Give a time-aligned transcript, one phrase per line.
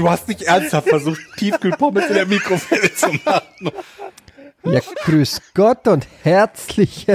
[0.00, 3.70] Du hast nicht ernsthaft versucht, Tiefkühlpommes in der Mikrowelle zu machen.
[4.64, 7.06] Ja, grüß Gott und herzlich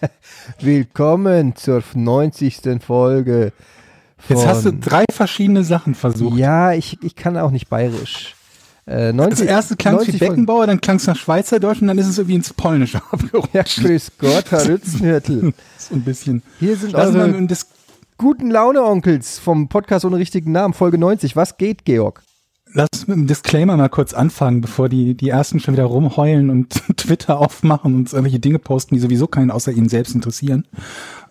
[0.60, 2.60] willkommen zur 90.
[2.84, 3.52] Folge.
[4.18, 6.36] Von, Jetzt hast du drei verschiedene Sachen versucht.
[6.36, 8.34] Ja, ich, ich kann auch nicht bayerisch.
[8.88, 11.98] Äh, 90, Das erste klang wie 90 Beckenbauer, dann klang es nach Schweizerdeutsch und dann
[11.98, 13.54] ist es irgendwie ins Polnische abgerutscht.
[13.54, 15.54] Ja, grüß Gott, Herr Rützenhürtel.
[15.78, 16.42] so ein bisschen.
[16.58, 17.46] Hier sind Also eure
[18.18, 21.36] guten Laune-Onkels vom Podcast ohne richtigen Namen, Folge 90.
[21.36, 22.24] Was geht, Georg?
[22.74, 26.70] Lass mit dem Disclaimer mal kurz anfangen, bevor die, die ersten schon wieder rumheulen und
[26.96, 30.66] Twitter aufmachen und irgendwelche Dinge posten, die sowieso keinen außer ihnen selbst interessieren.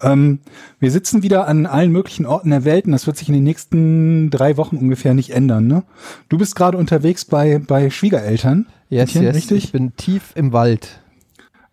[0.02, 0.40] Ähm,
[0.80, 3.44] wir sitzen wieder an allen möglichen Orten der Welt und das wird sich in den
[3.44, 5.68] nächsten drei Wochen ungefähr nicht ändern.
[5.68, 5.84] Ne?
[6.30, 8.68] Du bist gerade unterwegs bei, bei Schwiegereltern.
[8.90, 9.64] Yes, Etienne, yes, richtig?
[9.66, 11.02] ich bin tief im Wald.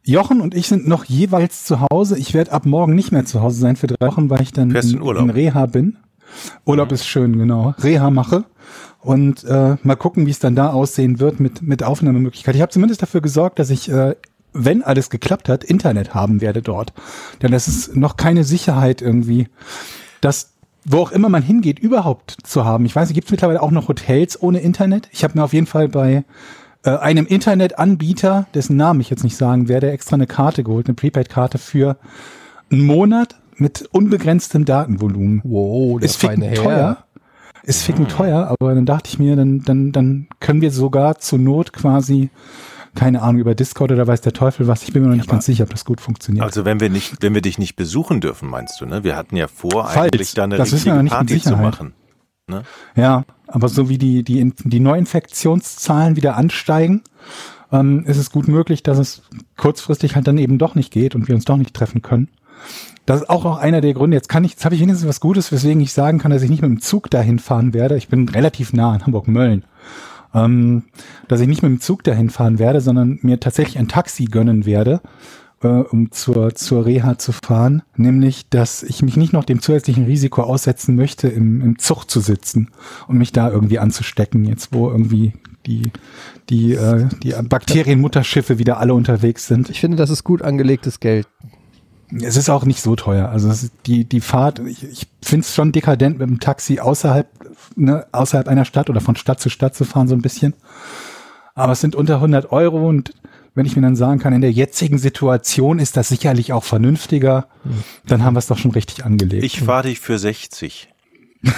[0.03, 2.19] Jochen und ich sind noch jeweils zu Hause.
[2.19, 4.71] Ich werde ab morgen nicht mehr zu Hause sein für drei Wochen, weil ich dann
[4.71, 5.23] in, in Urlaub.
[5.23, 5.99] in Reha bin.
[6.65, 7.75] Urlaub ist schön, genau.
[7.79, 8.45] Reha mache.
[9.03, 12.55] Und äh, mal gucken, wie es dann da aussehen wird mit, mit Aufnahmemöglichkeit.
[12.55, 14.15] Ich habe zumindest dafür gesorgt, dass ich, äh,
[14.53, 16.93] wenn alles geklappt hat, Internet haben werde dort.
[17.41, 19.49] Denn das ist noch keine Sicherheit irgendwie,
[20.21, 20.51] dass
[20.85, 22.87] wo auch immer man hingeht, überhaupt zu haben.
[22.87, 25.09] Ich weiß nicht, gibt es mittlerweile auch noch Hotels ohne Internet?
[25.13, 26.25] Ich habe mir auf jeden Fall bei
[26.85, 30.95] äh, einem Internetanbieter, dessen Namen ich jetzt nicht sagen werde, extra eine Karte geholt, eine
[30.95, 31.99] Prepaid-Karte für
[32.71, 35.43] einen Monat mit unbegrenztem Datenvolumen.
[35.45, 37.05] Wow, der Ist feine teuer.
[37.63, 41.39] Ist ficken teuer, aber dann dachte ich mir, dann, dann, dann können wir sogar zur
[41.39, 42.31] Not quasi,
[42.95, 44.83] keine Ahnung, über Discord oder weiß der Teufel was.
[44.83, 46.45] Ich bin mir noch nicht ganz sicher, ob das gut funktioniert.
[46.45, 49.05] Also wenn wir nicht, wenn wir dich nicht besuchen dürfen, meinst du, ne?
[49.05, 50.13] Wir hatten ja vor, Falls.
[50.13, 51.93] eigentlich da eine Das wir richtige noch nicht Party zu machen.
[52.47, 52.65] Ne?
[52.97, 57.03] Ja, aber so wie die, die, die Neuinfektionszahlen wieder ansteigen,
[57.73, 59.23] ähm, ist es gut möglich, dass es
[59.57, 62.29] kurzfristig halt dann eben doch nicht geht und wir uns doch nicht treffen können.
[63.11, 64.17] Das ist auch noch einer der Gründe.
[64.17, 66.49] Jetzt kann ich, jetzt habe ich wenigstens was Gutes, weswegen ich sagen kann, dass ich
[66.49, 67.97] nicht mit dem Zug dahin fahren werde.
[67.97, 69.65] Ich bin relativ nah in Hamburg-Mölln.
[70.33, 70.85] Ähm,
[71.27, 74.65] dass ich nicht mit dem Zug dahin fahren werde, sondern mir tatsächlich ein Taxi gönnen
[74.65, 75.01] werde,
[75.61, 77.83] äh, um zur, zur Reha zu fahren.
[77.97, 82.21] Nämlich, dass ich mich nicht noch dem zusätzlichen Risiko aussetzen möchte, im, im Zug zu
[82.21, 82.71] sitzen
[83.09, 85.33] und mich da irgendwie anzustecken, jetzt wo irgendwie
[85.67, 85.91] die,
[86.49, 89.69] die, äh, die Bakterienmutterschiffe wieder alle unterwegs sind.
[89.69, 91.27] Ich finde, das ist gut angelegtes Geld.
[92.13, 93.29] Es ist auch nicht so teuer.
[93.29, 93.53] Also
[93.87, 97.29] die, die Fahrt, ich, ich finde es schon dekadent, mit dem Taxi außerhalb,
[97.77, 100.55] ne, außerhalb einer Stadt oder von Stadt zu Stadt zu fahren, so ein bisschen.
[101.55, 103.13] Aber es sind unter 100 Euro und
[103.55, 107.49] wenn ich mir dann sagen kann, in der jetzigen Situation ist das sicherlich auch vernünftiger,
[108.07, 109.43] dann haben wir es doch schon richtig angelegt.
[109.43, 110.89] Ich fahre dich für 60.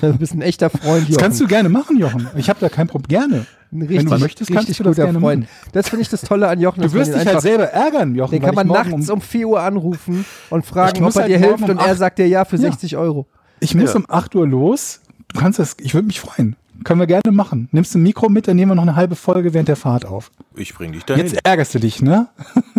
[0.00, 2.28] Du bist ein echter Freund, das kannst du gerne machen, Jochen.
[2.36, 3.20] Ich habe da kein Problem.
[3.20, 3.46] Gerne.
[3.72, 5.40] Ein Wenn du möchtest, kannst du das guter gerne Freund.
[5.44, 5.52] machen.
[5.72, 6.82] Das finde ich das Tolle an Jochen.
[6.82, 8.32] Du wirst dich halt selber ärgern, Jochen.
[8.32, 11.62] Den kann man nachts um 4 Uhr anrufen und fragen, ob er halt dir hilft
[11.64, 12.62] um und er sagt dir ja für Ja.
[12.70, 13.26] 60 Euro.
[13.60, 14.00] Ich muss Ja.
[14.00, 15.00] um 8 Uhr los.
[15.32, 16.56] Du kannst das, ich würde mich freuen.
[16.84, 17.68] Können wir gerne machen.
[17.72, 20.04] Nimmst du ein Mikro mit, dann nehmen wir noch eine halbe Folge während der Fahrt
[20.04, 20.30] auf.
[20.56, 21.24] Ich bring dich dahin.
[21.26, 22.28] Jetzt ärgerst du dich, ne?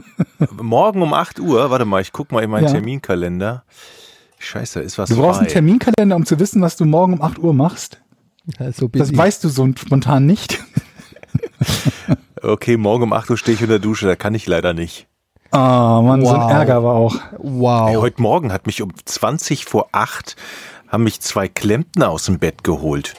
[0.61, 2.71] Morgen um 8 Uhr, warte mal, ich guck mal in meinen Ja.
[2.71, 3.63] Terminkalender.
[4.39, 5.45] Scheiße, ist was Du brauchst frei.
[5.45, 8.01] einen Terminkalender, um zu wissen, was du morgen um 8 Uhr machst.
[8.59, 10.61] Ja, so Das weißt du so spontan nicht.
[12.41, 15.07] Okay, morgen um 8 Uhr stehe ich unter der Dusche, da kann ich leider nicht.
[15.51, 16.51] Ah, Mann, so ein Wow.
[16.51, 17.15] Ärger aber auch.
[17.37, 17.95] Wow.
[18.01, 20.35] heute Morgen hat mich um 20 vor 8
[20.89, 23.15] haben mich zwei Klempner aus dem Bett geholt.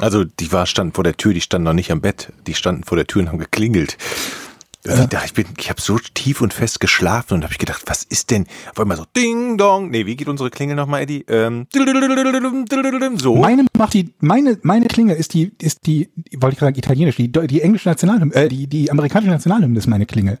[0.00, 2.82] Also die war standen vor der Tür, die standen noch nicht am Bett, die standen
[2.82, 3.98] vor der Tür und haben geklingelt.
[4.84, 7.82] Ich dachte, ich bin, ich habe so tief und fest geschlafen und habe ich gedacht,
[7.86, 8.46] was ist denn?
[8.72, 9.90] Auf einmal so Ding Dong.
[9.90, 11.24] Nee, wie geht unsere Klingel nochmal, Eddie?
[11.28, 11.68] Ähm,
[13.16, 13.36] so.
[13.36, 17.30] Meine macht die, meine, meine Klinge ist die, ist die, wollte ich sagen, italienisch, die,
[17.30, 20.40] die englische Nationalhymne, äh, die, die amerikanische Nationalhymne ist meine Klingel.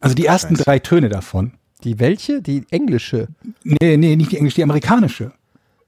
[0.00, 0.64] Also die ersten Scheiße.
[0.64, 1.52] drei Töne davon.
[1.84, 2.40] Die welche?
[2.40, 3.28] Die englische.
[3.64, 5.32] Nee, nee, nicht die englische, die amerikanische.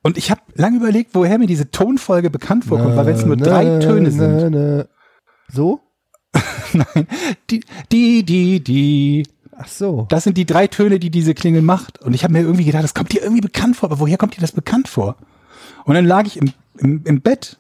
[0.02, 3.37] Und ich habe lange überlegt, woher mir diese Tonfolge bekannt vorkommt, weil wenn es nur
[3.37, 4.50] Na, drei na, Töne sind.
[4.52, 4.84] na, na.
[5.50, 5.81] So?
[6.72, 7.06] Nein,
[7.50, 7.60] die,
[7.90, 9.26] die, die, die.
[9.56, 10.06] Ach so.
[10.08, 12.00] Das sind die drei Töne, die diese Klingel macht.
[12.00, 13.90] Und ich habe mir irgendwie gedacht, das kommt dir irgendwie bekannt vor.
[13.90, 15.16] Aber woher kommt dir das bekannt vor?
[15.84, 17.58] Und dann lag ich im, im, im Bett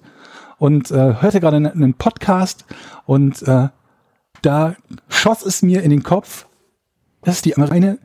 [0.58, 2.64] und äh, hörte gerade einen, einen Podcast
[3.06, 3.68] und äh,
[4.42, 4.76] da
[5.08, 6.46] schoss es mir in den Kopf,
[7.22, 7.98] das ist die meine,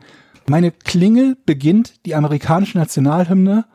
[0.48, 3.66] meine Klingel beginnt die amerikanische Nationalhymne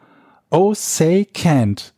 [0.51, 1.93] Oh Say Can't.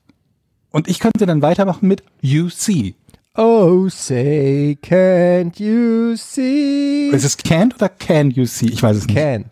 [0.70, 2.94] Und ich könnte dann weitermachen mit You See.
[3.36, 7.10] Oh, say, can't you see?
[7.12, 8.66] Ist es can't oder can you see?
[8.66, 9.16] Ich weiß es nicht.
[9.16, 9.44] Can.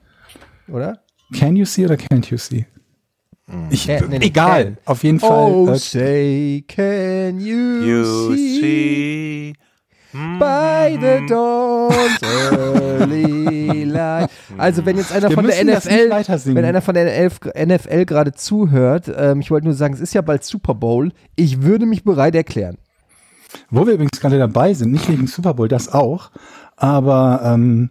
[0.68, 1.00] Oder?
[1.32, 2.66] Can you see oder can't you see?
[3.70, 4.76] Ich, Can- nee, nee, egal, can.
[4.84, 5.74] auf jeden Oh, Fall.
[5.74, 8.60] Äh, say, can you, You see?
[8.60, 9.54] see.
[10.38, 12.18] By the dawn's
[12.52, 14.28] early light.
[14.56, 18.32] Also wenn jetzt einer Wir von der NFL, wenn einer von der NFL, NFL gerade
[18.32, 21.12] zuhört, ähm, ich wollte nur sagen, es ist ja bald Super Bowl.
[21.36, 22.78] Ich würde mich bereit erklären.
[23.70, 26.30] Wo wir übrigens gerade dabei sind, nicht wegen Super Bowl, das auch,
[26.76, 27.90] aber ähm,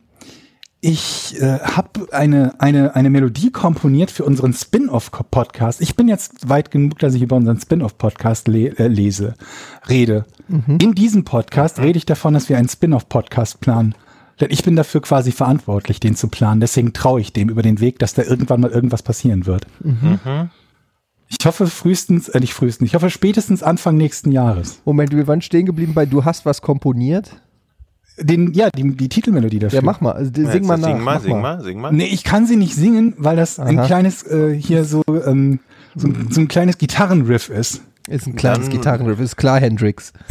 [0.79, 5.81] ich äh, habe eine, eine, eine Melodie komponiert für unseren Spin-off-Podcast.
[5.81, 9.33] Ich bin jetzt weit genug, dass ich über unseren Spin-off-Podcast le äh, lese,
[9.89, 10.25] rede.
[10.79, 13.95] In diesem Podcast rede ich davon, dass wir einen Spin-off-Podcast planen.
[14.39, 16.61] Denn ich bin dafür quasi verantwortlich, den zu planen.
[16.61, 19.65] Deswegen traue ich dem über den Weg, dass da irgendwann mal irgendwas passieren wird.
[21.29, 24.81] Ich hoffe frühestens, äh, nicht frühestens, ich hoffe spätestens Anfang nächsten Jahres.
[24.85, 27.41] Moment, wir waren stehen geblieben bei Du hast was komponiert.
[28.19, 29.79] Den, ja, die, die Titelmelodie dafür.
[29.79, 30.13] Ja, mach mal.
[30.13, 30.87] Also, Ja, sing mal nach.
[30.87, 31.91] Sing mal, mach sing mal, sing mal.
[31.93, 33.85] Nee, ich kann sie nicht singen, weil das ein Aha.
[33.85, 35.59] kleines, äh, hier so, ähm,
[35.95, 37.81] so, so ein kleines Gitarrenriff ist.
[38.07, 39.19] Ist ein kleines Dann- Gitarrenriff.
[39.19, 40.13] Ist klar, Hendrix.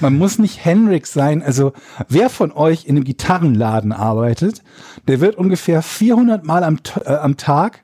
[0.00, 1.42] Man muss nicht Hendrix sein.
[1.42, 1.72] Also,
[2.08, 4.62] wer von euch in einem Gitarrenladen arbeitet,
[5.08, 7.80] der wird ungefähr 400 Mal am, äh, am Tag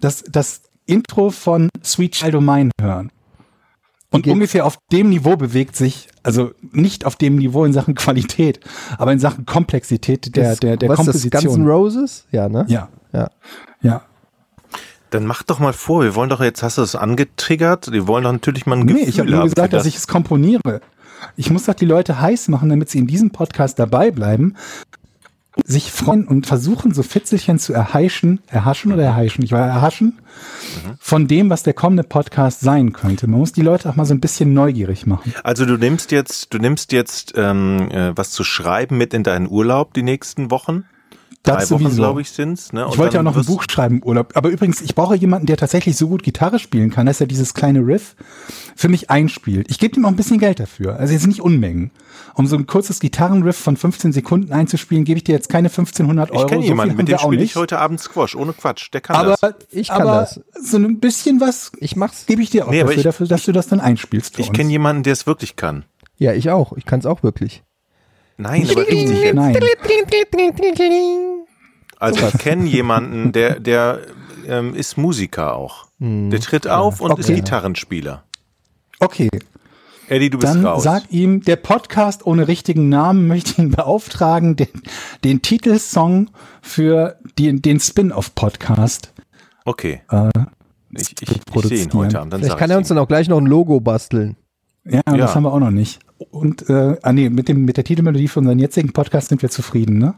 [0.00, 3.10] das, das Intro von Sweet Child O' Mine hören.
[4.10, 8.60] Und ungefähr auf dem Niveau bewegt sich, also nicht auf dem Niveau in Sachen Qualität,
[8.98, 11.42] aber in Sachen Komplexität der, Das- der, der was ist das, Komposition.
[11.42, 12.26] Guns N' Roses?
[12.30, 12.64] Ja, ne?
[12.68, 13.28] ja, Ja.
[13.82, 14.02] ja.
[15.10, 17.92] Dann mach doch mal vor, wir wollen doch jetzt, hast du es angetriggert?
[17.92, 20.06] Wir wollen doch natürlich mal ein Nee, Gefühl ich habe nur gesagt, dass ich es
[20.08, 20.80] komponiere.
[21.36, 24.54] Ich muss doch die Leute heiß machen, damit sie in diesem Podcast dabei bleiben,
[25.64, 30.18] sich freuen und versuchen, so Fitzelchen zu erheischen, erhaschen oder erheischen, ich war erhaschen,
[31.00, 33.26] von dem, was der kommende Podcast sein könnte.
[33.26, 35.34] Man muss die Leute auch mal so ein bisschen neugierig machen.
[35.42, 39.48] Also du nimmst jetzt, du nimmst jetzt ähm, äh, was zu schreiben mit in deinen
[39.48, 40.84] Urlaub die nächsten Wochen.
[41.46, 42.72] Drei Das Wochen, glaube ich, sind's.
[42.72, 42.86] Ne?
[42.90, 44.32] Ich wollte ja auch noch ein Buch schreiben im Urlaub.
[44.34, 47.54] Aber übrigens, ich brauche jemanden, der tatsächlich so gut Gitarre spielen kann, dass er dieses
[47.54, 48.14] kleine Riff
[48.74, 49.66] für mich einspielt.
[49.70, 50.96] Ich gebe ihm auch ein bisschen Geld dafür.
[50.98, 51.90] Also jetzt nicht Unmengen.
[52.34, 56.30] Um so ein kurzes Gitarrenriff von 15 Sekunden einzuspielen, gebe ich dir jetzt keine 1500
[56.32, 56.42] Euro.
[56.42, 57.56] Ich kenne So jemanden, mit dem spiele ich nicht.
[57.56, 58.88] heute Abend Squash, ohne Quatsch.
[58.92, 59.54] Der kann Aber das.
[59.70, 60.40] Ich kann aber das.
[60.60, 62.26] so ein bisschen was Ich mach's.
[62.26, 64.34] gebe ich dir auch Nee, dafür, ich- dafür, dass du das dann einspielst.
[64.36, 65.84] Für Ich kenne jemanden, der es wirklich kann.
[66.18, 66.72] Ja, ich auch.
[66.76, 67.62] Ich kann es auch wirklich.
[68.38, 69.34] Nein, aber richtig jetzt.
[69.34, 69.56] Nein.
[71.98, 74.00] Also ich kenne jemanden, der, der
[74.46, 75.86] ähm, ist Musiker auch.
[75.98, 77.36] Der tritt auf und ist Okay.
[77.36, 78.22] Gitarrenspieler.
[79.00, 79.28] Okay,
[80.08, 80.82] Eddie, du bist dann raus.
[80.84, 84.68] sag ihm, der Podcast ohne richtigen Namen möchte ihn beauftragen, den,
[85.24, 86.30] den Titelsong
[86.62, 89.12] für die, den Spin-off-Podcast.
[89.64, 90.02] okay.
[90.10, 90.30] Äh,
[90.92, 92.32] ich ich, ich sehe ihn heute Abend.
[92.32, 94.36] Dann Vielleicht kann ich er uns dann auch gleich noch ein Logo basteln.
[94.84, 95.16] Ja, Ja.
[95.16, 95.98] das haben wir auch noch nicht.
[96.30, 99.50] Und äh, ah nee, mit dem mit der Titelmelodie von unserem jetzigen Podcast sind wir
[99.50, 100.14] zufrieden, ne?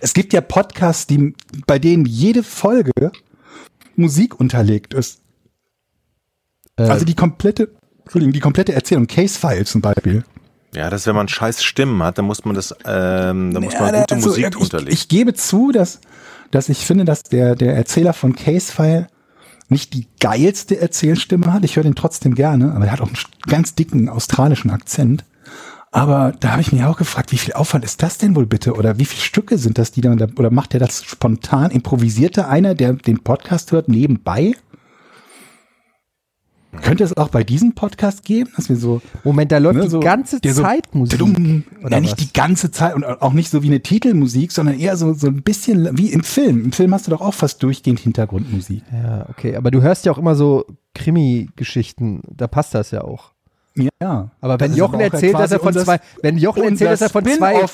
[0.00, 1.34] Es gibt ja Podcasts, die
[1.66, 2.92] bei denen jede Folge
[3.96, 5.20] Musik unterlegt ist.
[6.76, 7.70] Äh, Also die komplette,
[8.04, 10.24] Entschuldigung, die komplette Erzählung, Case File zum Beispiel.
[10.74, 13.94] Ja, das, wenn man scheiß Stimmen hat, dann muss man das, ähm, dann muss man
[13.94, 14.92] Ja, gute also, Musik ich, unterlegen.
[14.92, 16.00] Ich gebe zu, dass,
[16.50, 19.08] dass ich finde, dass der, der Erzähler von Case File
[19.68, 21.64] nicht die geilste Erzählstimme hat.
[21.64, 23.16] Ich höre den trotzdem gerne, aber er hat auch einen
[23.46, 25.24] ganz dicken australischen Akzent.
[25.90, 28.74] Aber da habe ich mich auch gefragt, wie viel Aufwand ist das denn wohl bitte?
[28.74, 31.70] Oder wie viele Stücke sind das, die dann, oder macht er das spontan?
[31.70, 34.54] Improvisierte einer, der den Podcast hört, nebenbei?
[36.82, 39.88] Könnte es auch bei diesem Podcast geben, dass wir so Moment, da läuft Ne, die
[39.90, 41.18] so- ganze der so Zeit Musik.
[41.18, 42.18] Dumm, oder ja, nicht was?
[42.26, 45.42] die ganze Zeit und auch nicht so wie eine Titelmusik, sondern eher so, so ein
[45.42, 46.64] bisschen wie im Film.
[46.64, 48.82] Im Film hast du doch auch fast durchgehend Hintergrundmusik.
[48.92, 49.56] Ja, okay.
[49.56, 52.22] Aber du hörst ja auch immer so Krimi-Geschichten.
[52.34, 53.32] Da passt das ja auch.
[54.02, 54.30] Ja.
[54.40, 57.24] Aber wenn Jochen aber erzählt, dass er von zwei, wenn Jochen erzählt, dass er von
[57.24, 57.64] zwei,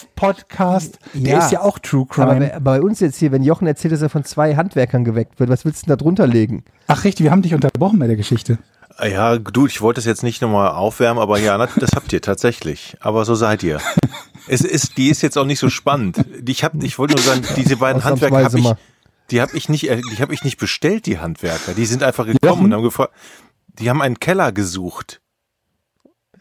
[1.14, 1.38] der Ja.
[1.38, 2.50] ist ja auch True aber Crime.
[2.54, 5.48] bei- bei uns jetzt hier, wenn Jochen erzählt, dass er von zwei Handwerkern geweckt wird,
[5.48, 6.64] was willst du denn da drunter legen?
[6.88, 8.58] Ach richtig, wir haben dich unterbrochen bei der Geschichte.
[9.02, 12.96] Ja, du, ich wollte es jetzt nicht nochmal aufwärmen, aber ja, das habt ihr tatsächlich.
[13.00, 13.80] Aber so seid ihr.
[14.46, 16.24] Es ist, die ist jetzt auch nicht so spannend.
[16.46, 18.72] Ich hab, ich wollte nur sagen, diese beiden Handwerker habe ich,
[19.30, 21.72] die habe ich nicht, die habe ich nicht bestellt, die Handwerker.
[21.74, 22.64] Die sind einfach gekommen Jochen?
[22.66, 23.12] und haben gefragt,
[23.78, 25.20] die haben einen Keller gesucht.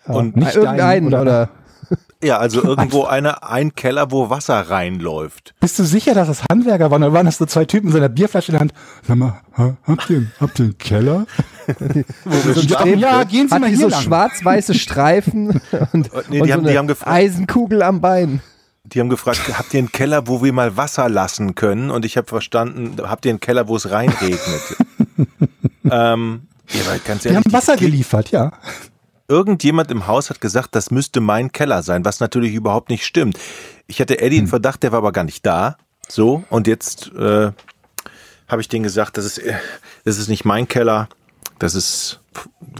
[0.07, 0.15] Ja.
[0.15, 1.49] Und nicht irgendeinen deinen, oder, oder-
[2.23, 5.53] Ja, also irgendwo eine, ein Keller, wo Wasser reinläuft.
[5.59, 7.03] Bist du sicher, dass das Handwerker waren?
[7.03, 8.73] Oder waren das so zwei Typen mit so einer Bierflasche in der Hand?
[9.07, 11.25] Sag mal, ha- habt ihr, habt ihr einen Keller?
[12.25, 12.99] Wo wir Ja, standen.
[12.99, 15.61] ja, gehen Sie hat mal hier so schwarz-weiße Streifen
[15.93, 18.41] und, Nee, und die haben- so eine die haben gefragt- Eisenkugel am Bein.
[18.85, 21.89] Die haben gefragt, habt ihr einen Keller, wo wir mal Wasser lassen können?
[21.89, 24.39] Und ich habe verstanden, habt ihr einen Keller, wo es reinregnet?
[25.89, 28.51] ähm, ja, Die haben Wasser die- geliefert, ja.
[29.27, 33.37] Irgendjemand im Haus hat gesagt, das müsste mein Keller sein, was natürlich überhaupt nicht stimmt.
[33.87, 35.77] Ich hatte Eddie einen Verdacht, der war aber gar nicht da.
[36.09, 37.51] So, und jetzt äh,
[38.47, 39.53] habe ich denen gesagt, das ist, äh,
[40.03, 41.07] das ist nicht mein Keller,
[41.59, 42.19] das ist,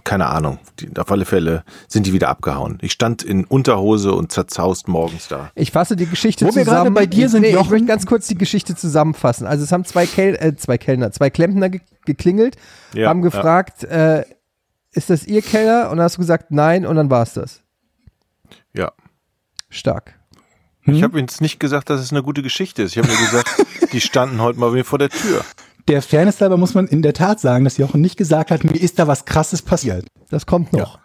[0.04, 2.80] keine Ahnung, die, auf alle Fälle sind die wieder abgehauen.
[2.82, 5.52] Ich stand in Unterhose und zerzaust morgens da.
[5.56, 6.78] Ich fasse die Geschichte Wo wir zusammen.
[6.84, 9.48] gerade bei dir sind, nee, ich möchte ganz kurz die Geschichte zusammenfassen.
[9.48, 12.58] Also es haben zwei, Kel äh, zwei Kellner, zwei Klempner ge geklingelt,
[12.94, 14.26] Ja, haben gefragt, äh,
[14.94, 15.90] ist das ihr Keller?
[15.90, 17.62] Und dann hast du gesagt, nein, und dann war es das.
[18.74, 18.92] Ja.
[19.70, 20.20] Stark.
[20.86, 22.92] Ich habe jetzt nicht gesagt, dass es eine gute Geschichte ist.
[22.92, 25.44] Ich habe nur gesagt, die standen heute mal wieder vor der Tür.
[25.88, 28.76] Der Fairness halber muss man in der Tat sagen, dass Jochen nicht gesagt hat, mir
[28.76, 30.06] ist da was krasses passiert.
[30.30, 31.00] Das kommt noch.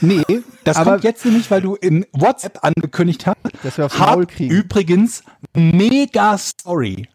[0.00, 0.22] Nee,
[0.64, 3.36] das Aber- kommt jetzt nämlich, weil du in WhatsApp angekündigt hast.
[3.62, 4.52] Dass wir aufs hab Maul kriegen.
[4.52, 5.22] übrigens
[5.54, 7.08] mega Story.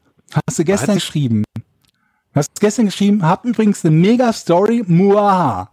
[0.48, 1.44] Hast du gestern geschrieben.
[2.34, 5.70] Hast du gestern geschrieben, hab übrigens eine mega Story, muaha.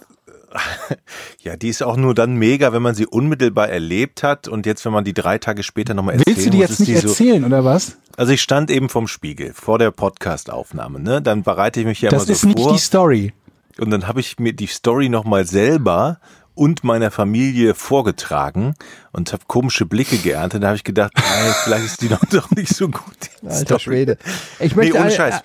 [1.43, 4.85] Ja, die ist auch nur dann mega, wenn man sie unmittelbar erlebt hat und jetzt,
[4.85, 6.91] wenn man die drei Tage später nochmal erzählen Willst du die muss, jetzt ist nicht
[6.91, 7.97] die so, erzählen, oder was?
[8.17, 11.23] Also ich stand eben vom Spiegel vor der Podcast-Aufnahme, ne?
[11.23, 13.33] Dann bereite ich mich ja Das immer ist so nicht vor die Story.
[13.79, 16.19] und dann habe ich mir die Story nochmal selber
[16.55, 18.75] und meiner Familie vorgetragen
[19.13, 20.63] und habe komische Blicke geerntet.
[20.65, 23.03] Da habe ich gedacht, ey, vielleicht ist die doch, doch nicht so gut.
[23.45, 23.81] Alter Story.
[23.81, 24.19] Schwede.
[24.59, 25.35] Ich Nee, möchte ohne an, Scheiß.
[25.37, 25.41] äh,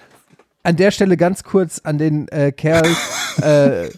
[0.64, 2.88] an der Stelle ganz kurz an den äh, Kerl
[3.42, 3.90] äh,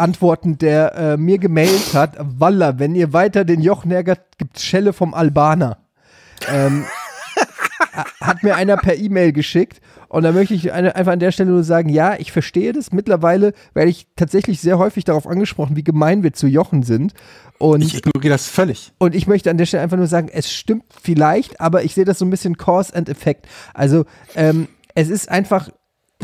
[0.00, 4.92] antworten, der äh, mir gemailt hat, Walla, wenn ihr weiter den Jochen ärgert, gibt's Schelle
[4.92, 5.78] vom Albaner.
[6.52, 6.84] Ähm,
[8.20, 11.50] hat mir einer per E-Mail geschickt und da möchte ich eine, einfach an der Stelle
[11.50, 12.92] nur sagen, ja, ich verstehe das.
[12.92, 17.14] Mittlerweile werde ich tatsächlich sehr häufig darauf angesprochen, wie gemein wir zu Jochen sind.
[17.58, 18.92] Und Ich ignoriere das völlig.
[18.98, 22.04] und ich möchte an der Stelle einfach nur sagen, es stimmt vielleicht, aber ich sehe
[22.04, 23.46] das so ein bisschen Cause and Effect.
[23.72, 24.04] Also
[24.34, 25.70] ähm, es ist einfach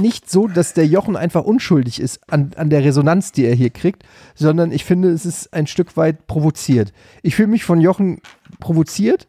[0.01, 3.71] nicht so, dass der Jochen einfach unschuldig ist an, an der Resonanz, die er hier
[3.71, 4.03] kriegt,
[4.35, 6.93] sondern ich finde, es ist ein Stück weit provoziert.
[7.23, 8.21] Ich fühle mich von Jochen
[8.61, 9.29] provoziert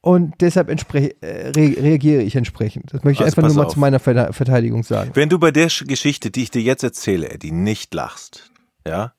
[0.00, 2.92] und deshalb äh, re reagiere ich entsprechend.
[2.92, 3.72] Das möchte ich Also einfach nur mal auf.
[3.72, 5.10] zu meiner Verteidigung sagen.
[5.14, 8.50] Wenn du bei der Sch- Geschichte, die ich dir jetzt erzähle, Eddie, nicht lachst,
[8.86, 9.12] ja,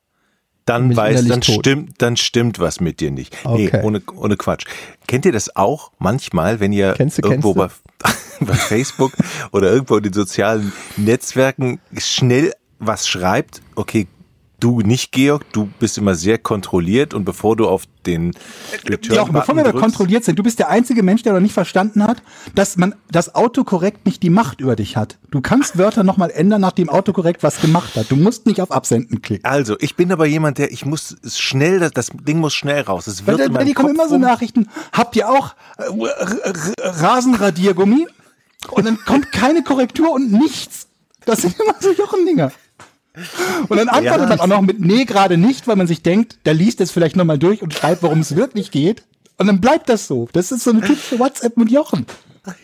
[0.66, 1.56] dann weißt, dann tot.
[1.60, 3.36] stimmt, dann stimmt was mit dir nicht.
[3.46, 3.82] Nee, Okay.
[3.84, 4.66] ohne, ohne Quatsch.
[5.08, 7.68] Kennt ihr das auch manchmal, wenn ihr Kennst du, irgendwo bei,
[8.40, 9.14] bei Facebook
[9.52, 13.62] oder irgendwo in den sozialen Netzwerken schnell was schreibt?
[13.76, 14.08] Okay,
[14.60, 18.32] du nicht, Georg, du bist immer sehr kontrolliert und bevor du auf den
[19.02, 21.54] Jochen, bevor wir da drückst- kontrolliert sind, du bist der einzige Mensch, der noch nicht
[21.54, 22.22] verstanden hat,
[22.54, 25.18] dass man das Autokorrekt nicht die Macht über dich hat.
[25.32, 28.10] Du kannst Wörter nochmal ändern, nachdem Autokorrekt was gemacht hat.
[28.10, 29.46] Du musst nicht auf Absenden klicken.
[29.46, 33.08] Also, ich bin aber jemand, der, ich muss schnell, das, das Ding muss schnell raus.
[33.08, 35.86] Es wird in weil meinem die kommen Kopf immer so Nachrichten, habt ihr auch äh,
[36.82, 38.08] Rasenradiergummi?
[38.72, 40.88] Und dann kommt keine Korrektur und nichts.
[41.26, 42.52] Das sind immer so Jochendinger.
[43.68, 44.28] Und dann antwortet Ja.
[44.28, 47.16] man auch noch mit nee, gerade nicht, weil man sich denkt, der liest es vielleicht
[47.16, 49.04] nochmal durch und schreibt, worum es wirklich geht.
[49.38, 50.30] Und dann bleibt das so.
[50.34, 52.06] Das ist so eine typische WhatsApp mit Jochen.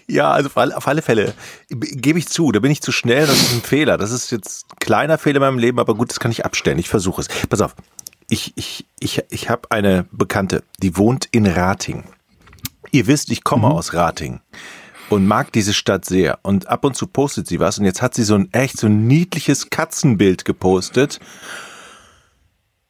[0.07, 1.33] Ja, also auf alle, Fälle
[1.69, 3.97] gebe ich zu, da bin ich zu schnell, das ist ein Fehler.
[3.97, 6.77] Das ist jetzt ein kleiner Fehler in meinem Leben, aber gut, das kann ich abstellen.
[6.77, 7.27] Ich versuche es.
[7.49, 7.75] Pass auf,
[8.29, 12.03] ich, ich, ich, ich habe eine Bekannte, die wohnt in Rating.
[12.91, 14.39] Ihr wisst, ich komme aus Rating
[15.11, 16.39] und mag diese Stadt sehr.
[16.43, 18.87] Und ab und zu postet sie was und jetzt hat sie so ein echt so
[18.87, 21.19] ein niedliches Katzenbild gepostet.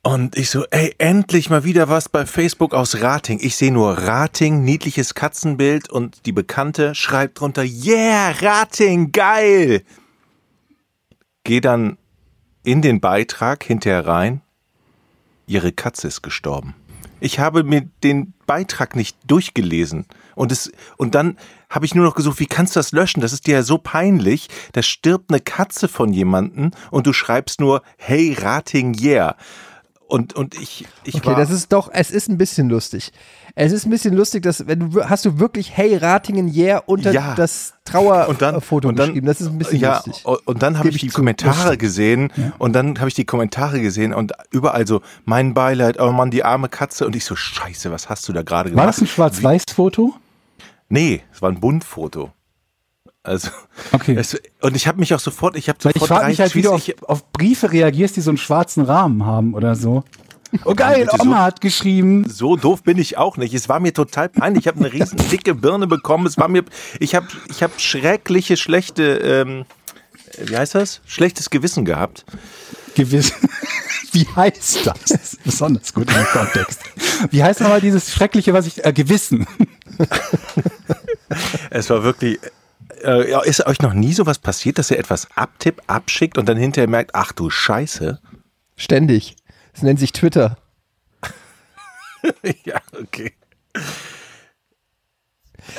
[0.03, 3.39] Und ich so, ey, endlich mal wieder was bei Facebook aus Rating.
[3.39, 9.83] Ich sehe nur Rating, niedliches Katzenbild und die Bekannte schreibt drunter, yeah, Rating, geil.
[11.43, 11.97] Geh dann
[12.63, 14.41] in den Beitrag hinterher rein,
[15.47, 16.75] ihre Katze ist gestorben.
[17.19, 21.37] Ich habe mir den Beitrag nicht durchgelesen und es und dann
[21.69, 23.21] habe ich nur noch gesucht, wie kannst du das löschen?
[23.21, 24.49] Das ist dir ja so peinlich.
[24.73, 29.35] Da stirbt eine Katze von jemanden und du schreibst nur Hey Rating yeah.
[30.07, 33.13] Und und ich ich Okay, das ist doch, es ist ein bisschen lustig.
[33.55, 37.11] Es ist ein bisschen lustig, dass, wenn du, hast du wirklich Hey Ratingen Yeah unter
[37.11, 37.35] Ja.
[37.35, 39.27] das Trauerfoto und dann, geschrieben.
[39.27, 40.25] Das ist ein bisschen ja, lustig.
[40.25, 41.07] Und dann habe ich die.
[41.09, 46.11] Kommentare gesehen und dann habe ich die Kommentare gesehen und überall so mein Beileid, oh
[46.11, 48.81] Mann, die arme Katze und ich so Scheiße, was hast du da gerade gemacht?
[48.81, 50.13] War das ein Schwarz-Weiß-Foto?
[50.89, 52.31] Nee, es war ein Buntfoto.
[53.23, 53.49] Also,
[53.91, 54.15] Okay.
[54.17, 56.55] es, und ich habe mich auch sofort, ich habe Weil sofort ich frage mich halt,
[56.55, 60.03] wie du auf, auf Briefe reagierst, die so einen schwarzen Rahmen haben oder so.
[60.65, 62.27] Oh geil, bitte so- Oma hat geschrieben.
[62.29, 63.53] so doof bin ich auch nicht.
[63.53, 64.63] Es war mir total peinlich.
[64.63, 66.25] Ich habe eine riesen dicke Birne bekommen.
[66.27, 66.63] Es war mir,
[66.99, 69.65] ich habe, ich habe schreckliche, schlechte, ähm,
[70.43, 71.01] wie heißt das?
[71.05, 72.25] Schlechtes Gewissen gehabt.
[72.95, 73.31] Gewiss.
[74.13, 74.99] Wie heißt das?
[75.07, 76.81] das ist besonders gut im Kontext.
[77.29, 79.47] Wie heißt nochmal dieses Schreckliche, was ich, äh, Gewissen?
[81.69, 82.39] Es war wirklich.
[83.03, 86.89] Äh, ist euch noch nie sowas passiert, dass ihr etwas abtippt, abschickt und dann hinterher
[86.89, 88.19] merkt, ach du Scheiße.
[88.75, 89.35] Ständig.
[89.81, 90.57] Es nennt sich Twitter.
[92.65, 93.31] ja, okay.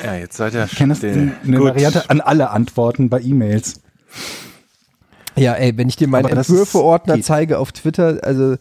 [0.03, 1.31] Ja, jetzt seid ihr Ich kenne das still.
[1.41, 1.67] eine Gut.
[1.67, 3.81] Variante an alle Antworten bei E-Mails.
[5.37, 8.57] Ja, ey, wenn ich dir meinen Entwürfe-Ordner zeige auf Twitter, also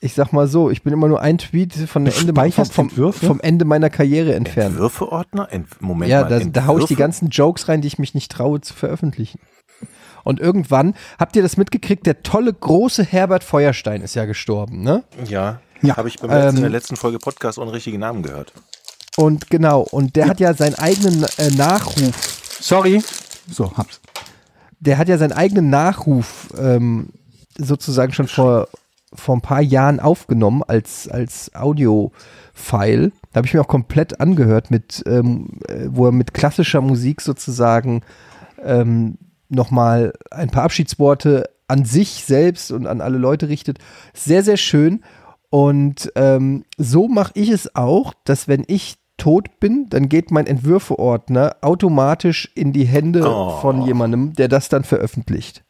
[0.00, 2.34] ich sag mal so, ich bin immer nur ein Tweet von der Ende,
[2.72, 4.72] vom, vom, Ende meiner Karriere entfernt.
[4.72, 5.46] Entwürfeordner?
[5.52, 6.40] Ent Moment Ja, mal.
[6.40, 9.38] da, da haue ich die ganzen Jokes rein, die ich mich nicht traue zu veröffentlichen.
[10.24, 15.02] Und irgendwann, habt ihr das mitgekriegt, der tolle große Herbert Feuerstein ist ja gestorben, ne?
[15.26, 15.96] Ja, Ja.
[15.96, 18.52] habe ich beim letzten, in der Ähm, letzten Folge Podcast ohne richtigen Namen gehört.
[19.16, 23.02] Und genau, und der hat ja seinen eigenen äh, Nachruf, Sorry.
[23.50, 24.00] So, hab's.
[24.80, 27.10] der hat ja seinen eigenen Nachruf ähm,
[27.58, 28.68] sozusagen schon vor,
[29.12, 33.12] vor ein paar Jahren aufgenommen als, als Audio-File.
[33.32, 37.20] Da habe ich mir auch komplett angehört, mit, ähm, äh, wo er mit klassischer Musik
[37.20, 38.02] sozusagen
[38.64, 39.18] ähm,
[39.54, 43.78] nochmal ein paar Abschiedsworte an sich selbst und an alle Leute richtet.
[44.14, 45.02] Sehr, sehr schön.
[45.50, 50.46] Und ähm, so mache ich es auch, dass wenn ich tot bin, dann geht mein
[50.46, 53.58] Entwürfeordner automatisch in die Hände Oh.
[53.60, 55.62] von jemandem, der das dann veröffentlicht.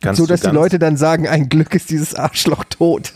[0.00, 3.14] Kannst so dass die Leute dann sagen, ein Glück ist dieses Arschloch tot.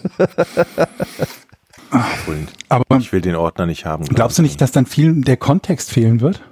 [1.91, 2.51] abholend.
[2.69, 4.05] Aber Ich will den Ordner nicht haben.
[4.05, 4.51] glaub glaubst du ich.
[4.51, 6.43] nicht, dass dann viel der Kontext fehlen wird?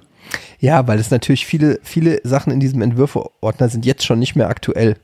[0.59, 4.49] Ja, weil es natürlich viele, viele Sachen in diesem Entwürfeordner sind jetzt schon nicht mehr
[4.49, 4.97] aktuell.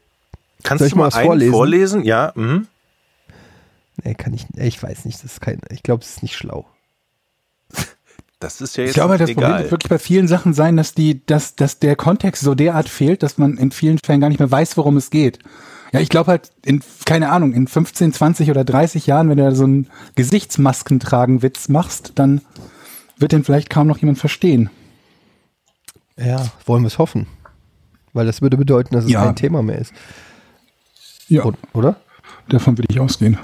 [0.63, 1.51] Kannst Soll ich du mal mal vorlesen?
[1.53, 2.03] vorlesen?
[2.03, 2.67] Ja, mhm.
[4.03, 6.65] Nee, kann ich, ich weiß nicht, das ist kein, ich glaube, es ist nicht schlau.
[8.39, 9.61] das ist ja jetzt Ich glaube, das Problem egal.
[9.61, 13.23] wird wirklich bei vielen Sachen sein, dass die, dass, dass der Kontext so derart fehlt,
[13.23, 15.39] dass man in vielen Fällen gar nicht mehr weiß, worum es geht.
[15.93, 19.45] Ja, ich glaube halt, in, keine Ahnung, in 15, 20 oder 30 Jahren, wenn du
[19.45, 22.41] da so einen Gesichtsmaskentragen-Witz machst, dann
[23.17, 24.69] wird den vielleicht kaum noch jemand verstehen.
[26.17, 27.27] Ja, wollen wir es hoffen.
[28.13, 29.23] Weil das würde bedeuten, dass es Ja.
[29.25, 29.93] kein Thema mehr ist.
[31.27, 31.97] Ja, O- Oder?
[32.47, 33.37] davon würde ich ausgehen.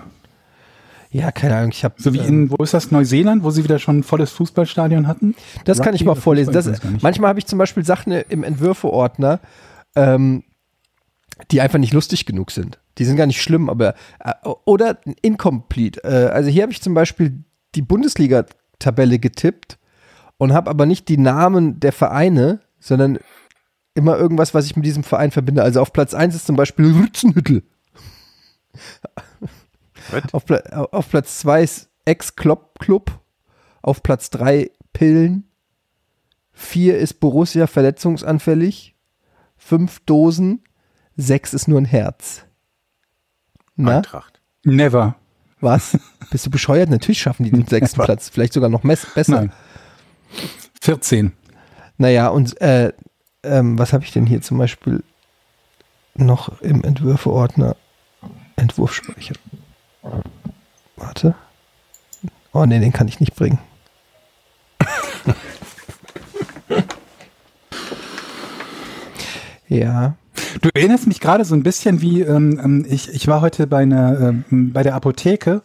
[1.10, 1.96] Ja, keine Ahnung, ich habe.
[2.02, 5.36] So wie in, wo ist das, Neuseeland, wo sie wieder schon ein volles Fußballstadion hatten?
[5.66, 6.54] Das kann ich Rugby mal vorlesen.
[6.54, 6.70] Das,
[7.02, 9.42] manchmal habe ich zum Beispiel Sachen im Entwürfeordner,
[9.96, 10.44] ähm,
[11.52, 12.80] die einfach nicht lustig genug sind.
[12.98, 14.32] Die sind gar nicht schlimm, aber äh,
[14.64, 16.02] oder incomplete.
[16.06, 17.44] Äh, also hier habe ich zum Beispiel
[17.76, 19.78] die Bundesliga-Tabelle getippt
[20.42, 23.20] und habe aber nicht die Namen der Vereine, sondern
[23.94, 25.62] immer irgendwas, was ich mit diesem Verein verbinde.
[25.62, 27.62] Also auf Platz 1 ist zum Beispiel Rützenhüttel.
[30.32, 30.58] Auf, Pla
[30.92, 33.20] auf Platz 2 ist Ex-Klopp-Club.
[33.84, 35.48] Auf Platz 3 Pillen.
[36.54, 38.96] 4 ist Borussia verletzungsanfällig.
[39.58, 40.64] 5 Dosen.
[41.18, 42.46] 6 ist nur ein Herz.
[43.76, 44.42] Na, Eintracht.
[44.64, 45.18] Never.
[45.60, 46.00] was?
[46.32, 46.90] Bist du bescheuert?
[46.90, 48.30] Natürlich schaffen die den sechsten Platz.
[48.30, 49.36] Vielleicht sogar noch besser.
[49.36, 49.54] Nein.
[50.82, 51.34] 14.
[51.98, 52.94] Naja, und äh,
[53.44, 55.04] ähm, was habe ich denn hier zum Beispiel
[56.16, 57.76] noch im Entwürfeordner?
[58.56, 59.38] Entwurf speichern.
[60.96, 61.36] Warte.
[62.54, 63.60] Oh nee, den kann ich nicht bringen.
[69.68, 70.16] ja.
[70.62, 73.84] Du erinnerst mich gerade so ein bisschen wie, ähm, ähm, ich, ich war heute bei,
[73.84, 75.64] einer, ähm, bei der Apotheke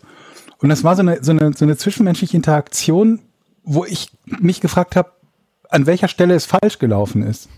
[0.59, 3.21] und das war so eine, so, eine, so eine zwischenmenschliche Interaktion,
[3.67, 5.13] wo ich mich gefragt habe,
[5.69, 7.49] an welcher Stelle es falsch gelaufen ist.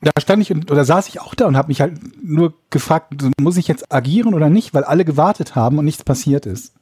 [0.00, 3.12] Da stand ich und, oder saß ich auch da und habe mich halt nur gefragt,
[3.38, 6.72] muss ich jetzt agieren oder nicht, weil alle gewartet haben und nichts passiert ist.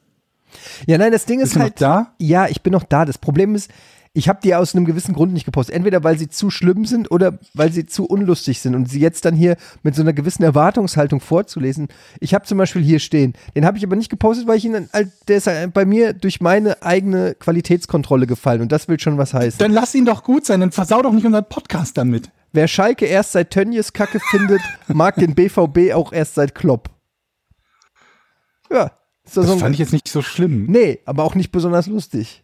[0.87, 1.81] Ja, nein, das Ding ist Bist du noch halt.
[1.81, 2.13] da?
[2.17, 3.03] Ja, ich bin noch da.
[3.03, 3.69] Das Problem ist,
[4.13, 5.75] ich habe die aus einem gewissen Grund nicht gepostet.
[5.75, 9.23] Entweder weil sie zu schlimm sind oder weil sie zu unlustig sind und sie jetzt
[9.25, 11.87] dann hier mit so einer gewissen Erwartungshaltung vorzulesen.
[12.19, 13.33] Ich habe zum Beispiel hier stehen.
[13.55, 15.85] Den habe ich aber nicht gepostet, weil ich ihn, dann- halt- der ist halt bei
[15.85, 19.59] mir durch meine eigene Qualitätskontrolle gefallen und das will schon was heißen.
[19.59, 22.31] Dann lass ihn doch gut sein, dann versau doch nicht unseren Podcast damit.
[22.51, 26.89] Wer Schalke erst seit Tönnies Kacke findet, mag den BVB auch erst seit Klopp.
[28.71, 28.85] Ja.
[29.35, 30.65] Doch Das so fand ich jetzt nicht so schlimm.
[30.67, 32.43] Nee, aber auch nicht besonders lustig.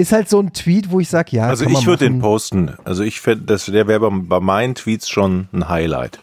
[0.00, 2.74] Ist halt so ein Tweet, wo ich sage, ja, Also ich würde den posten.
[2.84, 6.20] Also ich fände, das der wäre bei, bei meinen Tweets schon ein Highlight.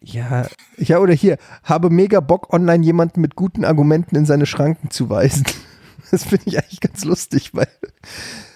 [0.00, 4.90] Ja, ja, oder hier, habe mega Bock, online jemanden mit guten Argumenten in seine Schranken
[4.90, 5.44] zu weisen.
[6.10, 7.66] Das finde ich eigentlich ganz lustig, weil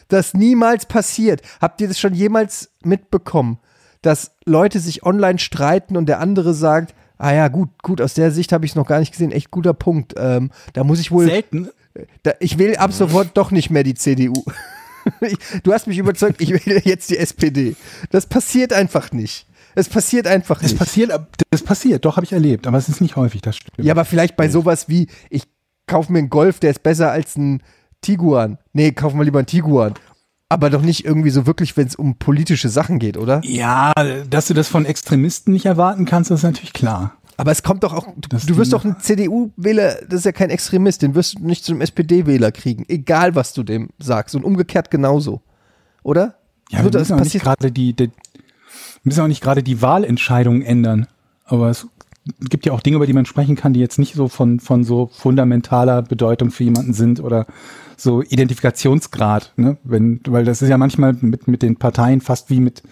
[0.09, 1.41] das niemals passiert.
[1.61, 3.59] Habt ihr das schon jemals mitbekommen,
[4.03, 8.31] dass Leute sich online streiten und der andere sagt, ah ja, gut, gut, aus der
[8.31, 10.15] Sicht habe ich es noch gar nicht gesehen, echt guter Punkt.
[10.17, 11.71] Ähm, da muss ich wohl, Selten.
[12.41, 14.33] Ich will ab sofort doch nicht mehr die CDU.
[15.63, 17.77] Du hast mich überzeugt, ich will jetzt die SPD.
[18.11, 19.47] Das passiert einfach nicht.
[19.75, 20.79] Es passiert einfach Es nicht.
[20.79, 21.13] passiert,
[21.51, 23.79] das passiert, doch habe ich erlebt, aber es ist nicht häufig, das stimmt.
[23.79, 25.45] Ja, aber vielleicht bei sowas wie, ich
[25.87, 27.63] kaufe mir einen Golf, der ist besser als ein
[28.03, 28.59] Tiguan.
[28.75, 29.95] Nee, kauf mal lieber einen Tiguan.
[30.51, 33.41] Aber doch nicht irgendwie so wirklich, wenn es um politische Sachen geht, oder?
[33.45, 33.93] Ja,
[34.29, 37.17] dass du das von Extremisten nicht erwarten kannst, das ist natürlich klar.
[37.39, 40.33] Aber es kommt doch auch, du, Das du wirst doch einen CDU-Wähler, das ist ja
[40.33, 44.35] kein Extremist, den wirst du nicht zum SPD-Wähler kriegen, egal was du dem sagst.
[44.35, 45.41] Und umgekehrt genauso.
[46.03, 46.35] Oder?
[46.71, 48.11] Ja, wir das müssen auch nicht gerade die, die
[49.05, 51.07] müssen auch nicht gerade die Wahlentscheidungen ändern.
[51.45, 51.87] Aber es
[52.51, 54.83] gibt ja auch Dinge, über die man sprechen kann, die jetzt nicht so von, von
[54.83, 57.47] so fundamentaler Bedeutung für jemanden sind oder
[57.97, 59.77] so Identifikationsgrad, ne?
[59.85, 62.83] Wenn, weil das ist ja manchmal mit, mit den Parteien fast wie mit,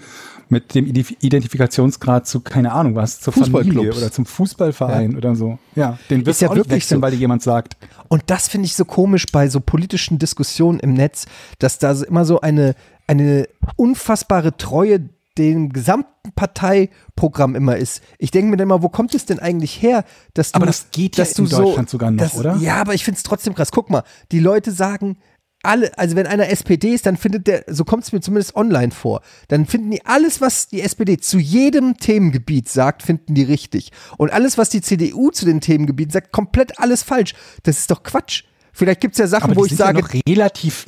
[0.49, 5.59] mit dem Identifikationsgrad zu, keine Ahnung was, zur Familie oder zum Fußballverein oder so.
[5.75, 7.03] Ja, den wirst ja du wirklich wechseln, so.
[7.03, 7.77] weil dir jemand sagt.
[8.09, 11.27] Und das finde ich so komisch bei so politischen Diskussionen im Netz,
[11.59, 12.75] dass da immer so eine,
[13.07, 18.03] eine unfassbare Treue dem gesamten Parteiprogramm immer ist.
[18.19, 20.05] Ich denke mir dann immer, wo kommt es denn eigentlich her,
[20.35, 22.57] dass du, Aber das geht ja dass du in Deutschland sogar noch, das, oder?
[22.57, 23.71] Ja, aber ich finde es trotzdem krass.
[23.71, 25.19] Guck mal, die Leute sagen,
[25.67, 28.91] alle, also wenn einer SPD ist, dann findet der, so kommt es mir zumindest online
[28.91, 33.93] vor, dann finden die alles, was die SPD zu jedem Themengebiet sagt, finden die richtig.
[34.17, 37.35] Und alles, was die CDU zu den Themengebieten sagt, komplett alles falsch.
[37.65, 38.45] Das ist doch Quatsch.
[38.73, 40.87] Vielleicht gibt es ja Sachen, wo ich sage, ja noch relativ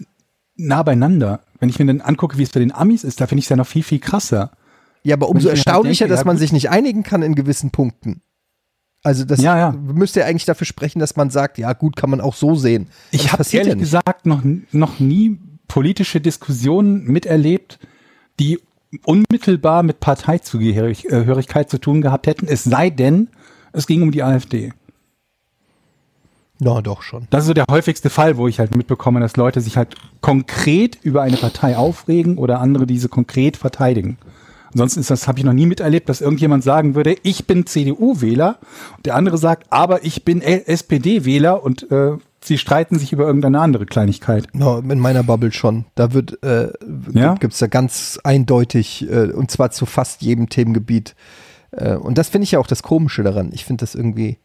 [0.57, 1.41] nah beieinander.
[1.59, 3.49] Wenn ich mir dann angucke, wie es bei den Amis ist, da finde ich es
[3.51, 4.53] ja noch viel, viel krasser.
[5.03, 8.23] ja, aber umso halt erstaunlicher, denke, dass man sich nicht einigen kann in gewissen Punkten.
[9.03, 9.73] Also das Ja, ja.
[9.73, 12.89] müsste ja eigentlich dafür sprechen, dass man sagt, ja gut, kann man auch so sehen.
[12.89, 17.79] Aber Ich das habe ehrlich ja gesagt noch, noch nie politische Diskussionen miterlebt,
[18.41, 18.61] die
[19.05, 23.29] unmittelbar mit Parteizugehörigkeit zu tun gehabt hätten, es sei denn,
[23.73, 24.73] es ging um die AfD.
[26.61, 27.29] Na doch schon.
[27.31, 30.99] Das ist so der häufigste Fall, wo ich halt mitbekomme, dass Leute sich halt konkret
[31.03, 34.19] über eine Partei aufregen oder andere diese konkret verteidigen.
[34.79, 38.59] Ansonsten ist das, habe ich noch nie miterlebt, dass irgendjemand sagen würde, ich bin CDU-Wähler
[38.97, 43.59] und der andere sagt, aber ich bin SPD-Wähler und äh, sie streiten sich über irgendeine
[43.59, 44.47] andere Kleinigkeit.
[44.53, 45.87] No, in meiner Bubble schon.
[45.97, 46.69] Da wird äh,
[47.13, 47.35] Ja?
[47.35, 51.17] gibt es da ganz eindeutig äh, und zwar zu fast jedem Themengebiet.
[51.73, 53.51] Äh, und das finde ich ja auch das Komische daran.
[53.53, 54.39] Ich finde das irgendwie.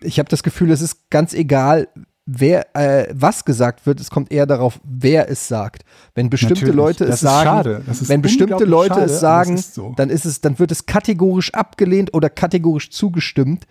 [0.00, 1.88] Ich habe das Gefühl, es ist ganz egal,
[2.30, 4.00] wer äh, was gesagt wird.
[4.00, 5.84] Es kommt eher darauf, wer es sagt.
[6.14, 6.76] Wenn bestimmte Natürlich.
[6.76, 9.94] Leute es sagen, wenn bestimmte Leute schade, es sagen, ist so.
[9.96, 13.66] dann ist es, dann wird es kategorisch abgelehnt oder kategorisch zugestimmt.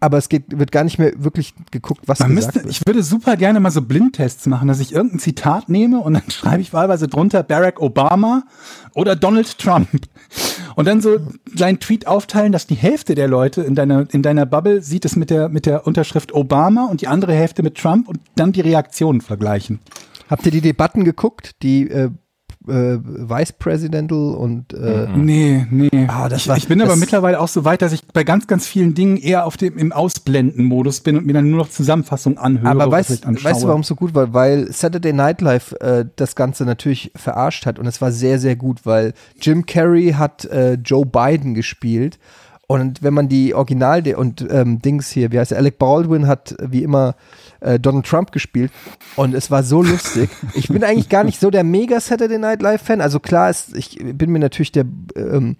[0.00, 2.74] Aber es geht, wird gar nicht mehr wirklich geguckt, was Man gesagt müsste, wird.
[2.74, 6.24] ich würde super gerne mal so Blindtests machen, dass ich irgendein Zitat nehme und dann
[6.30, 8.42] schreibe ich wahlweise drunter Barack Obama
[8.94, 9.88] oder Donald Trump.
[10.76, 11.18] Und dann so
[11.54, 15.16] seinen Tweet aufteilen, dass die Hälfte der Leute in deiner, in deiner Bubble sieht es
[15.16, 18.60] mit der, mit der Unterschrift Obama und die andere Hälfte mit Trump und dann die
[18.60, 19.80] Reaktionen vergleichen.
[20.28, 22.10] Habt ihr die Debatten geguckt, die äh,
[22.68, 25.90] äh, Vice Presidential und äh, Nee, nee.
[26.08, 28.46] Ah, das ich, war- ich bin aber mittlerweile auch so weit, dass ich bei ganz,
[28.46, 32.38] ganz vielen Dingen eher auf dem, im Ausblenden-Modus bin und mir dann nur noch Zusammenfassungen
[32.38, 32.70] anhöre.
[32.70, 33.50] aber was ich weißt, anschaue.
[33.50, 34.32] weißt du, warum es so gut war?
[34.34, 38.56] Weil Saturday Night Live äh, das Ganze natürlich verarscht hat und es war sehr, sehr
[38.56, 42.18] gut, weil Jim Carrey hat äh, Joe Biden gespielt
[42.68, 46.52] und wenn man die Original und ähm, Dings hier, wie heißt er, Alec Baldwin hat
[46.52, 47.14] äh, wie immer
[47.60, 48.72] äh, Donald Trump gespielt
[49.14, 50.30] und es war so lustig.
[50.54, 53.00] Ich bin eigentlich gar nicht so der mega Saturday Night Live Fan.
[53.00, 55.56] Also klar ist, ich bin mir natürlich der ähm,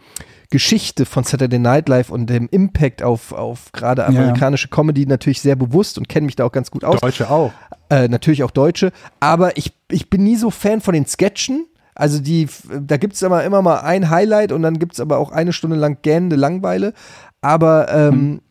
[0.50, 4.08] Geschichte von Saturday Night Live und dem Impact auf, auf gerade ja.
[4.08, 7.00] amerikanische Comedy natürlich sehr bewusst und kenne mich da auch ganz gut aus.
[7.00, 7.52] Deutsche auch.
[7.90, 8.92] Äh, natürlich auch Deutsche.
[9.20, 11.66] Aber ich, ich bin nie so Fan von den Sketchen.
[11.96, 12.46] Also die,
[12.80, 15.52] da gibt es immer, immer mal ein Highlight und dann gibt es aber auch eine
[15.52, 16.92] Stunde lang gähnende Langweile.
[17.40, 18.42] Aber ähm,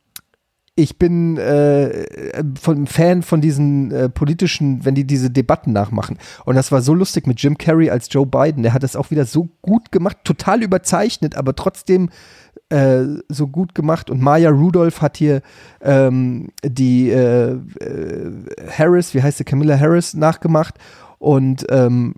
[0.76, 2.06] ich bin äh,
[2.60, 6.18] von Fan von diesen äh, politischen, wenn die diese Debatten nachmachen.
[6.44, 8.64] Und das war so lustig mit Jim Carrey als Joe Biden.
[8.64, 12.10] Der hat das auch wieder so gut gemacht, total überzeichnet, aber trotzdem
[12.70, 14.10] äh, so gut gemacht.
[14.10, 15.42] Und Maya Rudolph hat hier
[15.82, 18.32] ähm, die äh, äh,
[18.70, 20.76] Harris, wie heißt sie, Camilla Harris nachgemacht.
[21.20, 22.16] Und ähm,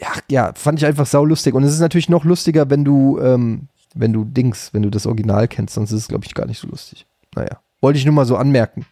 [0.00, 1.54] ja, ja, fand ich einfach saulustig.
[1.54, 5.06] Und es ist natürlich noch lustiger, wenn du, ähm, wenn du Dings, wenn du das
[5.06, 7.06] Original kennst, sonst ist es, glaube ich, gar nicht so lustig.
[7.34, 8.86] Naja, wollte ich nur mal so anmerken.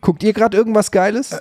[0.00, 1.32] Guckt ihr gerade irgendwas Geiles?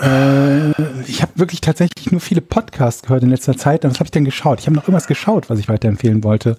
[0.00, 0.70] Äh,
[1.02, 3.84] ich habe wirklich tatsächlich nur viele Podcasts gehört in letzter Zeit.
[3.84, 4.60] Was habe ich denn geschaut?
[4.60, 6.56] Ich habe noch irgendwas geschaut, was ich weiterempfehlen wollte.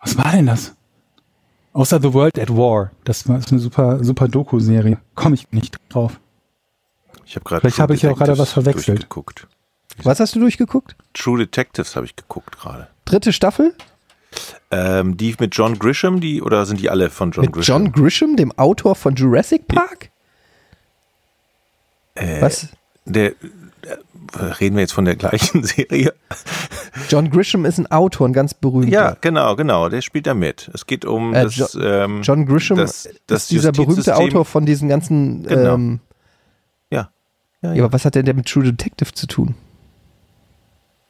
[0.00, 0.74] Was war denn das?
[1.72, 2.90] Außer The World at War.
[3.04, 4.98] Das war ist eine super, super Doku-Serie.
[5.14, 6.20] Komme ich nicht drauf.
[7.24, 9.06] Ich habe gerade Vielleicht habe ich ja auch gerade was verwechselt.
[10.02, 10.96] Was hast du durchgeguckt?
[11.14, 12.88] True Detectives habe ich geguckt gerade.
[13.04, 13.74] Dritte Staffel?
[14.70, 17.84] Ähm, die mit John Grisham, die oder sind die alle von John Mit Grisham?
[17.84, 20.08] John Grisham, dem Autor von Jurassic Park?
[22.14, 22.68] Äh, Was?
[23.04, 23.34] Der, äh,
[24.38, 26.14] reden wir jetzt von der gleichen Serie?
[27.10, 28.88] John Grisham ist ein Autor, ein ganz berühmter.
[28.90, 29.88] Ja, genau, genau.
[29.88, 30.70] Der spielt da mit.
[30.72, 31.56] Es geht um Äh, das.
[31.56, 35.42] Jo- ähm, John Grisham das- das ist dieser berühmte Autor von diesen ganzen.
[35.44, 35.74] Genau.
[35.74, 36.00] Ähm.
[37.62, 39.54] Ja, aber was hat denn der mit True Detective zu tun?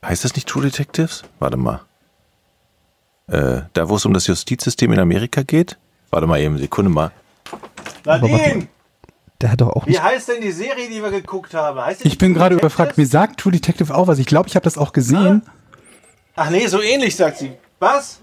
[0.05, 1.23] Heißt das nicht True Detectives?
[1.39, 1.81] Warte mal.
[3.29, 5.79] Äh, da, wo es um das Justizsystem in Amerika geht.
[6.11, 7.11] Warte mal eben, Sekunde mal.
[8.05, 8.69] Nadine!
[9.41, 11.79] Der hat doch auch Wie heißt denn die Serie, die wir geguckt haben?
[12.03, 12.61] Ich bin True gerade Detectives?
[12.61, 14.19] überfragt, mir sagt True Detective auch was.
[14.19, 15.43] Ich glaube, ich habe das auch gesehen.
[16.37, 17.53] Ach nee, so ähnlich sagt sie.
[17.79, 18.21] Was?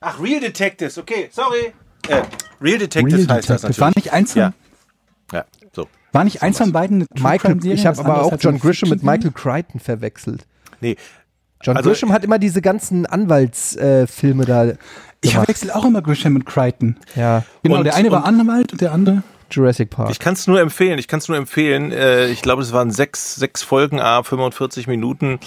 [0.00, 1.72] Ach, Real Detectives, okay, sorry.
[2.08, 2.22] Äh,
[2.60, 3.62] Real Detectives Real heißt das Detective.
[3.62, 3.80] natürlich.
[3.80, 4.52] War nicht eins von, Ja.
[6.16, 8.90] War nicht eins von beiden eine True Michael, ich habe aber auch halt John Grisham
[8.90, 9.02] mit?
[9.02, 10.46] Michael Crichton verwechselt.
[10.80, 10.96] Nee,
[11.62, 14.72] John Also- Grisham hat immer diese ganzen Anwaltsfilme äh, da.
[15.22, 16.96] Ich verwechsel auch immer Grisham mit Crichton.
[17.14, 19.22] Ja, Genau, Und- der eine war Anwalt und der andere.
[19.50, 20.10] Jurassic Park.
[20.10, 20.98] Ich kann es nur empfehlen.
[20.98, 21.92] Ich kann es nur empfehlen.
[21.92, 25.38] Äh, ich glaube, es waren sechs, sechs Folgen, a 45 Minuten.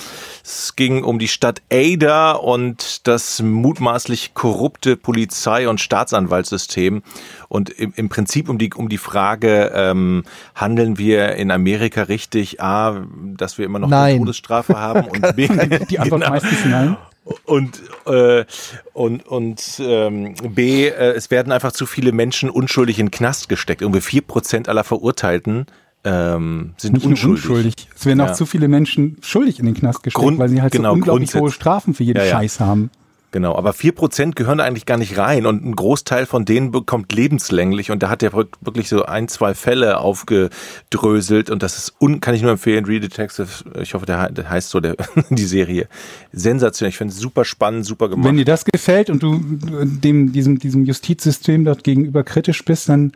[0.44, 7.04] Es ging um die Stadt Ada und das mutmaßlich korrupte Polizei- und Staatsanwaltssystem.
[7.48, 10.24] Und im, im Prinzip um die, um die Frage, ähm,
[10.56, 12.62] handeln wir in Amerika richtig?
[12.62, 14.12] A, dass wir immer noch Nein.
[14.16, 15.48] eine Todesstrafe haben und B,
[15.90, 16.30] Die Antwort Genau.
[16.32, 16.98] meistens nein.
[17.46, 18.46] Und äh,
[18.94, 23.50] und und ähm, B, äh, es werden einfach zu viele Menschen unschuldig in den Knast
[23.50, 23.82] gesteckt.
[23.82, 25.65] Irgendwie vier Prozent aller Verurteilten
[26.04, 27.44] ähm, sind Nicht unschuldig.
[27.46, 27.74] unschuldig.
[27.96, 28.32] Es werden Ja.
[28.32, 30.94] auch zu viele Menschen schuldig in den Knast gesteckt, Grund- weil sie halt genau, so
[30.94, 32.30] unglaublich hohe Strafen für jeden ja.
[32.32, 32.89] Scheiß haben.
[33.32, 37.13] Genau, aber vier Prozent gehören eigentlich gar nicht rein und ein Großteil von denen bekommt
[37.13, 41.94] lebenslänglich und da hat er wirk- wirklich so ein, zwei Fälle aufgedröselt und das ist,
[42.02, 43.48] un, kann ich nur empfehlen, Read Detective,
[43.82, 44.96] ich hoffe, der, der heißt so, der,
[45.30, 45.88] die Serie.
[46.34, 48.28] Sensationell, ich finde es super spannend, super gemacht.
[48.28, 49.39] Wenn dir das gefällt und du
[49.84, 53.12] dem, diesem, diesem Justizsystem dort gegenüber kritisch bist, dann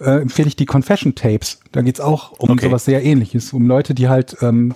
[0.00, 1.60] äh, empfehle ich die Confession Tapes.
[1.72, 2.66] Da geht's auch um Okay.
[2.66, 4.74] sowas sehr ähnliches, um Leute, die halt ähm,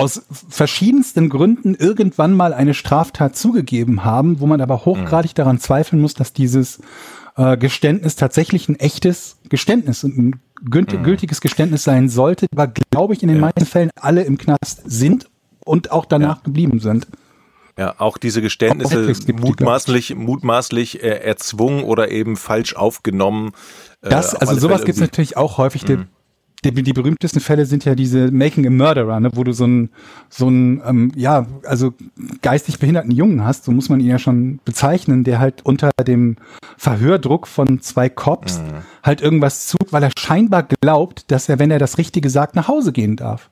[0.00, 6.00] aus verschiedensten Gründen irgendwann mal eine Straftat zugegeben haben, wo man aber hochgradig daran zweifeln
[6.02, 6.80] muss, dass dieses
[7.36, 13.14] äh, Geständnis tatsächlich ein echtes Geständnis und ein gülti- gültiges Geständnis sein sollte, aber glaube
[13.14, 15.28] ich in den meisten Fällen alle im Knast sind
[15.64, 17.06] und auch danach geblieben sind.
[17.78, 23.52] Ja, auch diese Geständnisse gibt die, mutmaßlich, mutmaßlich äh, erzwungen oder eben falsch aufgenommen.
[24.02, 25.84] Äh, Das, also sowas gibt's irgendwie- natürlich auch häufig.
[25.84, 25.98] Die,
[26.64, 29.90] die, die berühmtesten Fälle sind ja diese Making a Murderer, ne, wo du so einen,
[30.28, 31.94] so einen, ähm, ja, also
[32.42, 36.36] geistig behinderten Jungen hast, so muss man ihn ja schon bezeichnen, der halt unter dem
[36.76, 38.60] Verhördruck von zwei Cops
[39.02, 42.68] halt irgendwas tut, weil er scheinbar glaubt, dass er, wenn er das Richtige sagt, nach
[42.68, 43.50] Hause gehen darf.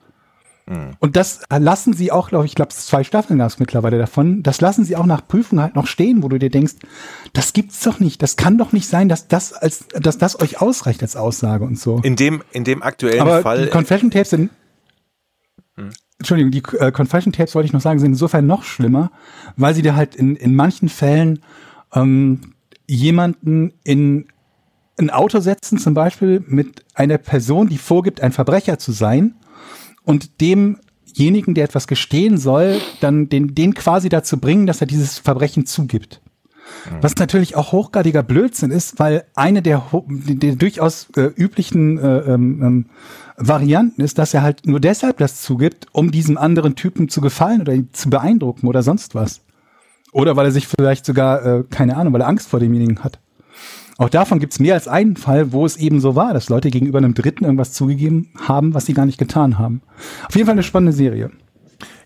[1.00, 4.42] Und das lassen sie auch, glaube ich, ich glaube, zwei Staffeln gab es mittlerweile davon.
[4.42, 6.74] Das lassen sie auch nach Prüfung halt noch stehen, wo du dir denkst,
[7.32, 8.22] das gibt's doch nicht.
[8.22, 11.78] Das kann doch nicht sein, dass das als, dass das euch ausreicht als Aussage und
[11.78, 12.00] so.
[12.02, 13.64] In dem, in dem aktuellen Aber Fall.
[13.64, 14.50] die Confession Tapes sind,
[16.18, 19.10] Entschuldigung, die äh, Confession Tapes wollte ich noch sagen, sind insofern noch schlimmer,
[19.56, 21.40] weil sie dir halt in, in manchen Fällen
[21.94, 22.54] ähm,
[22.86, 24.26] jemanden in
[24.98, 29.34] ein Auto setzen, zum Beispiel mit einer Person, die vorgibt, ein Verbrecher zu sein
[30.08, 35.18] und demjenigen, der etwas gestehen soll, dann den, den quasi dazu bringen, dass er dieses
[35.18, 36.22] Verbrechen zugibt.
[37.02, 42.62] Was natürlich auch hochgradiger Blödsinn ist, weil eine der, der durchaus äh, üblichen äh, ähm,
[42.62, 42.86] ähm,
[43.36, 47.60] Varianten ist, dass er halt nur deshalb das zugibt, um diesem anderen Typen zu gefallen
[47.60, 49.42] oder ihn zu beeindrucken oder sonst was.
[50.12, 53.18] Oder weil er sich vielleicht sogar, äh, keine Ahnung, weil er Angst vor demjenigen hat.
[53.98, 56.70] Auch davon gibt es mehr als einen Fall, wo es eben so war, dass Leute
[56.70, 59.82] gegenüber einem Dritten irgendwas zugegeben haben, was sie gar nicht getan haben.
[60.28, 61.32] Auf jeden Fall eine spannende Serie.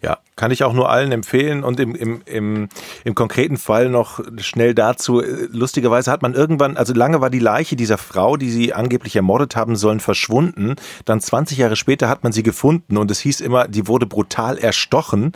[0.00, 1.62] Ja, kann ich auch nur allen empfehlen.
[1.62, 2.68] Und im, im, im,
[3.04, 5.22] im konkreten Fall noch schnell dazu.
[5.50, 9.54] Lustigerweise hat man irgendwann, also lange war die Leiche dieser Frau, die sie angeblich ermordet
[9.54, 10.76] haben sollen, verschwunden.
[11.04, 14.56] Dann 20 Jahre später hat man sie gefunden und es hieß immer, die wurde brutal
[14.56, 15.32] erstochen.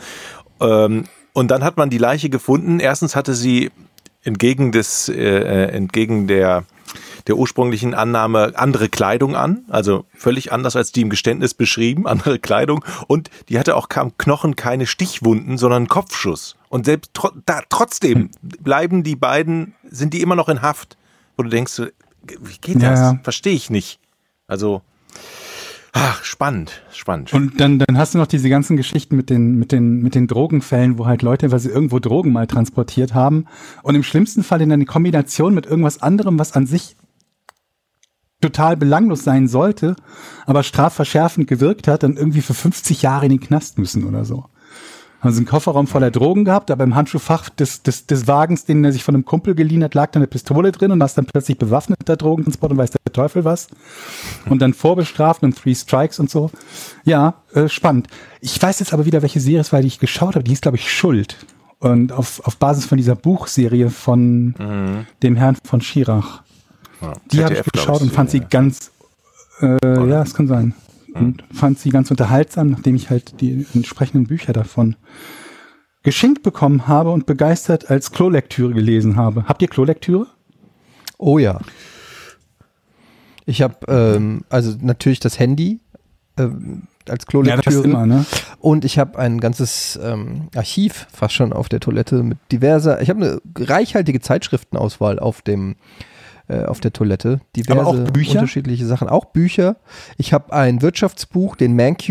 [0.60, 2.80] Ähm, und dann hat man die Leiche gefunden.
[2.80, 3.70] Erstens hatte sie
[4.26, 6.64] entgegen des, äh, äh, entgegen der
[7.26, 12.38] der ursprünglichen Annahme andere Kleidung an, also völlig anders als die im Geständnis beschrieben, andere
[12.38, 16.56] Kleidung und die hatte auch am Knochen keine Stichwunden, sondern einen Kopfschuss.
[16.68, 20.96] Und selbst tro da, trotzdem bleiben die beiden, sind die immer noch in Haft,
[21.36, 21.82] wo du denkst,
[22.40, 23.00] wie geht Ja, das?
[23.00, 23.18] ja.
[23.24, 23.98] Verstehe ich nicht.
[24.46, 24.82] Also,
[25.96, 27.32] ach, spannend, spannend.
[27.32, 30.26] Und dann, dann hast du noch diese ganzen Geschichten mit den, mit den, mit den
[30.26, 33.46] Drogenfällen, wo halt Leute, weil sie irgendwo Drogen mal transportiert haben
[33.82, 36.96] und im schlimmsten Fall in eine Kombination mit irgendwas anderem, was an sich
[38.42, 39.96] total belanglos sein sollte,
[40.44, 44.44] aber strafverschärfend gewirkt hat, dann irgendwie für 50 Jahre in den Knast müssen oder so.
[45.20, 48.84] Haben sie einen Kofferraum voller Drogen gehabt, aber im Handschuhfach des, des, des Wagens, den
[48.84, 51.26] er sich von einem Kumpel geliehen hat, lag da eine Pistole drin und hast dann
[51.26, 53.68] plötzlich bewaffneter Drogentransport und weiß der Teufel was.
[54.48, 56.50] Und dann vorbestraft und Three Strikes und so.
[57.04, 58.08] Ja, äh, spannend.
[58.40, 60.44] Ich weiß jetzt aber wieder, welche Serie es war, die ich geschaut habe.
[60.44, 61.36] Die hieß, glaube ich, Schuld.
[61.78, 64.54] Und auf, auf Basis von dieser Buchserie von
[65.22, 66.42] dem Herrn von Schirach.
[67.00, 68.46] Ja, Die habe ich geschaut und fand sie ja.
[68.48, 68.90] ganz,
[69.60, 70.74] äh, ja, es kann sein.
[71.20, 74.96] Und fand sie ganz unterhaltsam, nachdem ich halt die entsprechenden Bücher davon
[76.02, 79.44] geschenkt bekommen habe und begeistert als Klolektüre gelesen habe.
[79.46, 80.28] Habt ihr Klolektüre?
[81.18, 81.60] Oh ja.
[83.44, 85.80] Ich habe ähm, also natürlich das Handy
[86.36, 87.84] ähm, als Klolektüre.
[87.84, 88.24] immer, ne?
[88.60, 93.00] Und ich habe ein ganzes ähm, Archiv fast schon auf der Toilette mit diverser.
[93.00, 95.76] Ich habe eine reichhaltige Zeitschriftenauswahl auf dem
[96.48, 97.40] äh, auf der Toilette.
[97.54, 98.40] Diverse Aber auch Bücher?
[98.40, 99.08] unterschiedliche Sachen.
[99.08, 99.76] Auch Bücher.
[100.16, 102.08] Ich habe ein Wirtschaftsbuch, den Manq.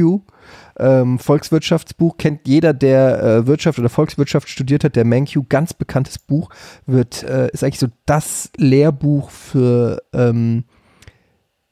[0.77, 4.95] Ähm, Volkswirtschaftsbuch kennt jeder, der äh, Wirtschaft oder Volkswirtschaft studiert hat.
[4.95, 6.49] Der Manq, ganz bekanntes Buch,
[6.85, 10.65] wird äh, ist eigentlich so das Lehrbuch für ähm,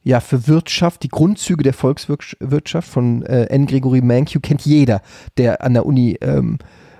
[0.04, 3.66] ja, für Wirtschaft, die Grundzüge der Volkswirtschaft von äh, N.
[3.66, 5.00] Gregory Mankiw kennt jeder,
[5.38, 6.58] der an der Uni ähm,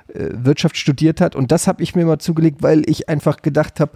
[0.08, 1.36] äh, Wirtschaft studiert hat.
[1.36, 3.92] Und das habe ich mir mal zugelegt, weil ich einfach gedacht habe,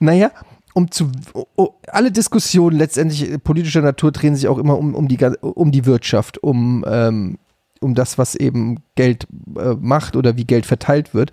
[0.00, 0.30] naja,
[0.78, 1.10] um zu
[1.56, 5.86] oh, alle Diskussionen letztendlich politischer Natur drehen sich auch immer um, um, die, um die
[5.86, 7.38] Wirtschaft, um, ähm,
[7.80, 9.26] um das, was eben Geld
[9.58, 11.32] äh, macht oder wie Geld verteilt wird.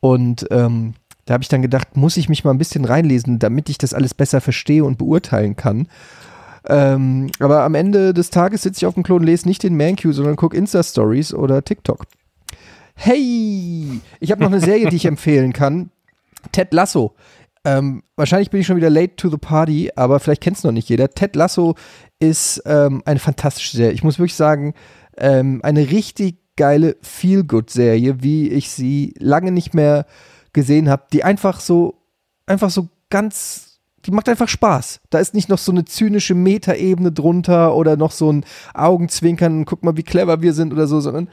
[0.00, 0.94] Und ähm,
[1.26, 3.92] da habe ich dann gedacht, muss ich mich mal ein bisschen reinlesen, damit ich das
[3.92, 5.88] alles besser verstehe und beurteilen kann.
[6.66, 10.14] Ähm, aber am Ende des Tages sitze ich auf dem Klon, lese nicht den ManQ,
[10.14, 12.06] sondern gucke Insta-Stories oder TikTok.
[12.94, 14.00] Hey!
[14.20, 15.90] Ich habe noch eine Serie, die ich empfehlen kann.
[16.52, 17.14] Ted Lasso.
[17.66, 20.70] Ähm, wahrscheinlich bin ich schon wieder late to the party, aber vielleicht kennt es noch
[20.70, 21.10] nicht jeder.
[21.10, 21.74] Ted Lasso
[22.20, 23.92] ist ähm, eine fantastische Serie.
[23.92, 24.72] Ich muss wirklich sagen,
[25.16, 30.06] ähm, eine richtig geile Feel-Good-Serie, wie ich sie lange nicht mehr
[30.52, 32.04] gesehen habe, die einfach so,
[32.46, 35.00] einfach so ganz, die macht einfach Spaß.
[35.10, 39.82] Da ist nicht noch so eine zynische Metaebene drunter oder noch so ein Augenzwinkern, guck
[39.82, 41.30] mal, wie clever wir sind oder so, sondern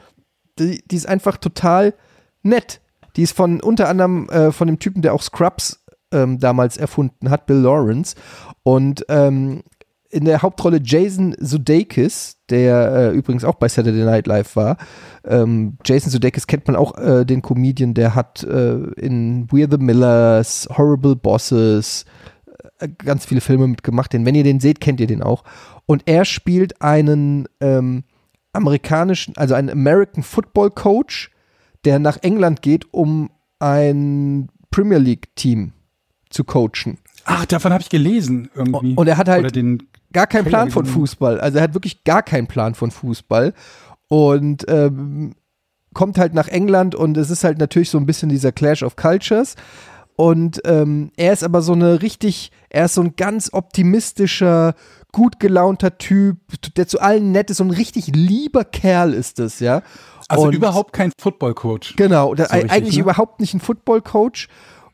[0.58, 1.94] die, die ist einfach total
[2.42, 2.80] nett.
[3.14, 5.83] Die ist von unter anderem äh, von dem Typen, der auch Scrubs
[6.14, 8.14] ähm, damals erfunden hat, Bill Lawrence.
[8.62, 9.62] Und ähm,
[10.14, 14.76] in der Hauptrolle Jason Sudeikis, der äh, übrigens auch bei Saturday Night Live war.
[15.24, 19.76] Ähm, Jason Sudeikis kennt man auch, äh, den Comedian, der hat äh, in We're the
[19.76, 22.04] Millers, Horrible Bosses,
[22.78, 24.12] äh, ganz viele Filme mitgemacht.
[24.12, 25.42] Den, wenn ihr den seht, kennt ihr den auch.
[25.84, 28.04] Und er spielt einen ähm,
[28.52, 31.32] amerikanischen, also einen American Football Coach,
[31.84, 35.72] der nach England geht, um ein Premier League Team
[36.34, 36.98] zu coachen.
[37.24, 38.94] Ach, davon habe ich gelesen irgendwie.
[38.94, 40.84] Und er hat halt den gar keinen Plan von.
[40.84, 41.40] Fußball.
[41.40, 43.54] Also er hat wirklich gar keinen Plan von Fußball
[44.08, 45.34] und ähm,
[45.94, 48.96] kommt halt nach England und es ist halt natürlich so ein bisschen dieser Clash of
[48.96, 49.54] Cultures.
[50.16, 54.74] Und ähm, er ist aber so eine richtig, er ist so ein ganz optimistischer,
[55.12, 56.38] gut gelaunter Typ,
[56.76, 59.82] der zu allen nett ist, so ein richtig lieber Kerl ist es, ja.
[60.28, 61.96] Also Und- überhaupt kein Football-Coach.
[61.96, 63.02] Genau, So richtig, eigentlich ne?
[63.02, 64.48] überhaupt nicht ein Football-Coach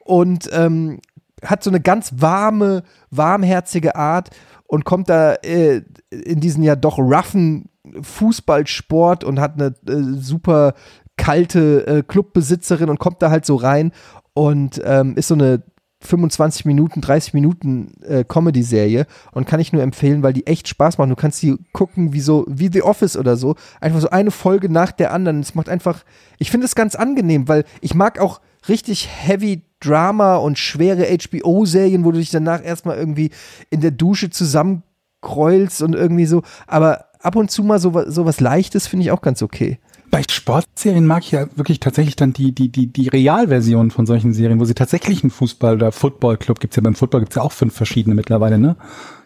[0.05, 1.00] und ähm,
[1.44, 4.31] hat so eine ganz warme, warmherzige Art
[4.66, 7.68] und kommt da äh, in diesen ja doch roughen
[8.00, 10.74] Fußballsport und hat eine äh, super
[11.16, 13.92] kalte äh, Clubbesitzerin und kommt da halt so rein
[14.33, 15.62] und ähm, ist so eine
[16.03, 20.96] 25 Minuten, 30 Minuten äh, Comedy-Serie und kann ich nur empfehlen, weil die echt Spaß
[20.96, 21.11] machen.
[21.11, 23.55] Du kannst die gucken wie so, wie The Office oder so.
[23.81, 25.40] Einfach so eine Folge nach der anderen.
[25.40, 26.05] Es macht einfach,
[26.38, 32.05] ich finde es ganz angenehm, weil ich mag auch richtig heavy Drama und schwere HBO-Serien,
[32.05, 33.31] wo du dich danach erstmal irgendwie
[33.71, 36.43] in der Dusche zusammenkreulst und irgendwie so.
[36.66, 39.79] Aber ab und zu mal so, so was Leichtes finde ich auch ganz okay.
[40.11, 44.33] Bei Sportserien mag ich ja wirklich tatsächlich dann die, die, die, die Realversion von solchen
[44.33, 47.53] Serien, wo sie tatsächlich einen Fußball- oder Footballclub gibt's ja beim Football gibt's ja auch
[47.53, 48.75] fünf verschiedene mittlerweile, ne?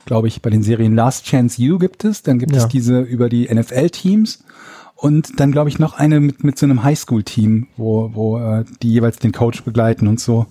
[0.05, 2.59] Glaube ich, bei den Serien Last Chance You gibt es, dann gibt Ja.
[2.59, 4.45] es diese über die NFL-Teams
[5.05, 8.91] und dann glaube ich noch eine mit, mit so einem Highschool-Team, wo, wo äh, die
[8.91, 10.47] jeweils den Coach begleiten und so.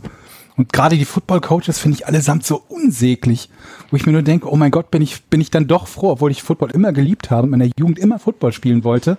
[0.55, 3.49] Und gerade die Football-Coaches finde ich allesamt so unsäglich,
[3.89, 6.11] wo ich mir nur denke, oh mein Gott, bin ich, bin ich dann doch froh,
[6.11, 9.17] obwohl ich Football immer geliebt habe und in meiner Jugend immer Football spielen wollte,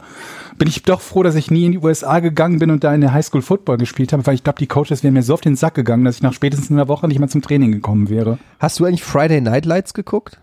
[0.56, 3.00] bin ich doch froh, dass ich nie in die USA gegangen bin und da in
[3.00, 5.56] der Highschool Football gespielt habe, weil ich glaube, die Coaches wären mir so auf den
[5.56, 8.38] Sack gegangen, dass ich nach spätestens einer Woche nicht mehr zum Training gekommen wäre.
[8.60, 10.38] Hast du eigentlich Friday Night Lights geguckt?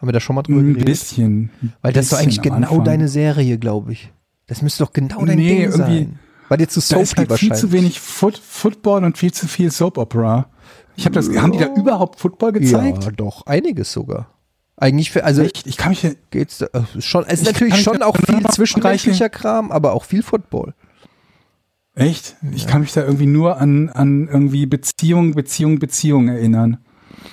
[0.00, 0.86] Haben wir da schon mal drüber Ein geredet?
[0.86, 1.50] bisschen.
[1.82, 2.84] Weil das ist doch eigentlich genau Anfang.
[2.84, 4.12] deine Serie, glaube ich.
[4.46, 6.18] Das müsste doch genau dein Nee, Ding irgendwie- sein.
[6.48, 9.70] War dir zu Da ist halt viel zu wenig Foot, Football und viel zu viel
[9.70, 10.46] Soap Opera.
[10.96, 13.04] Ich habe das, haben die da überhaupt Football gezeigt?
[13.04, 14.26] Ja, doch, einiges sogar.
[14.76, 15.66] Eigentlich für, also Echt?
[15.66, 18.50] Ich kann mich, geht's da, äh, schon, es ist Ich natürlich schon auch viel noch
[18.50, 20.74] zwischenmenschlicher Kram, aber auch viel Football.
[21.94, 22.36] Echt?
[22.52, 26.78] Ich kann mich da irgendwie nur an, an irgendwie Beziehung, Beziehung, Beziehung erinnern.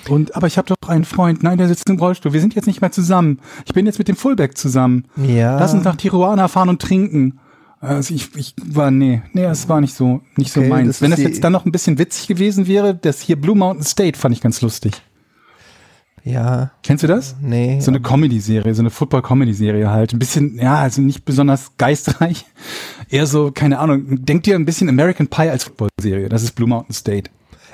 [0.08, 2.32] Und, aber ich habe doch einen Freund, nein, der sitzt im Rollstuhl.
[2.32, 3.40] Wir sind jetzt nicht mehr zusammen.
[3.66, 5.04] Ich bin jetzt mit dem Fullback zusammen.
[5.16, 5.58] Ja.
[5.58, 7.38] Lass uns nach Tijuana fahren und trinken.
[7.80, 10.88] Also ich, ich war, nee, nee, es war nicht so, nicht Okay, so meins.
[10.88, 13.84] das Wenn das jetzt dann noch ein bisschen witzig gewesen wäre, das hier Blue Mountain
[13.84, 15.00] State fand ich ganz lustig.
[16.24, 17.36] Ja, Kennst du das?
[17.40, 17.80] nee.
[17.80, 20.12] So eine Comedy-Serie, so eine Football-Comedy-Serie halt.
[20.12, 22.44] Ein bisschen, ja, also nicht besonders geistreich.
[23.08, 26.28] Eher so, keine Ahnung, denkt dir ein bisschen American Pie als Football-Serie.
[26.28, 27.30] Das ist Blue Mountain State.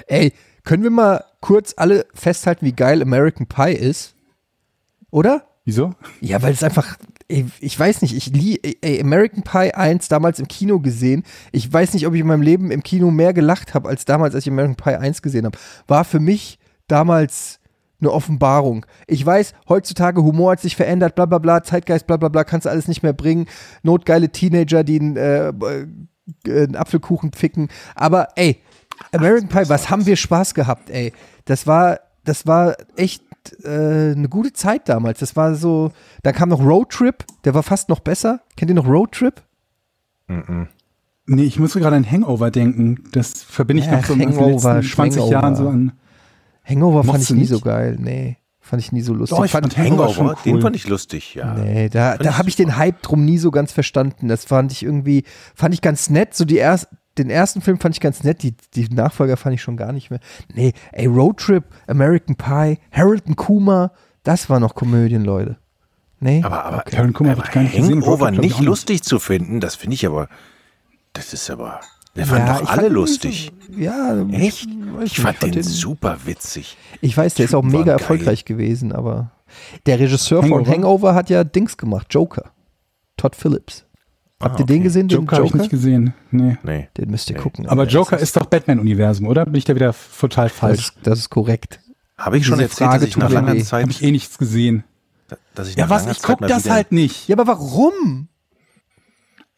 [0.07, 0.33] Ey,
[0.65, 4.15] können wir mal kurz alle festhalten, wie geil American Pie ist?
[5.11, 5.47] Oder?
[5.65, 5.95] Wieso?
[6.21, 10.39] Ja, weil es einfach, ey, ich weiß nicht, ich lie, ey, American Pie 1 damals
[10.39, 11.23] im Kino gesehen.
[11.53, 14.35] Ich weiß nicht, ob ich in meinem Leben im Kino mehr gelacht habe, als damals,
[14.35, 15.59] als ich American Pie 1 gesehen habe.
[15.87, 17.61] War für mich damals
[18.01, 18.85] eine Offenbarung.
[19.07, 22.67] Ich weiß, heutzutage Humor hat sich verändert, bla bla bla, Zeitgeist, bla bla bla, kannst
[22.67, 23.47] du alles nicht mehr bringen.
[23.83, 25.87] Notgeile Teenager, die einen, äh, äh,
[26.47, 27.69] einen Apfelkuchen ficken.
[27.95, 28.61] Aber ey,
[29.13, 31.13] American Pie, was haben wir Spaß gehabt, ey.
[31.45, 33.23] Das war, das war echt
[33.65, 35.19] äh, eine gute Zeit damals.
[35.21, 35.93] Das war so,
[36.23, 38.41] da kam noch Road Trip, der war fast noch besser.
[38.57, 39.43] Kennt ihr noch Road Trip?
[41.27, 43.05] Nee, ich muss gerade an Hangover denken.
[43.13, 45.33] Das verbinde ich Ja, noch so mit den Hangover, letzten 20 Schwangover.
[45.33, 45.93] Jahren so an.
[46.65, 47.65] Hangover fand ich nie so nicht?
[47.65, 47.97] geil.
[47.99, 49.37] Nee, fand ich nie so lustig.
[49.37, 50.53] Doch, ich fand, fand Hangover schon Hangover, cool.
[50.53, 51.55] den fand ich lustig, ja.
[51.55, 54.29] nee, da, Fand da habe ich den Hype drum nie so ganz verstanden.
[54.29, 55.25] Das fand ich irgendwie,
[55.55, 56.35] fand ich ganz nett.
[56.35, 56.89] So die erst,
[57.19, 60.11] den ersten Film fand ich ganz nett, die, die Nachfolger fand ich schon gar nicht
[60.11, 60.21] mehr.
[60.55, 63.93] Nee, ey, Road Trip, American Pie, Harold und Kuma,
[64.23, 65.57] das war noch Komödien, Leute.
[66.21, 66.43] Nee?
[66.43, 68.03] Aber, aber, Karen Kummer hab aber ich gar nicht gesehen.
[68.03, 68.67] Hangover ich nicht auch nicht.
[68.67, 70.29] lustig zu finden, das finde ich aber,
[71.13, 71.81] das ist aber,
[72.15, 73.53] wir Ja, fanden ich doch fand alle lustig.
[73.69, 74.67] So, ja, Echt?
[74.69, 76.77] weiß Ich fand nicht, den super witzig.
[77.01, 78.01] Ich weiß, der ist auch Typen mega waren geil.
[78.01, 79.33] erfolgreich gewesen, aber
[79.87, 80.71] der Regisseur von Hangover?
[80.73, 82.53] Hangover hat ja Dings gemacht, Joker.
[83.17, 83.85] Todd Phillips.
[84.45, 84.83] Habt ihr den okay.
[84.85, 85.63] gesehen, den Joker habe ich Joker?
[85.63, 86.15] nicht gesehen.
[86.31, 86.57] Nee.
[86.63, 86.89] Nee.
[86.97, 87.43] Den müsst ihr Nee.
[87.43, 87.67] gucken.
[87.67, 87.93] Aber Alter.
[87.93, 89.45] Joker das ist doch Batman-Universum, oder?
[89.45, 90.79] Bin ich da wieder total das falsch?
[90.81, 91.81] ist, das ist korrekt.
[92.17, 93.59] Habe ich schon Diese erzählt, dass Frage ich nach langer.
[93.65, 94.85] Zeit, Habe ich eh nichts gesehen.
[95.55, 96.07] dass ich Ja, was?
[96.07, 97.27] Ich Zeit guck mal das wieder- halt nicht.
[97.29, 98.29] Ja, aber warum?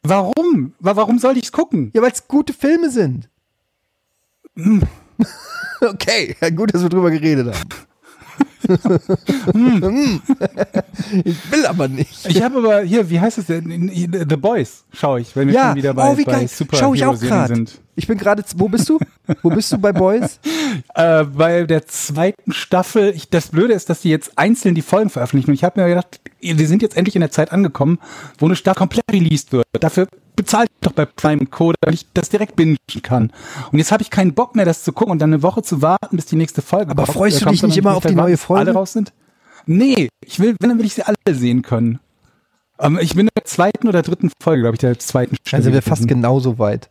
[0.03, 0.73] Warum?
[0.79, 1.91] Wa- Warum soll ich's gucken?
[1.95, 3.29] Ja, weil es gute Filme sind.
[4.57, 4.83] Hm.
[5.81, 7.69] okay, gut, dass wir drüber geredet haben.
[9.53, 10.21] Hm.
[11.25, 12.27] ich will aber nicht.
[12.27, 13.91] Ich habe aber hier, wie heißt es denn?
[13.93, 16.49] The Boys schaue ich, wenn wir Ja, schon wieder bei, oh, wie bei geil.
[16.73, 17.55] Schau ich auch gerade.
[17.55, 17.81] sind.
[17.95, 18.99] Ich bin gerade, wo bist du?
[19.43, 20.41] Wo bist du bei Boys?
[20.95, 25.09] Äh, bei der zweiten Staffel, ich, das Blöde ist, dass die jetzt einzeln die Folgen
[25.09, 25.51] veröffentlichen.
[25.51, 27.99] Und ich habe mir gedacht, wir sind jetzt endlich in der Zeit angekommen,
[28.39, 29.65] wo eine Staffel komplett released wird.
[29.73, 33.33] Dafür bezahlt doch bei Prime Co., damit ich das direkt bingen kann.
[33.73, 35.83] Und jetzt habe ich keinen Bock mehr, das zu gucken und dann eine Woche zu
[35.83, 37.17] warten, bis die nächste Folge Aber kommt.
[37.17, 38.71] freust du dich nicht immer auf die neue Folge?
[38.71, 39.13] Alle raus sind?
[39.67, 41.99] Nee, ich will, wenn, dann will ich sie alle sehen können.
[42.79, 45.73] Ähm, ich bin in der zweiten oder dritten Folge, glaube ich, der zweiten Dann sind
[45.73, 46.91] wir fast genauso weit.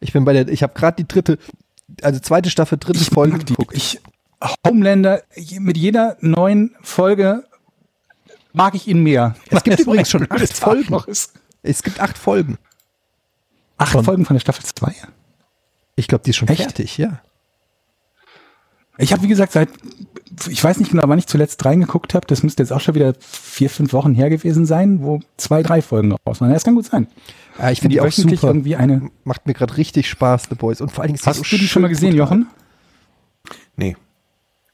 [0.00, 1.38] Ich bin bei der, ich habe gerade die dritte,
[2.02, 3.76] also zweite Staffel, dritte Ich Folge geguckt.
[3.76, 4.00] Ich,
[4.66, 5.22] Homelander,
[5.58, 7.44] mit jeder neuen Folge
[8.52, 9.34] mag ich ihn mehr.
[9.50, 10.96] Es gibt übrigens schon acht Folgen.
[11.62, 12.58] Es gibt acht Folgen.
[13.78, 14.04] Acht Schon.
[14.04, 14.94] Folgen von der Staffel 2.
[15.96, 16.62] Ich glaube, die ist schon Echt?
[16.62, 17.20] fertig, ja.
[18.98, 19.68] Ich habe, wie gesagt, seit,
[20.48, 23.12] ich weiß nicht genau, wann ich zuletzt reingeguckt habe, das müsste jetzt auch schon wieder
[23.20, 26.48] vier, fünf Wochen her gewesen sein, wo zwei, drei Folgen raus waren.
[26.48, 27.06] Ja, Das kann gut sein.
[27.58, 28.46] ja ich finde die auch super.
[28.48, 29.10] irgendwie eine.
[29.24, 30.80] Macht mir gerade richtig Spaß, The Boys.
[30.80, 32.14] Und vor allen Dingen Hast so du die schon mal gesehen.
[32.14, 32.46] Jochen?
[33.76, 33.96] Nee,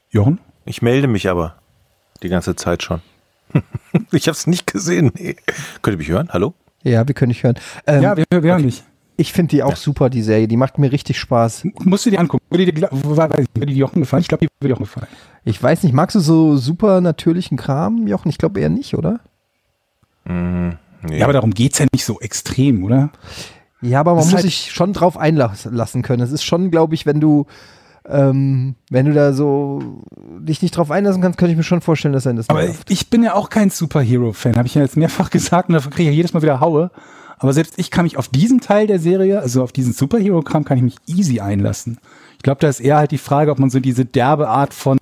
[0.09, 0.39] Jochen?
[0.65, 1.55] ich melde mich aber
[2.21, 3.01] die ganze Zeit schon.
[4.11, 5.11] ich habe es nicht gesehen.
[5.15, 5.35] Nee.
[5.81, 6.29] Könnt ihr mich hören?
[6.31, 6.53] Hallo?
[6.83, 7.55] Ja, wir können nicht hören.
[7.85, 8.83] Ähm, ja, wir, wir hören dich.
[9.17, 10.47] Ich finde die auch super, die Serie.
[10.47, 11.65] Die macht mir richtig Spaß.
[11.83, 12.43] Musst du dir angucken.
[12.49, 14.21] Würde dir, würde dir Jochen gefallen?
[14.21, 15.07] Ich glaube, die würde Jochen gefallen.
[15.45, 18.29] Ich weiß nicht, magst du so super natürlichen Kram, Jochen?
[18.29, 19.19] Ich glaube eher nicht, oder?
[20.25, 21.17] Nee.
[21.17, 23.09] Ja, aber darum geht's ja nicht so extrem, oder?
[23.81, 26.23] Ja, aber man Das muss halt- sich schon drauf einlassen können.
[26.23, 27.45] Es ist schon, glaube ich, wenn du,
[28.07, 30.01] ähm, wenn du da so
[30.39, 32.89] dich nicht drauf einlassen kannst, könnte ich mir schon vorstellen, dass er das Aber nervt.
[32.89, 36.03] ich bin ja auch kein Superhero-Fan, habe ich ja jetzt mehrfach gesagt und dafür kriege
[36.03, 36.89] ich ja jedes Mal wieder Haue.
[37.43, 40.77] Aber selbst ich kann mich auf diesen Teil der Serie, also auf diesen Superhero-Kram, kann
[40.77, 41.97] ich mich easy einlassen.
[42.37, 44.97] Ich glaube, da ist eher halt die Frage, ob man so diese derbe Art von,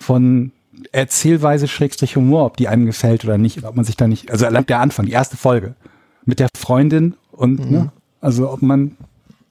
[0.00, 0.50] von
[0.90, 4.44] Erzählweise Schrägstrich Humor, ob die einem gefällt oder nicht, ob man sich da nicht, also
[4.44, 5.76] allein der Anfang, die erste Folge
[6.24, 8.96] mit der Freundin und, ne, also ob man,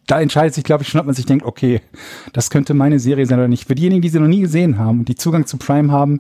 [0.05, 1.80] da entscheidet sich, glaube ich, schon, ob man sich denkt, okay,
[2.34, 3.68] das könnte meine Serie sein oder nicht.
[3.68, 6.20] Für diejenigen, die sie noch nie gesehen haben und die Zugang zu Prime haben,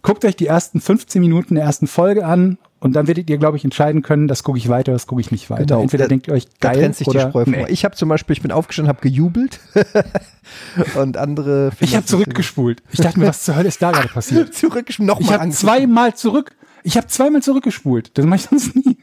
[0.00, 3.56] guckt euch die ersten 15 Minuten der ersten Folge an und dann werdet ihr, glaube
[3.56, 5.64] ich, entscheiden können, das gucke ich weiter, das gucke ich nicht weiter.
[5.64, 5.82] Genau.
[5.82, 7.66] Entweder Da- denkt ihr euch, Da geil trennt sich die oder Spreu vom nee.
[7.68, 9.60] Ich habe zum Beispiel, ich bin aufgestanden, habe gejubelt
[10.96, 11.70] und andere.
[11.80, 12.82] Ich habe zurückgespult.
[12.92, 14.54] Ich dachte mir, was zur Hölle ist da gerade passiert?
[14.54, 16.52] Zurückgespult, Ich nochmal habe zweimal zurück.
[16.82, 18.12] Ich habe zweimal zurückgespult.
[18.14, 18.96] Das mache ich sonst nie.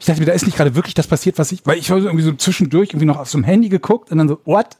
[0.00, 2.00] Ich dachte mir, da ist nicht gerade wirklich das passiert, was ich, weil ich habe
[2.00, 4.78] irgendwie so zwischendurch irgendwie noch auf so einem Handy geguckt und dann so, what?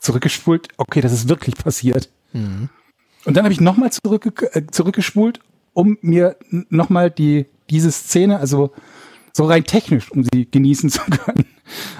[0.00, 0.68] Zurückgespult.
[0.76, 2.08] Okay, das ist wirklich passiert.
[2.32, 2.68] Mhm.
[3.24, 5.40] Und dann habe ich nochmal zurück, äh, zurückgespult,
[5.74, 6.36] um mir
[6.70, 8.70] nochmal die, diese Szene, also
[9.32, 11.46] so rein technisch, um sie genießen zu können.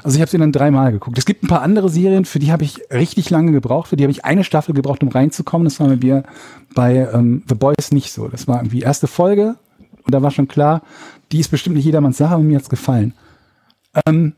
[0.03, 1.17] Also ich habe sie dann dreimal geguckt.
[1.17, 3.89] Es gibt ein paar andere Serien, für die habe ich richtig lange gebraucht.
[3.89, 5.65] Für die habe ich eine Staffel gebraucht, um reinzukommen.
[5.65, 6.25] Das war bei mir
[6.75, 8.29] bei ähm, The Boys nicht so.
[8.29, 9.57] Das war irgendwie erste Folge
[10.05, 10.83] und da war schon klar,
[11.31, 13.15] die ist bestimmt nicht jedermanns Sache, aber mir hat's gefallen.
[14.07, 14.35] Ähm,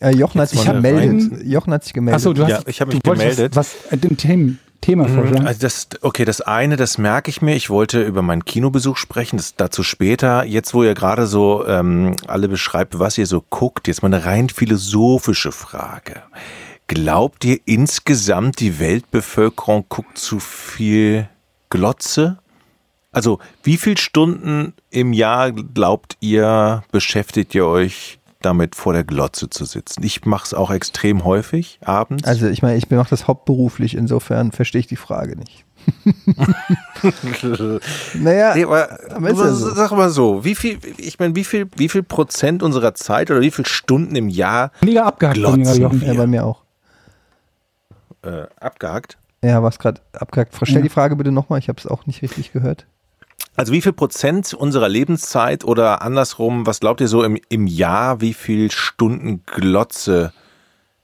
[0.00, 1.44] Äh, Jochen, hat sich gemeldet.
[1.46, 2.16] Jochen hat sich gemeldet.
[2.16, 3.54] achso, du hast, Ja, ich habe mich gemeldet.
[3.54, 5.46] Was, was äh, dem Thema, Thema vorschlagen.
[5.46, 7.54] Also das, okay, das eine, das merke ich mir.
[7.54, 10.44] Ich wollte über meinen Kinobesuch sprechen, das dazu später.
[10.44, 14.26] Jetzt, wo ihr gerade so ähm, alle beschreibt, was ihr so guckt, jetzt mal eine
[14.26, 16.22] rein philosophische Frage.
[16.88, 21.28] Glaubt ihr insgesamt, die Weltbevölkerung guckt zu viel
[21.70, 22.38] Glotze?
[23.12, 29.48] Also, wie viel Stunden im Jahr glaubt ihr, beschäftigt ihr euch damit vor der Glotze
[29.50, 30.02] zu sitzen?
[30.02, 32.26] Ich mache es auch extrem häufig abends.
[32.28, 35.64] Also ich meine, ich mache das hauptberuflich, insofern verstehe ich die Frage nicht.
[38.14, 39.70] naja, Nee, aber, aber ist ja so.
[39.74, 43.40] sag mal so, wie viel, ich meine, wie viel, wie viel Prozent unserer Zeit oder
[43.40, 45.80] wie viel Stunden im Jahr Mega abgehackt Glotzen.
[45.82, 46.02] Jochen.
[46.02, 46.62] ja, bei mir auch.
[48.22, 49.18] äh, abgehakt?
[49.44, 50.54] Ja, was gerade abgehackt.
[50.62, 50.82] Stell Ja.
[50.82, 52.86] die Frage bitte nochmal, ich habe es auch nicht richtig gehört.
[53.54, 58.20] Also wie viel Prozent unserer Lebenszeit oder andersrum, was glaubt ihr so im, im Jahr,
[58.20, 60.32] wie viel Stunden Glotze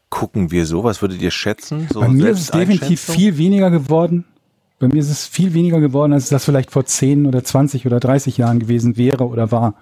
[0.09, 0.84] gucken wir so?
[0.84, 1.88] Was würdet ihr schätzen?
[1.92, 4.24] So Bei mir ist es definitiv viel weniger geworden.
[4.78, 8.01] Bei mir ist es viel weniger geworden, als das vielleicht vor 10 oder 20 oder
[8.01, 9.74] 30 Jahren gewesen wäre oder war.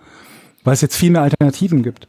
[0.64, 2.08] Weil es jetzt viel mehr Alternativen gibt.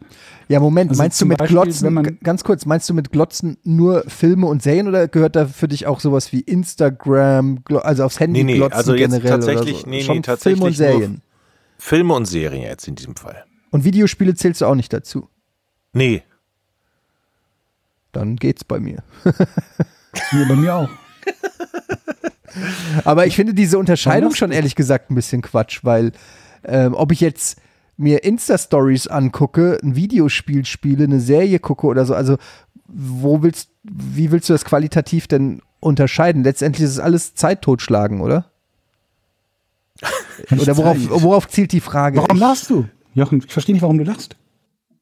[0.50, 2.94] Ja, Moment, Also meinst du mit Beispiel, Glotzen, wenn man- g- ganz kurz, meinst du
[2.94, 7.60] mit Glotzen nur Filme und Serien oder gehört da für dich auch sowas wie Instagram,
[7.82, 9.90] also aufs Handy Nee, nee, glotzen also jetzt generell tatsächlich- oder so?
[9.90, 11.22] nee, nee, Schon tatsächlich Filme und Serien.
[11.78, 13.44] Filme und Serien jetzt in diesem Fall.
[13.72, 15.28] Und Videospiele zählst du auch nicht dazu.
[15.94, 16.24] Nee,
[18.14, 19.04] Dann geht's bei mir.
[20.32, 20.90] Nee, bei mir auch.
[23.04, 26.12] Aber ich finde diese Unterscheidung schon ehrlich gesagt ein bisschen Quatsch, weil
[26.64, 27.60] ähm, ob ich jetzt
[27.98, 32.38] mir Insta-Stories angucke, ein Videospiel spiele, eine Serie gucke oder so, also
[32.88, 36.44] wo willst, wie willst du das qualitativ denn unterscheiden?
[36.44, 38.46] Letztendlich ist es alles Zeit totschlagen, oder?
[40.52, 42.18] Oder worauf, worauf zielt die Frage?
[42.18, 42.86] Warum Ich- lachst du?
[43.16, 44.36] Jochen, ich verstehe nicht, warum du lachst.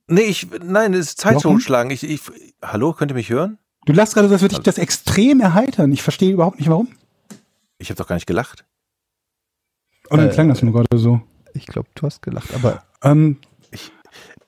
[0.08, 1.54] nee, ich, nein, es ist Zeit Jochen?
[1.56, 1.92] totschlagen.
[1.92, 2.22] Ich, ich,
[2.64, 3.58] hallo, könnt ihr mich hören?
[3.86, 5.92] Du lachst gerade, so, als würde dich das extrem erheitern.
[5.92, 6.88] Ich verstehe überhaupt nicht, warum.
[7.78, 8.64] Ich habe doch gar nicht gelacht.
[10.10, 11.22] Und dann Äh, klang das nur gerade so.
[11.56, 13.38] Ich glaube, du hast gelacht, aber Ähm,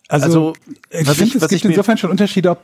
[0.09, 0.53] also, Also,
[0.89, 2.63] ich finde, ich- es gibt ich insofern schon Unterschiede, ob,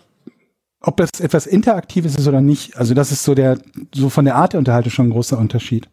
[0.81, 2.77] ob das etwas Interaktives ist oder nicht.
[2.77, 3.57] Also das ist so der,
[3.93, 5.89] so von der Art der Unterhaltung schon ein großer Unterschied.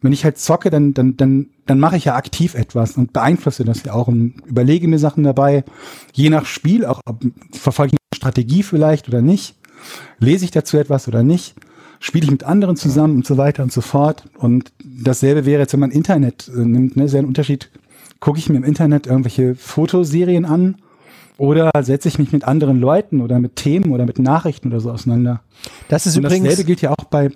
[0.00, 3.64] Wenn ich halt zocke, dann, dann, dann, dann mache ich ja aktiv etwas und beeinflusse
[3.64, 5.64] das ja auch und überlege mir Sachen dabei,
[6.12, 7.20] je nach Spiel, auch ob,
[7.52, 9.56] verfolge ich eine Strategie vielleicht oder nicht,
[10.20, 11.56] lese ich dazu etwas oder nicht,
[12.00, 14.24] spiele ich mit anderen zusammen und so weiter und so fort.
[14.38, 17.70] Und dasselbe wäre jetzt, wenn man Internet äh, nimmt, ne, sehr ein Unterschied.
[18.20, 20.76] Gucke ich mir im Internet irgendwelche Fotoserien an
[21.36, 24.90] oder setze ich mich mit anderen Leuten oder mit Themen oder mit Nachrichten oder so
[24.90, 25.40] auseinander.
[25.88, 26.66] das ist Und dasselbe übrigens.
[26.66, 27.30] gilt ja auch bei,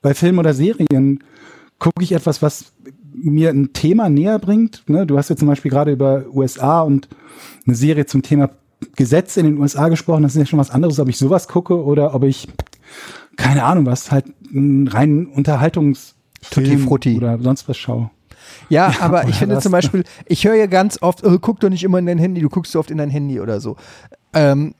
[0.00, 1.22] bei Filmen oder Serien.
[1.78, 2.72] Gucke ich etwas, was
[3.14, 4.84] mir ein Thema näher bringt.
[4.86, 5.06] Ne?
[5.06, 7.08] Du hast ja zum Beispiel gerade über USA und
[7.66, 8.50] eine Serie zum Thema
[8.96, 10.22] Gesetze in den USA gesprochen.
[10.22, 12.48] Das ist ja schon was anderes, ob ich sowas gucke oder ob ich,
[13.36, 18.10] keine Ahnung was, halt einen reinen Unterhaltungsfilm oder sonst was schaue.
[18.68, 19.62] Ja, aber ich finde was?
[19.62, 22.40] zum Beispiel, ich höre ja ganz oft, oh, guck doch nicht immer in dein Handy,
[22.40, 23.76] du guckst so oft in dein Handy oder so.
[24.32, 24.74] Ähm,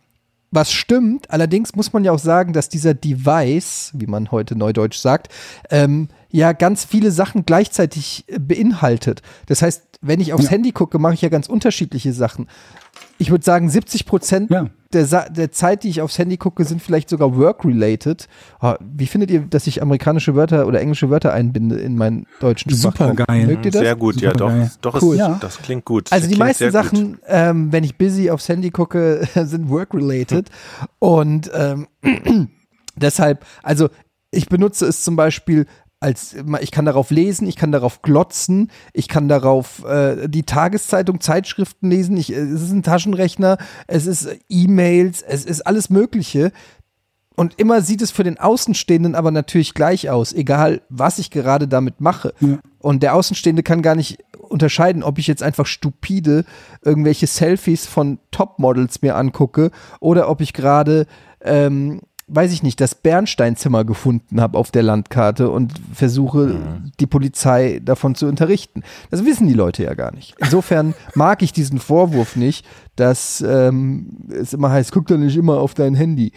[0.51, 4.99] was stimmt, allerdings muss man ja auch sagen, dass dieser Device, wie man heute neudeutsch
[4.99, 5.33] sagt,
[5.71, 9.23] ähm, ja ganz viele Sachen gleichzeitig äh, beinhaltet.
[9.47, 10.51] Das heißt, wenn ich aufs Ja.
[10.51, 12.49] Handy gucke, mache ich ja ganz unterschiedliche Sachen.
[13.19, 14.67] Ich würde sagen, 70 Prozent Ja.
[14.93, 18.27] Der, Sa der Zeit, die ich aufs Handy gucke, sind vielleicht sogar work-related.
[18.59, 22.73] Ah, Wie findet ihr, dass ich amerikanische Wörter oder englische Wörter einbinde in meinen deutschen
[22.75, 23.47] Super geil.
[23.47, 23.81] Mögt ihr das?
[23.81, 24.53] Sehr gut, ja, doch.
[24.81, 25.15] Doch, Cool.
[25.15, 25.39] ist, Ja.
[25.41, 26.13] das klingt gut.
[26.13, 26.71] Also die Klingt meisten.
[26.73, 30.49] Sachen, ähm, wenn ich busy aufs Handy gucke, sind work-related.
[30.99, 31.87] Und ähm,
[32.97, 33.89] deshalb, also
[34.31, 35.67] ich benutze es zum Beispiel
[36.01, 41.21] als, ich kann darauf lesen, ich kann darauf glotzen, ich kann darauf äh, die Tageszeitung,
[41.21, 46.53] Zeitschriften lesen, ich, es ist ein Taschenrechner, es ist äh, E-Mails, es ist alles Mögliche.
[47.37, 51.69] Und immer sieht es für den Außenstehenden aber natürlich gleich aus, egal was ich gerade
[51.69, 52.35] damit mache.
[52.41, 52.59] Ja.
[52.81, 56.45] Und der Außenstehende kann gar nicht unterscheiden, ob ich jetzt einfach stupide
[56.83, 59.71] irgendwelche Selfies von Topmodels mir angucke
[60.01, 61.07] oder ob ich gerade,
[61.43, 62.01] ähm,
[62.33, 66.61] weiß ich nicht, das Bernsteinzimmer gefunden habe auf der Landkarte und versuche,
[67.01, 68.83] die Polizei davon zu unterrichten.
[69.11, 70.35] Das wissen die Leute ja gar nicht.
[70.39, 72.65] Insofern mag ich diesen Vorwurf nicht,
[72.97, 76.33] dass ähm, es immer heißt, guck doch nicht immer auf dein Handy.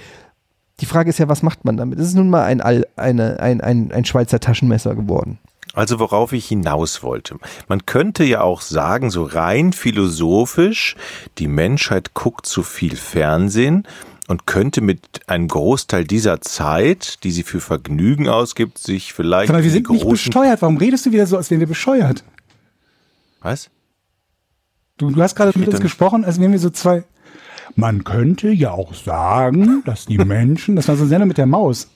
[0.80, 2.00] Die Frage ist ja, was macht man damit?
[2.00, 5.38] Es ist nun mal ein, All, eine, ein, ein, ein Schweizer Taschenmesser geworden.
[5.76, 7.38] Also worauf ich hinaus wollte.
[7.68, 10.96] Man könnte ja auch sagen, so rein philosophisch,
[11.39, 13.88] die Menschheit guckt zu viel Fernsehen
[14.28, 19.49] und könnte mit einem Großteil dieser Zeit, die sie für Vergnügen ausgibt, sich vielleicht.
[19.49, 20.61] Aber wir sind nicht bescheuert.
[20.61, 22.24] Warum redest du wieder so, als wären wir bescheuert?
[23.41, 23.69] Was?
[24.97, 27.03] Du, du hast gerade mit uns gesprochen, als wären wir so zwei.
[27.76, 31.47] Man könnte ja auch sagen, dass die Menschen, das war so ein Sender mit der
[31.47, 31.89] Maus.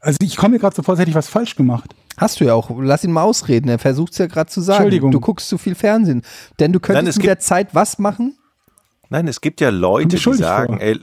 [0.00, 1.94] Also ich komme mir gerade so vor, als hätte ich was falsch gemacht.
[2.16, 2.70] Hast du ja auch.
[2.80, 3.68] Lass ihn mal ausreden.
[3.68, 4.84] Er versucht es ja gerade zu sagen.
[4.84, 5.10] Entschuldigung.
[5.10, 6.22] Du guckst zu viel Fernsehen.
[6.60, 8.36] Denn du könntest Nein, es mit der Zeit was machen?
[9.08, 10.82] Nein, es gibt ja Leute, die sagen, vor.
[10.82, 11.00] ey,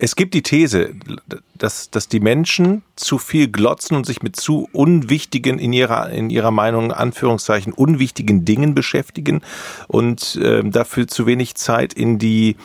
[0.00, 0.94] es gibt die These,
[1.56, 6.30] dass, dass die Menschen zu viel glotzen und sich mit zu unwichtigen, in ihrer, in
[6.30, 9.42] ihrer Meinung, Anführungszeichen, unwichtigen Dingen beschäftigen
[9.88, 12.56] und ähm, dafür zu wenig Zeit in die,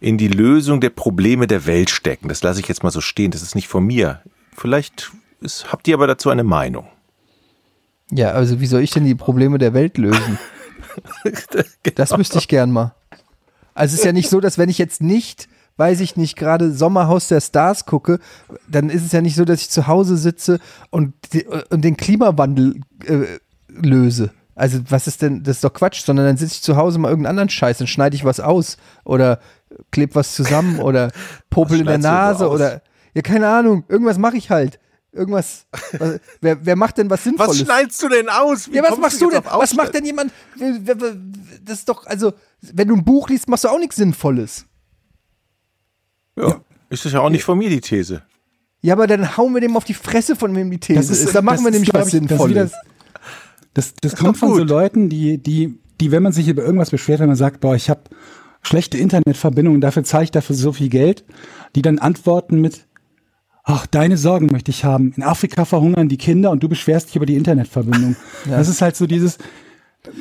[0.00, 2.28] in die Lösung der Probleme der Welt stecken.
[2.28, 4.22] Das lasse ich jetzt mal so stehen, das ist nicht von mir.
[4.56, 5.12] Vielleicht
[5.42, 6.86] ist, habt ihr aber dazu eine Meinung.
[8.10, 10.38] Ja, also wie soll ich denn die Probleme der Welt lösen?
[11.94, 12.94] Das wüsste ich gern mal.
[13.72, 15.48] Also es ist ja nicht so, dass wenn ich jetzt nicht,
[15.82, 18.20] weiß ich nicht, gerade Sommerhaus der Stars gucke,
[18.68, 20.60] dann ist es ja nicht so, dass ich zu Hause sitze
[20.90, 23.24] und, die, und den Klimawandel äh,
[23.66, 24.30] löse.
[24.54, 27.08] Also was ist denn, das ist doch Quatsch, sondern dann sitze ich zu Hause mal
[27.08, 29.40] irgendeinen anderen Scheiß, dann schneide ich was aus oder
[29.90, 31.10] kleb was zusammen oder
[31.50, 32.80] popel in der Nase oder,
[33.12, 34.78] ja keine Ahnung, irgendwas mache ich halt.
[35.14, 35.66] Irgendwas,
[35.98, 37.50] was, wer, wer macht denn was Sinnvolles?
[37.50, 38.70] Was schneidest du denn aus?
[38.70, 39.42] Wie Ja, was machst du denn?
[39.44, 40.32] Was macht denn jemand?
[41.64, 44.64] Das ist doch, also, wenn du ein Buch liest, machst du auch nichts Sinnvolles.
[46.36, 46.60] Ja.
[46.90, 48.22] Ist das ja auch nicht von mir, die These.
[48.80, 51.34] Ja, aber dann hauen wir dem auf die Fresse, von wem die These ist.
[51.34, 52.72] Dann machen das wir nämlich was ich, das ist Sinnvolles.
[53.74, 54.68] Das, das kommt von so gut.
[54.68, 57.88] Leuten, die, die, die, wenn man sich über irgendwas beschwert, wenn man sagt, boah, ich
[57.88, 58.02] habe
[58.62, 61.24] schlechte Internetverbindung, dafür zahle ich dafür so viel Geld,
[61.74, 62.86] die dann antworten mit,
[63.64, 65.12] ach, deine Sorgen möchte ich haben.
[65.16, 68.16] In Afrika verhungern die Kinder und du beschwerst dich über die Internetverbindung.
[68.46, 69.38] Das ist halt so dieses,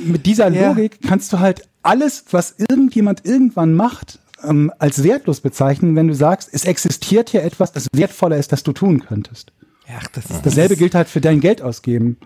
[0.06, 0.70] mit dieser Ja.
[0.70, 6.14] Logik kannst du halt alles, was irgendjemand irgendwann macht, ähm, als wertlos bezeichnen, wenn du
[6.14, 9.52] sagst, es existiert hier etwas, das wertvoller ist, das du tun könntest.
[9.94, 12.18] Ach, das ist Dasselbe gilt halt für dein Geld ausgeben.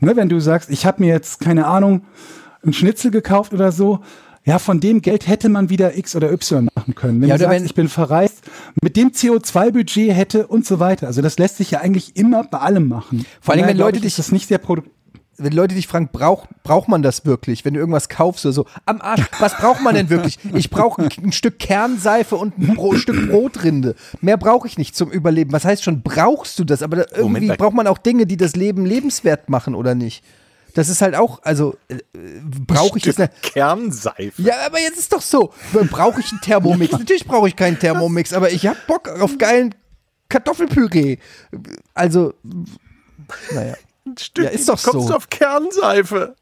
[0.00, 2.02] Ne, wenn du sagst, ich habe mir jetzt, keine Ahnung,
[2.62, 4.00] einen Schnitzel gekauft oder so,
[4.44, 7.20] ja, von dem Geld hätte man wieder X oder Y machen können.
[7.20, 8.42] Wenn Ja, du sagst, wenn- ich bin verreist,
[8.82, 11.06] mit dem CO2-Budget hätte und so weiter.
[11.06, 13.26] Also das lässt sich ja eigentlich immer bei allem machen.
[13.40, 14.92] Vor allem, wenn Leute ich, dich- das nicht sehr produktiv.
[15.38, 18.66] Wenn Leute dich fragen, braucht braucht man das wirklich, wenn du irgendwas kaufst oder so,
[18.84, 20.38] am Arsch, was braucht man denn wirklich?
[20.52, 23.94] Ich brauche ein, Stück Kernseife und ein Bro Stück Brotrinde.
[24.20, 25.52] Mehr brauche ich nicht zum Überleben.
[25.52, 26.82] Was heißt schon, brauchst du das?
[26.82, 30.24] Aber irgendwie Moment, braucht man auch Dinge, die das Leben lebenswert machen, oder nicht?
[30.74, 31.98] Das ist halt auch, also äh,
[32.66, 33.14] brauche ich das?
[33.14, 34.42] Stück Kernseife.
[34.42, 35.52] Ja, aber jetzt ist doch so.
[35.72, 36.92] Brauche ich einen Thermomix?
[36.92, 39.74] Natürlich brauche ich keinen Thermomix, aber ich habe Bock auf geilen
[40.28, 41.16] Kartoffelpüree.
[41.94, 42.34] Also,
[43.52, 43.74] naja.
[44.10, 45.08] Ein Stück, Ja, ist doch kommst so.
[45.08, 46.34] du auf Kernseife.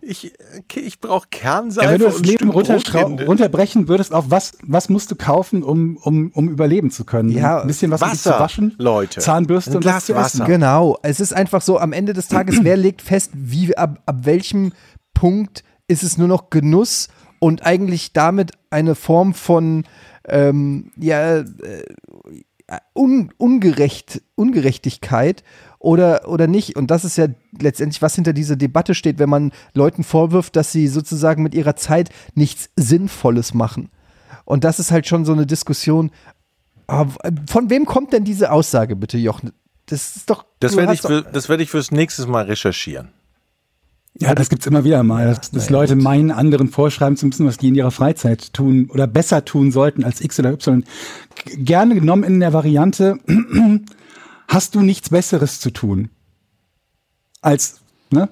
[0.00, 4.88] Ich, okay, ich brauche Kernseife Ja, wenn du das Leben runterbrechen würdest, auf was, was
[4.88, 7.30] musst du kaufen, um, um, um überleben zu können?
[7.30, 9.20] Ja, ein bisschen was um dich zu Wasser, waschen, Leute.
[9.20, 10.34] Zahnbürste Ein und Glas was zu Wasser.
[10.44, 10.46] essen.
[10.46, 10.98] Genau.
[11.02, 14.72] Es ist einfach so, am Ende des Tages, wer legt fest, wie, ab, ab welchem
[15.14, 17.08] Punkt ist es nur noch Genuss
[17.40, 19.84] und eigentlich damit eine Form von,
[20.28, 21.44] ähm, ja, äh,
[22.94, 25.42] un, ungerecht, Ungerechtigkeit
[25.78, 26.76] oder, oder nicht.
[26.76, 27.26] Und das ist ja
[27.60, 31.76] letztendlich, was hinter dieser Debatte steht, wenn man Leuten vorwirft, dass sie sozusagen mit ihrer
[31.76, 33.90] Zeit nichts Sinnvolles machen.
[34.44, 36.10] Und das ist halt schon so eine Diskussion.
[36.86, 37.12] Aber
[37.46, 39.52] Von wem kommt denn diese Aussage bitte, Jochen?
[39.86, 40.44] Das ist doch.
[40.60, 43.08] Das werde ich, für, das werde ich fürs nächste Mal recherchieren.
[44.20, 47.56] Ja, das gibt's immer wieder mal, dass, dass Leute meinen, anderen vorschreiben zu müssen, was
[47.56, 50.84] die in ihrer Freizeit tun oder besser tun sollten als X oder Y.
[51.58, 53.18] Gerne genommen in der Variante,
[54.48, 56.10] hast du nichts Besseres zu tun,
[57.40, 57.80] als
[58.10, 58.28] ne,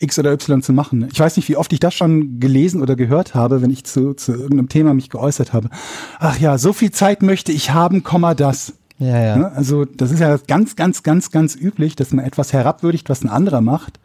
[0.00, 1.08] X oder Y zu machen.
[1.12, 4.14] Ich weiß nicht, wie oft ich das schon gelesen oder gehört habe, wenn ich zu,
[4.14, 5.70] zu irgendeinem Thema mich geäußert habe.
[6.18, 8.74] Ach ja, so viel Zeit möchte ich haben, Komma das.
[8.98, 9.36] Ja, ja.
[9.36, 9.52] Ne?
[9.52, 13.28] Also das ist ja ganz, ganz, ganz, ganz üblich, dass man etwas herabwürdigt, was ein
[13.28, 14.00] anderer macht,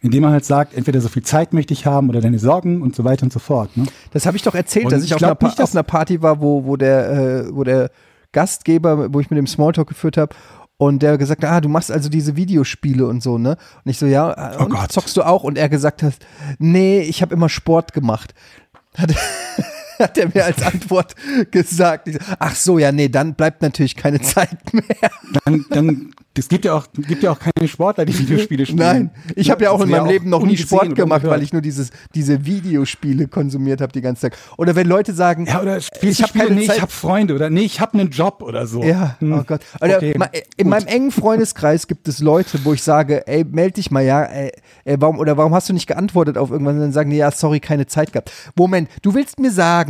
[0.00, 2.96] indem man halt sagt, entweder so viel Zeit möchte ich haben oder deine Sorgen und
[2.96, 3.76] so weiter und so fort.
[3.76, 3.86] Ne?
[4.12, 6.22] Das habe ich doch erzählt, Und dass ich, ich auf, einer nicht, auf einer Party
[6.22, 7.90] war, wo, wo, der, äh, wo der
[8.32, 10.34] Gastgeber, wo ich mit dem Smalltalk geführt habe,
[10.76, 13.56] und der gesagt ah, du machst also diese Videospiele und so, ne?
[13.84, 15.44] Und ich so, ja, äh, Oh zockst du auch?
[15.44, 16.14] Und er gesagt hat,
[16.58, 18.34] nee, ich habe immer Sport gemacht.
[18.96, 19.14] Hat,
[19.98, 21.14] hat er mir als Antwort
[21.50, 22.08] gesagt.
[22.38, 24.84] Ach so, ja, nee, dann bleibt natürlich keine Zeit mehr.
[25.44, 28.78] Dann, dann, es gibt ja auch, gibt ja auch keine Sportler, die Videospiele spielen.
[28.78, 31.52] Nein, ich habe ja auch Das in meinem Leben noch nie Sport gemacht, weil ich
[31.52, 34.36] nur dieses, diese Videospiele konsumiert habe die ganze Zeit.
[34.58, 36.76] Oder wenn Leute sagen, Ja, oder ich habe keine nee, Zeit.
[36.76, 38.82] ich habe Freunde oder nee, ich habe einen Job oder so.
[38.82, 39.32] Ja, Hm.
[39.32, 39.60] oh Gott.
[39.80, 40.66] Oder Okay, in gut.
[40.70, 44.50] meinem engen Freundeskreis gibt es Leute, wo ich sage, ey, meld dich mal, ja, ey,
[44.98, 46.74] warum, oder warum hast du nicht geantwortet auf irgendwas?
[46.74, 48.32] Und dann sagen die, ja, sorry, keine Zeit gehabt.
[48.56, 49.83] Moment, du willst mir sagen,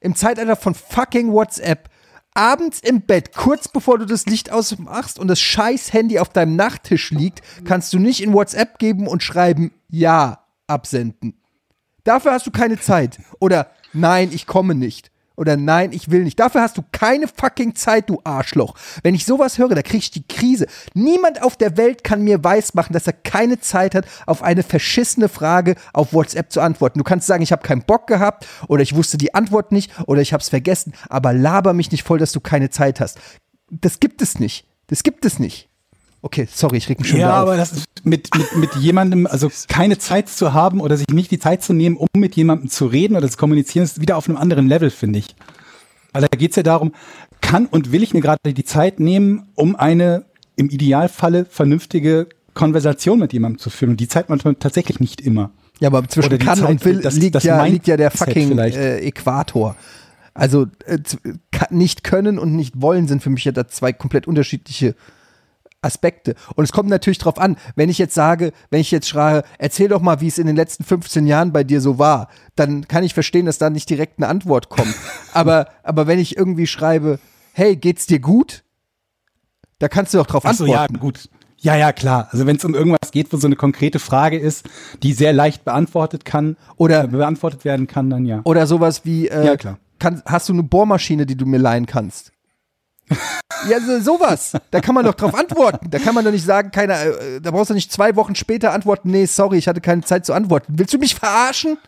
[0.00, 1.88] im Zeitalter von fucking WhatsApp,
[2.34, 6.56] abends im Bett, kurz bevor du das Licht ausmachst und das scheiß Handy auf deinem
[6.56, 11.34] Nachttisch liegt, kannst du nicht in WhatsApp geben und schreiben, ja, absenden.
[12.04, 13.18] Dafür hast du keine Zeit.
[13.40, 15.10] Oder nein, ich komme nicht.
[15.36, 16.38] Oder nein, ich will nicht.
[16.38, 18.74] Dafür hast du keine fucking Zeit, du Arschloch.
[19.02, 20.66] Wenn ich sowas höre, da krieg ich die Krise.
[20.92, 25.28] Niemand auf der Welt kann mir weismachen, dass er keine Zeit hat, auf eine verschissene
[25.30, 26.98] Frage auf WhatsApp zu antworten.
[26.98, 30.20] Du kannst sagen, ich habe keinen Bock gehabt oder ich wusste die Antwort nicht oder
[30.20, 33.18] ich habe es vergessen, aber laber mich nicht voll, dass du keine Zeit hast.
[33.70, 34.66] Das gibt es nicht.
[34.88, 35.69] Das gibt es nicht.
[36.22, 37.42] Okay, sorry, ich reg mich schon Ja, wieder auf.
[37.42, 41.30] aber das ist mit, mit, mit jemandem, also keine Zeit zu haben oder sich nicht
[41.30, 44.28] die Zeit zu nehmen, um mit jemandem zu reden oder zu kommunizieren, ist wieder auf
[44.28, 45.34] einem anderen Level, finde ich.
[46.12, 46.92] Weil da geht's ja darum,
[47.40, 50.24] kann und will ich mir gerade die Zeit nehmen, um eine
[50.56, 53.90] im Idealfalle vernünftige Konversation mit jemandem zu führen.
[53.92, 55.50] Und die Zeit manchmal tatsächlich nicht immer.
[55.78, 58.58] Ja, aber zwischen kann Zeit, und will das- liegt, das ja, liegt ja der fucking
[58.58, 59.74] äh, Äquator.
[60.34, 60.98] Also äh,
[61.50, 64.94] ka- nicht können und nicht wollen sind für mich ja da zwei komplett unterschiedliche
[65.82, 66.34] Aspekte.
[66.54, 69.88] Und es kommt natürlich drauf an, wenn ich jetzt sage, wenn ich jetzt schreie, erzähl
[69.88, 73.04] doch mal, wie es in den letzten 15 Jahren bei dir so war, dann kann
[73.04, 74.94] ich verstehen, dass da nicht direkt eine Antwort kommt.
[75.32, 77.18] aber, aber wenn ich irgendwie schreibe,
[77.52, 78.62] hey, geht's dir gut?
[79.78, 81.00] Da kannst du doch drauf Ach so, ja, antworten.
[81.00, 81.28] gut.
[81.62, 82.28] Ja, ja, klar.
[82.32, 84.66] Also wenn es um irgendwas geht, wo so eine konkrete Frage ist,
[85.02, 88.40] die sehr leicht beantwortet kann Oder- äh, beantwortet werden kann, dann ja.
[88.44, 89.78] Oder sowas wie, äh, Ja, klar.
[89.98, 92.32] Kann, hast du eine Bohrmaschine, die du mir leihen kannst?
[93.68, 94.52] Ja, so, sowas.
[94.70, 95.90] Da kann man doch drauf antworten.
[95.90, 98.72] Da kann man doch nicht sagen, keine, äh, da brauchst du nicht zwei Wochen später
[98.72, 100.74] antworten, nee, sorry, ich hatte keine Zeit zu antworten.
[100.76, 101.78] Willst du mich verarschen?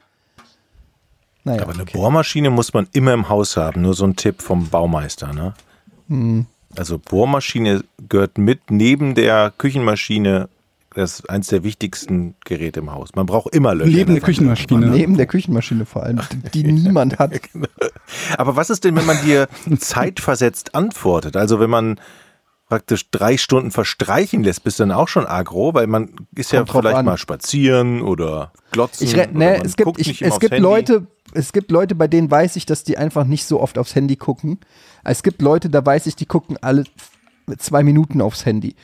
[1.44, 1.98] Naja, Aber eine okay.
[1.98, 3.82] Bohrmaschine muss man immer im Haus haben.
[3.82, 5.32] Nur so ein Tipp vom Baumeister.
[5.32, 5.54] Ne?
[6.08, 6.46] Hm.
[6.76, 10.48] Also Bohrmaschine gehört mit neben der Küchenmaschine.
[10.94, 13.10] Das ist eins der wichtigsten Geräte im Haus.
[13.14, 13.98] Man braucht immer Löcher.
[13.98, 14.20] In der.
[14.20, 14.86] Küchenmaschine.
[14.86, 16.20] Neben der Küchenmaschine vor allem,
[16.52, 17.32] die, niemand hat.
[18.36, 21.36] Aber was ist denn, wenn man dir zeitversetzt antwortet?
[21.36, 21.98] Also wenn man
[22.68, 26.60] praktisch drei Stunden verstreichen lässt, bist du dann auch schon agro, weil man ist ja
[26.60, 27.04] Kommt drauf vielleicht an.
[27.04, 29.06] mal spazieren oder glotzen.
[29.06, 30.58] Ich, oder ne, man es gibt, guckt ich, es gibt.
[30.58, 33.94] Leute, es gibt Leute, bei denen weiß ich, dass die einfach nicht so oft aufs
[33.94, 34.58] Handy gucken.
[35.04, 36.84] Es gibt Leute, da weiß ich, die gucken alle
[37.58, 38.74] zwei Minuten aufs Handy.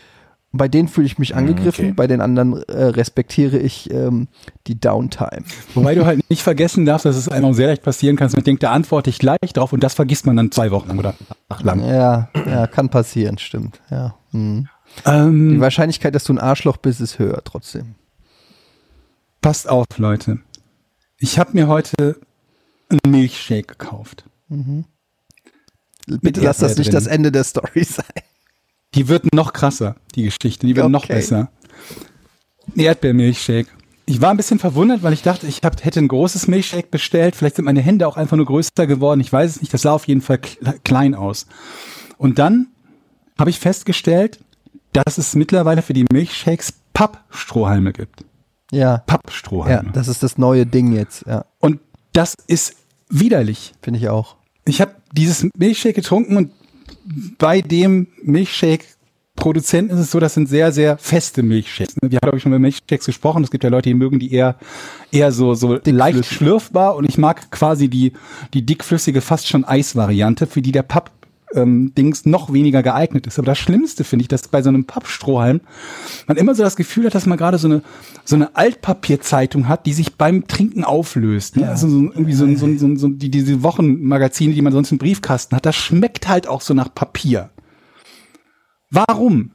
[0.51, 1.95] Bei denen fühle ich mich angegriffen, okay.
[1.95, 4.29] bei den anderen äh, respektiere ich ähm,
[4.67, 5.43] die Downtime.
[5.75, 8.45] Wobei du halt nicht vergessen darfst, dass es einem auch sehr leicht passieren kann, man
[8.45, 11.15] denkt, da antworte ich gleich drauf und das vergisst man dann zwei Wochen lang oder
[11.51, 11.85] Tag lang.
[11.85, 13.81] Ja, ja, kann passieren, stimmt.
[13.91, 14.15] Ja.
[14.33, 14.69] Mhm.
[15.05, 17.95] Die Ähm, Wahrscheinlichkeit, dass du ein Arschloch bist, ist höher trotzdem.
[19.43, 20.39] passt auf, Leute.
[21.19, 22.17] Ich habe mir heute
[22.89, 24.25] einen Milchshake gekauft.
[26.07, 26.95] Bitte lass das nicht drin.
[26.95, 28.05] das Ende der Story sein.
[28.95, 30.67] Die wird noch krasser, die Geschichte.
[30.67, 31.15] Die wird noch Okay.
[31.15, 31.51] besser.
[32.75, 33.69] Ein Erdbeermilchshake.
[34.07, 37.37] Ich war ein bisschen verwundert, weil ich dachte, ich hab, hätte ein großes Milchshake bestellt.
[37.37, 39.21] Vielleicht sind meine Hände auch einfach nur größer geworden.
[39.21, 39.75] Ich weiß es nicht.
[39.75, 41.47] Das sah auf jeden Fall kle- klein aus.
[42.17, 42.69] Und dann
[43.39, 44.41] habe ich festgestellt,
[44.95, 48.25] dass es mittlerweile für die Milchshakes Pappstrohhalme gibt.
[48.73, 49.91] Ja, ja, Pappstrohhalme.
[49.93, 51.25] das ist das neue Ding jetzt.
[51.27, 51.81] Ja, Und
[52.13, 52.77] das ist
[53.11, 53.75] widerlich.
[53.83, 54.37] finde ich auch.
[54.65, 56.51] Ich habe dieses Milchshake getrunken und
[57.39, 61.97] bei dem Milchshake-Produzenten ist es so, das sind sehr, sehr feste Milchshakes.
[62.03, 62.11] ne?
[62.11, 63.45] Wir haben, glaube ich, schon über Milchshakes gesprochen.
[63.45, 64.57] Es gibt ja Leute, die mögen die eher,
[65.11, 68.13] eher so, so leicht schlürfbar und ich mag quasi die,
[68.55, 71.11] die dickflüssige, fast schon Eisvariante, für die der Papp
[71.55, 73.39] ähm, Dings noch weniger geeignet ist.
[73.39, 75.61] Aber das Schlimmste finde ich, dass bei so einem Pappstrohhalm
[76.27, 77.83] man immer so das Gefühl hat, dass man gerade so eine,
[78.25, 81.57] so eine Altpapierzeitung hat, die sich beim Trinken auflöst.
[81.57, 81.69] Ne?
[81.69, 85.57] Also so, irgendwie so, so, so, so die, diese Wochenmagazine, die man sonst im Briefkasten
[85.57, 87.51] hat, das schmeckt halt auch so nach Papier.
[88.91, 89.53] Warum?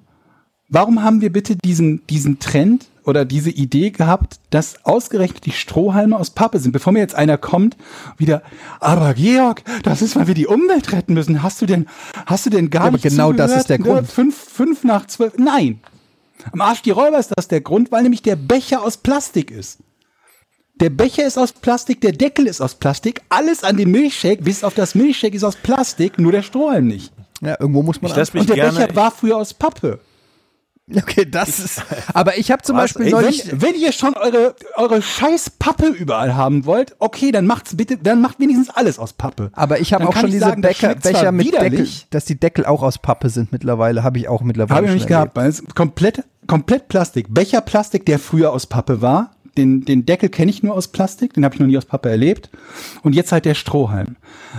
[0.74, 6.18] Warum haben wir bitte diesen, diesen Trend oder diese Idee gehabt, dass ausgerechnet die Strohhalme
[6.18, 6.72] aus Pappe sind?
[6.72, 7.78] Bevor mir jetzt einer kommt,
[8.18, 8.42] wieder,
[8.80, 11.44] aber Georg, das ist, weil wir die Umwelt retten müssen.
[11.44, 11.86] Hast du denn,
[12.26, 13.62] hast du denn gar Ja, aber nicht genau das zugehört?
[13.62, 13.84] ist der Ne?
[13.86, 14.08] Grund.
[14.12, 15.34] Fünf, fünf nach zwölf.
[15.38, 15.80] Nein.
[16.52, 19.78] Am Arsch die Räuber ist das der Grund, weil nämlich der Becher aus Plastik ist.
[20.82, 24.64] Der Becher ist aus Plastik, der Deckel ist aus Plastik, alles an dem Milchshake, bis
[24.64, 27.14] auf das Milchshake ist aus Plastik, nur der Strohhalm nicht.
[27.42, 30.00] Ja, irgendwo muss man Ich lass mich Und der gerne, Becher war früher aus Pappe.
[30.92, 31.82] Okay, das ist.
[32.14, 32.94] Aber ich habe zum Was?
[32.94, 33.52] Beispiel Ey, neulich.
[33.52, 37.98] Wenn, wenn ihr schon eure, eure scheiß Pappe überall haben wollt, okay, dann macht's bitte,
[37.98, 39.50] dann macht wenigstens alles aus Pappe.
[39.54, 42.84] Aber ich habe auch schon diese sagen, Becher, Becher mit Deckel, dass die Deckel auch
[42.84, 44.04] aus Pappe sind mittlerweile.
[44.04, 44.76] Habe ich auch mittlerweile.
[44.76, 45.62] Habe ich nicht gehabt, erlebt.
[45.62, 47.28] weil es komplett, komplett Plastik.
[47.30, 49.32] Becherplastik, der früher aus Pappe war.
[49.58, 52.10] Den, den Deckel kenne ich nur aus Plastik, den habe ich noch nie aus Pappe
[52.10, 52.50] erlebt.
[53.04, 54.18] Und jetzt halt der Strohhalm.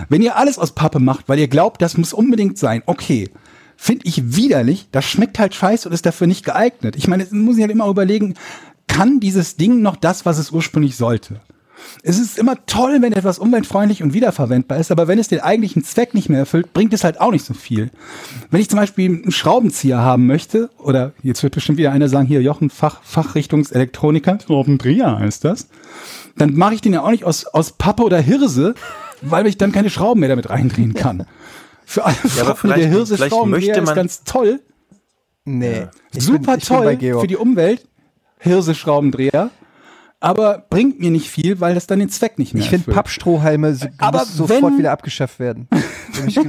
[0.09, 3.29] Wenn ihr alles aus Pappe macht, weil ihr glaubt, das muss unbedingt sein, okay,
[3.77, 6.95] finde ich widerlich, das schmeckt halt scheiße und ist dafür nicht geeignet.
[6.95, 8.35] Ich meine, jetzt muss ich halt immer überlegen,
[8.87, 11.41] kann dieses Ding noch das, was es ursprünglich sollte?
[12.03, 15.83] Es ist immer toll, wenn etwas umweltfreundlich und wiederverwendbar ist, aber wenn es den eigentlichen
[15.83, 17.89] Zweck nicht mehr erfüllt, bringt es halt auch nicht so viel.
[18.49, 22.27] Wenn ich zum Beispiel einen Schraubenzieher haben möchte, oder jetzt wird bestimmt wieder einer sagen,
[22.27, 25.67] hier Jochen, Fach, Fachrichtungselektroniker, Schraubendreher heißt das,
[26.37, 28.75] dann mache ich den ja auch nicht aus, aus Pappe oder Hirse,
[29.21, 31.25] weil ich dann keine Schrauben mehr damit reindrehen kann.
[31.85, 34.59] Für alle aber Freunde vielleicht- der Hirse vielleicht möchte ist man- ganz toll,
[35.47, 35.87] Nee.
[36.11, 37.87] Ich super bin, ich bin bei toll für die Umwelt,
[38.39, 39.51] Hirse-Schraubendreher,
[40.19, 42.91] aber bringt mir nicht viel, weil das dann den Zweck nicht mehr Ich finde.
[42.91, 45.67] Pappstrohhalme so, Aber sofort wenn- wieder abgeschafft werden.
[46.27, 46.43] Ja,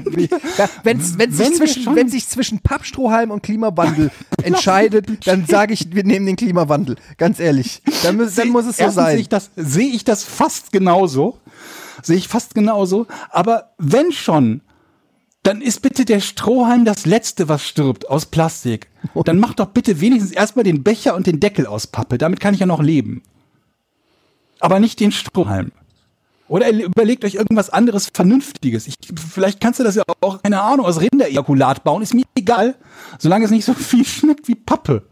[0.84, 4.12] wenn's, wenn's Wenn sich zwischen, schon- wenn sich zwischen Pappstrohhalm und Klimawandel
[4.45, 6.95] entscheidet, dann sage ich, wir nehmen den Klimawandel.
[7.18, 7.82] Ganz ehrlich.
[8.05, 9.18] Dann, muss- dann muss es so Erstens Sehe sein.
[9.18, 11.39] ich, das, sehe ich das fast genauso.
[12.01, 13.09] Sehe ich fast genauso.
[13.30, 14.61] Aber wenn schon,
[15.47, 18.88] dann ist bitte der Strohhalm das Letzte, was stirbt, aus Plastik.
[19.24, 22.18] Dann macht doch bitte wenigstens erstmal den Becher und den Deckel aus Pappe.
[22.18, 23.22] Damit kann ich ja noch leben.
[24.59, 25.70] Aber nicht den Strohhalm.
[26.49, 28.88] Oder überlegt euch irgendwas anderes Vernünftiges.
[28.88, 32.03] Ich, vielleicht kannst du das ja auch, keine Ahnung, aus Rinderejakulat bauen.
[32.03, 32.74] Ist mir egal.
[33.18, 35.05] Solange es nicht so viel schmeckt wie Pappe.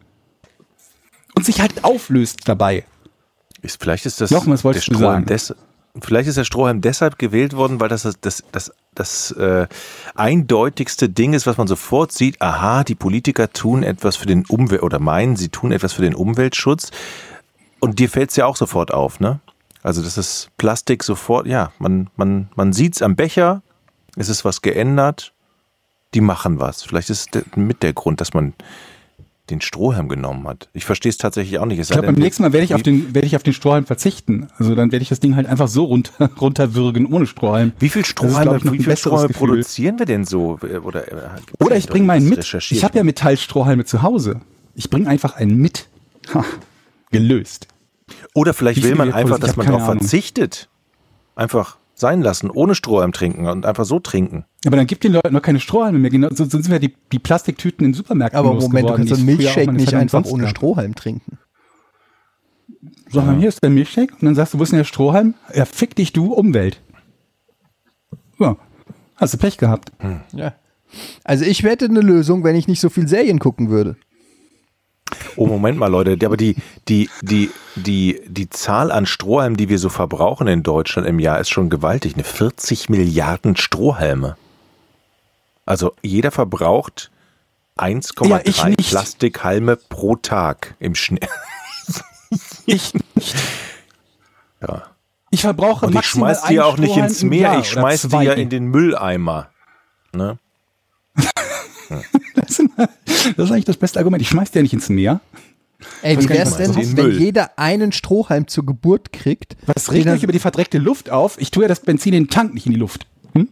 [1.36, 2.84] Und sich halt auflöst dabei.
[3.62, 5.54] Ist, vielleicht ist das was der Strohhalm des,
[6.02, 9.66] Vielleicht ist der Strohhalm deshalb gewählt worden, weil das das, das, das, äh,
[10.14, 12.40] eindeutigste Ding ist, was man sofort sieht.
[12.40, 16.14] Aha, die Politiker tun etwas für den Umwelt oder meinen, sie tun etwas für den
[16.14, 16.90] Umweltschutz.
[17.80, 19.40] Und dir fällt es ja auch sofort auf, ne?
[19.82, 23.60] Also das ist Plastik sofort, ja, man, man, man sieht es am Becher,
[24.16, 25.34] es ist was geändert,
[26.14, 26.82] die machen was.
[26.82, 28.54] Vielleicht ist mit der Grund, dass man
[29.50, 30.68] den Strohhalm genommen hat.
[30.72, 31.78] Ich verstehe es tatsächlich auch nicht.
[31.78, 33.84] Es Ich glaube, beim nächsten Mal werde ich auf den, werde ich auf den Strohhalm
[33.84, 34.48] verzichten.
[34.58, 37.72] Also dann werde ich das Ding halt einfach so runter, runterwürgen ohne Strohhalm.
[37.78, 40.58] Wie viel Strohhalme, wie viel Strohhalme produzieren wir denn so?
[40.82, 41.16] Oder, äh,
[41.60, 42.72] Oder ich bringe meinen irgendwas mit.
[42.72, 44.40] Ich habe ja Metallstrohhalme zu Hause.
[44.74, 45.88] Ich bringe einfach einen mit.
[46.32, 46.44] Ha,
[47.10, 47.68] gelöst.
[48.34, 50.68] Oder vielleicht will man einfach, dass man darauf verzichtet.
[51.36, 54.44] Einfach sein lassen, ohne Strohhalm trinken und einfach so trinken.
[54.66, 56.10] Aber dann gibt den Leuten noch keine Strohhalme mehr.
[56.10, 59.08] Genau, so so sind wir die, die Plastiktüten in Supermärkten Aber Moment, du losgeworden, kannst
[59.08, 60.48] so einen Milchshake nicht lang einfach ohne.
[60.48, 61.38] Strohhalm trinken.
[63.10, 64.12] Sag mal, hier ist der Milchshake.
[64.12, 65.34] Und dann sagst du, wo ist denn der Strohhalm?
[65.54, 66.82] Ja, fick dich, du Umwelt.
[68.38, 68.56] Ja,
[69.16, 69.92] hast du Pech gehabt.
[70.32, 70.54] Ja.
[71.24, 73.96] Also ich hätte eine Lösung, wenn ich nicht so viel Serien gucken würde.
[75.36, 76.16] Oh, Moment mal, Leute.
[76.24, 76.56] Aber die,
[76.88, 81.40] die, die, die, die Zahl an Strohhalmen, die wir so verbrauchen in Deutschland im Jahr,
[81.40, 82.14] ist schon gewaltig.
[82.14, 84.36] Eine 40 Milliarden Strohhalme.
[85.66, 87.10] Also jeder verbraucht
[87.80, 88.90] Ja, ich 1,3 nicht.
[88.90, 91.28] Plastikhalme pro Tag im Schnitt.
[92.66, 93.36] Ich nicht.
[94.60, 94.82] Ja.
[95.30, 98.16] Ich verbrauche Und ich schmeiß die ja auch nicht ins Meer, Jahr ich schmeiß die
[98.16, 99.50] ja in den Mülleimer.
[100.12, 100.38] Ne?
[102.34, 102.68] Das ist
[103.36, 104.20] das ist eigentlich das beste Argument.
[104.20, 105.20] Ich schmeiß dir nicht ins Meer.
[106.02, 107.18] Ey, Was wie wär's denn, wenn Müll?
[107.18, 109.56] jeder einen Strohhalm zur Geburt kriegt?
[109.66, 111.40] Was regt euch über die verdreckte Luft auf?
[111.40, 113.06] Ich tue ja das Benzin in den Tank, nicht in die Luft.
[113.32, 113.48] Hm?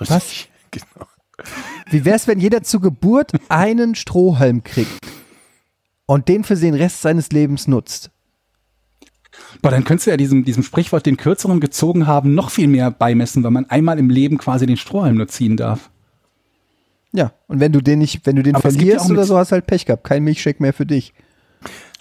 [0.00, 0.50] Richtig.
[0.70, 1.06] Genau.
[1.90, 5.06] Wie wär's, wenn jeder zur Geburt einen Strohhalm kriegt
[6.06, 8.10] und den für den Rest seines Lebens nutzt?
[9.62, 12.90] Boah, dann könntest du ja diesem, diesem Sprichwort, den kürzeren gezogen haben, noch viel mehr
[12.90, 15.90] beimessen, weil man einmal im Leben quasi den Strohhalm nur ziehen darf.
[17.12, 19.50] Ja, und wenn du den nicht, wenn du den Aber ja verlierst oder so, hast
[19.50, 20.04] du halt Pech gehabt.
[20.04, 21.14] Kein Milchshake mehr für dich.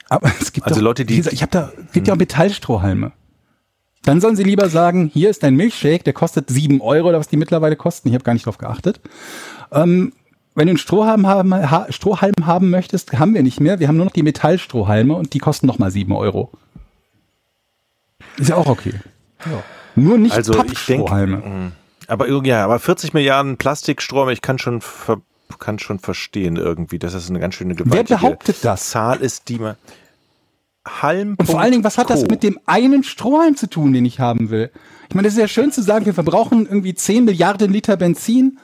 [0.10, 3.12] Aber es gibt Also doch, Leute, die- ich habe da, es gibt ja auch Metallstrohhalme.
[4.04, 7.28] Dann sollen sie lieber sagen, hier ist dein Milchshake, der kostet sieben Euro oder was
[7.28, 8.10] die mittlerweile kosten.
[8.10, 9.00] Ich habe gar nicht drauf geachtet.
[9.72, 10.14] Ähm,
[10.54, 13.80] wenn du einen Strohhalm haben, ha, Strohhalm haben möchtest, haben wir nicht mehr.
[13.80, 16.52] Wir haben nur noch die Metallstrohhalme und die kosten noch mal sieben Euro.
[18.38, 18.94] Ist ja auch okay.
[19.96, 20.74] Nur nicht Also ich denke,
[21.06, 21.72] Pappstrohhalme.
[22.10, 25.22] Aber irgendwie, ja, aber 40 Milliarden Plastikstrom, ich kann schon, ver,
[25.60, 28.90] kann schon verstehen irgendwie, dass das eine ganz schöne Wer gewaltige behauptet das?
[28.90, 29.76] Zahl ist, die man
[30.88, 31.36] Halm.
[31.40, 34.20] Und vor allen Dingen, was hat das mit dem einen Strohhalm zu tun, den ich
[34.20, 34.70] haben will?
[35.10, 38.60] Ich meine, es ist ja schön zu sagen, wir verbrauchen irgendwie 10 Milliarden Liter Benzin,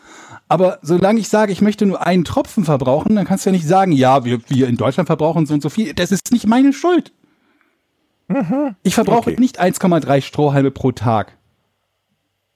[0.48, 3.68] aber solange ich sage, ich möchte nur einen Tropfen verbrauchen, dann kannst du ja nicht
[3.68, 5.94] sagen, ja, wir, wir in Deutschland verbrauchen so und so viel.
[5.94, 7.12] Das ist nicht meine Schuld.
[8.84, 9.40] Ich verbrauche Okay.
[9.40, 11.38] nicht 1,3 Strohhalme pro Tag.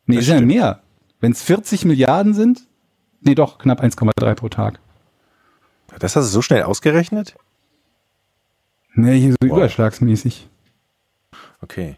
[0.05, 0.81] Nee, Das ist ja mehr.
[1.19, 2.67] Wenn es 40 Milliarden sind,
[3.21, 4.79] nee, doch, knapp 1,3 pro Tag.
[5.99, 7.35] Das hast du so schnell ausgerechnet?
[8.93, 10.47] Nee, hier so überschlagsmäßig.
[11.61, 11.97] Okay.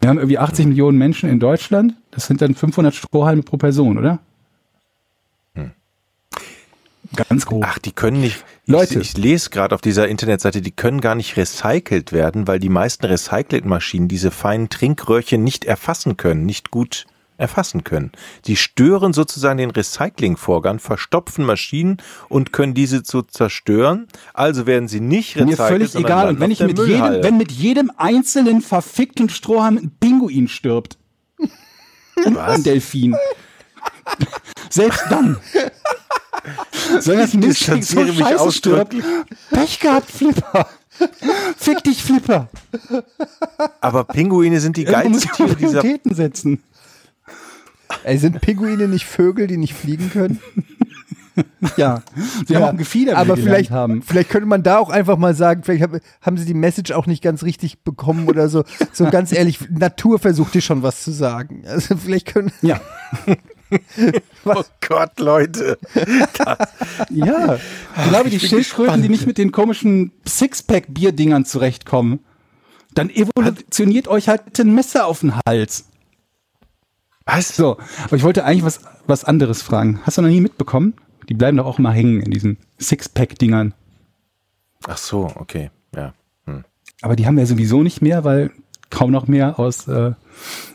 [0.00, 1.94] Wir haben irgendwie 80 Millionen Menschen in Deutschland.
[2.10, 4.20] Das sind dann 500 Strohhalme pro Person, oder?
[7.14, 7.64] Ganz grob.
[7.66, 8.44] Ach, die können nicht.
[8.66, 8.98] Leute.
[9.00, 12.68] Ich, ich lese gerade auf dieser Internetseite, die können gar nicht recycelt werden, weil die
[12.68, 17.06] meisten Recyclingmaschinen diese feinen Trinkröhrchen nicht erfassen können, nicht gut
[17.38, 18.12] erfassen können.
[18.46, 24.08] Die stören sozusagen den Recyclingvorgang, verstopfen Maschinen und können diese zu zerstören.
[24.34, 25.58] Also werden sie nicht recycelt.
[25.58, 26.28] Mir völlig egal.
[26.30, 30.98] Und wenn ich mit jedem, wenn mit jedem einzelnen verfickten Strohhalm ein Pinguin stirbt.
[32.24, 33.14] Und ein Delfin.
[34.70, 35.36] Selbst dann.
[37.00, 38.94] Soll das Mist so mich scheiße stirbt?
[39.50, 40.68] Pech gehabt, Flipper.
[41.56, 42.48] Fick dich, Flipper.
[43.80, 46.62] Aber Pinguine sind die geilsten Tiere dieser setzen.
[48.04, 50.40] Ey, sind Pinguine nicht Vögel, die nicht fliegen können?
[51.76, 52.02] Ja.
[52.46, 54.00] Sie haben auch ein Gefieder, wie aber vielleicht, haben.
[54.00, 57.06] vielleicht könnte man da auch einfach mal sagen, vielleicht hab, haben sie die Message auch
[57.06, 58.64] nicht ganz richtig bekommen oder so.
[58.92, 61.64] So ganz ehrlich, Natur versucht dir schon was zu sagen.
[61.66, 62.52] Also vielleicht können.
[62.62, 62.80] Ja.
[64.44, 65.76] Oh Gott, Leute.
[67.10, 67.58] Ja.
[67.96, 72.20] Ich glaube, die Schildkröten, die nicht mit den komischen Sixpack-Bierdingern zurechtkommen,
[72.94, 75.86] dann evolutioniert euch halt ein Messer auf den Hals.
[77.26, 77.56] Was?
[77.56, 80.00] So, aber ich wollte eigentlich was, was anderes fragen.
[80.04, 80.94] Hast du noch nie mitbekommen?
[81.28, 83.74] Die bleiben doch auch immer hängen in diesen Sixpack-Dingern.
[84.86, 85.70] Ach so, okay.
[85.94, 86.14] Ja.
[86.46, 86.64] Hm.
[87.02, 88.52] Aber die haben wir sowieso nicht mehr, weil
[88.90, 90.12] kaum noch mehr aus, äh,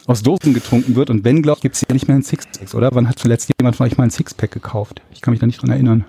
[0.07, 1.09] aus Dosen getrunken wird.
[1.09, 2.89] Und wenn, glaube ich, gibt es ja nicht mehr ein Sixpack, oder?
[2.93, 5.01] Wann hat zuletzt jemand von euch mal ein Sixpack gekauft?
[5.11, 6.05] Ich kann mich da nicht dran erinnern.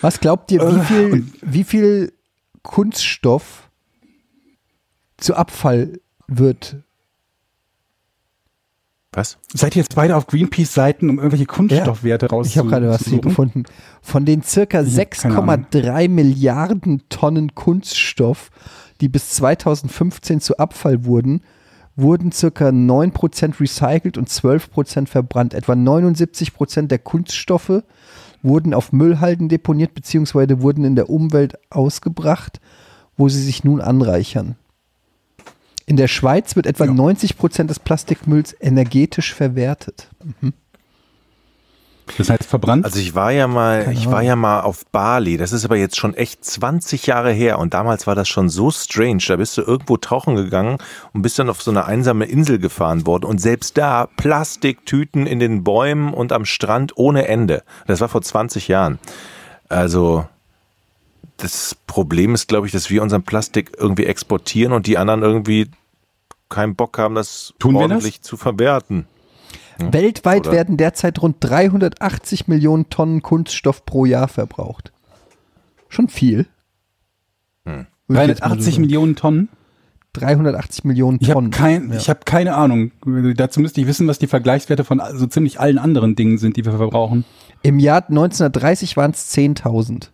[0.00, 2.12] Was glaubt ihr, wie Äh, viel, wie viel
[2.62, 3.70] Kunststoff
[5.18, 6.76] zu Abfall wird?
[9.16, 9.38] Was?
[9.54, 12.50] Seid ihr jetzt beide auf Greenpeace-Seiten, um irgendwelche Kunststoffwerte rauszusuchen?
[12.50, 13.62] Ich habe gerade was hier gefunden.
[14.02, 15.66] Von den circa Ich hab keine Ahnung.
[15.72, 18.50] 6,3 Milliarden Tonnen Kunststoff,
[19.00, 21.40] die bis 2015 zu Abfall wurden,
[21.96, 25.54] wurden circa 9% recycelt und 12% verbrannt.
[25.54, 27.82] Etwa 79% der Kunststoffe
[28.42, 30.60] wurden auf Müllhalden deponiert bzw.
[30.60, 32.60] wurden in der Umwelt ausgebracht,
[33.16, 34.56] wo sie sich nun anreichern.
[35.86, 36.90] In der Schweiz wird etwa Ja.
[36.90, 40.08] 90% des Plastikmülls energetisch verwertet.
[42.18, 42.84] Das heißt verbrannt?
[42.84, 45.36] Also ich war ja mal, Keine ich war ja mal auf Bali.
[45.36, 48.70] Das ist aber jetzt schon echt 20 Jahre her und damals war das schon so
[48.70, 49.22] strange.
[49.26, 50.78] Da bist du irgendwo tauchen gegangen
[51.12, 55.40] und bist dann auf so eine einsame Insel gefahren worden und selbst da Plastiktüten in
[55.40, 57.64] den Bäumen und am Strand ohne Ende.
[57.86, 58.98] Das war vor 20 Jahren.
[59.68, 60.26] Also
[61.38, 65.68] das Problem ist, glaube ich, dass wir unseren Plastik irgendwie exportieren und die anderen irgendwie
[66.48, 67.90] keinen Bock haben, das Tun wir das?
[67.90, 69.06] ordentlich zu verwerten.
[69.78, 70.52] Weltweit Oder?
[70.52, 74.92] werden derzeit rund 380 Millionen Tonnen Kunststoff pro Jahr verbraucht.
[75.88, 76.46] Schon viel.
[77.66, 77.72] So
[78.14, 78.80] 380 sagen.
[78.82, 79.48] Millionen Tonnen?
[80.14, 81.50] 380 Millionen Ich habe Tonnen.
[81.50, 81.96] kein, Ja.
[81.98, 82.92] ich hab keine Ahnung.
[83.36, 86.64] Dazu müsste ich wissen, was die Vergleichswerte von so ziemlich allen anderen Dingen sind, die
[86.64, 87.24] wir verbrauchen.
[87.62, 90.08] Im Jahr 1930 waren es 10.000.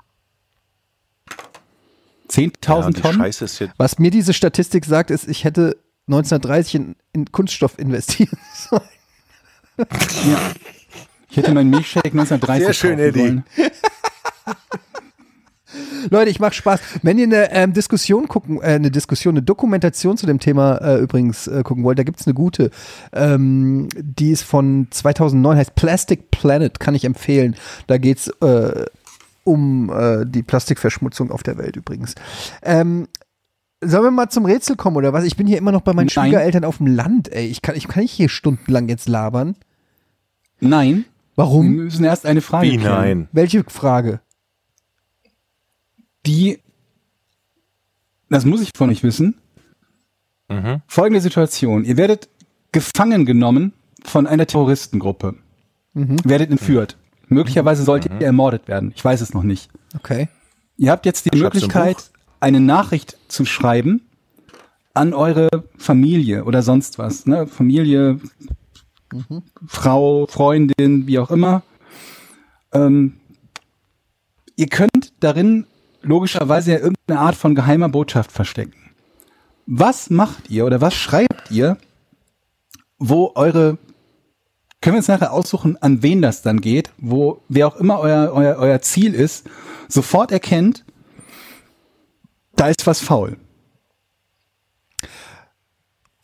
[2.32, 3.18] 10.000 Ja, Tonnen?
[3.20, 5.76] Scheiße ist jetzt Was mir diese Statistik sagt, ist, ich hätte
[6.08, 8.38] 1930 in, in Kunststoff investieren
[8.70, 8.82] sollen.
[9.78, 10.52] Ja.
[11.30, 13.18] Ich hätte meinen Milchshake 1930 Sehr schön, kaufen Eddie.
[13.20, 13.44] sollen.
[16.10, 16.80] Leute, ich mach Spaß.
[17.02, 20.98] Wenn ihr eine ähm, Diskussion gucken, äh, eine Diskussion, eine Dokumentation zu dem Thema äh,
[20.98, 22.70] übrigens äh, gucken wollt, da gibt's eine gute.
[23.12, 27.56] Ähm, die ist von 2009, heißt Plastic Planet, kann ich empfehlen.
[27.86, 28.84] Da geht's äh,
[29.44, 32.14] um äh, die Plastikverschmutzung auf der Welt übrigens.
[32.62, 33.08] Ähm,
[33.84, 35.24] Sollen wir mal zum Rätsel kommen oder was?
[35.24, 36.26] Ich bin hier immer noch bei meinen Nein.
[36.26, 37.46] Schwiegereltern auf dem Land, ey.
[37.46, 39.56] Ich kann, ich kann nicht hier stundenlang jetzt labern.
[40.60, 40.98] Nein.
[40.98, 41.68] Wir Warum?
[41.70, 43.00] müssen erst eine Frage wie klären.
[43.00, 43.28] nein.
[43.32, 44.20] Welche Frage?
[46.26, 46.60] Die,
[48.28, 49.34] das muss ich von euch wissen.
[50.48, 50.82] Mhm.
[50.86, 51.84] Folgende Situation.
[51.84, 52.28] Ihr werdet
[52.70, 53.72] gefangen genommen
[54.04, 55.34] von einer Terroristengruppe.
[55.94, 56.96] Werdet entführt.
[57.32, 58.92] Möglicherweise solltet ihr ermordet werden.
[58.94, 59.70] Ich weiß es noch nicht.
[59.96, 60.28] Okay.
[60.76, 61.96] Ihr habt jetzt die ein Möglichkeit,
[62.40, 64.02] eine Nachricht zu schreiben
[64.94, 67.26] an eure Familie oder sonst was.
[67.26, 67.46] Ne?
[67.46, 68.20] Familie,
[69.66, 71.62] Frau, Freundin, wie auch immer.
[72.72, 73.14] Ähm,
[74.56, 75.66] ihr könnt darin
[76.02, 78.74] logischerweise ja irgendeine Art von geheimer Botschaft verstecken.
[79.66, 81.78] Was macht ihr oder was schreibt ihr,
[82.98, 83.78] wo eure
[84.82, 88.32] können wir uns nachher aussuchen, an wen das dann geht, wo wer auch immer euer,
[88.34, 89.46] euer, euer Ziel ist,
[89.88, 90.84] sofort erkennt,
[92.56, 93.38] da ist was faul.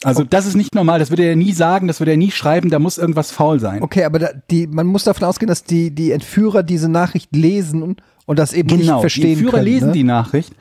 [0.04, 2.70] Also das ist nicht normal, das würde er nie sagen, das würde er nie schreiben,
[2.70, 3.82] da muss irgendwas faul sein.
[3.82, 7.82] Okay, aber da, die, man muss davon ausgehen, dass die, die Entführer diese Nachricht lesen
[7.82, 8.02] und,
[8.38, 9.64] das eben nicht Genau, verstehen die Entführer können.
[9.64, 9.92] lesen ne?
[9.92, 10.52] die Nachricht.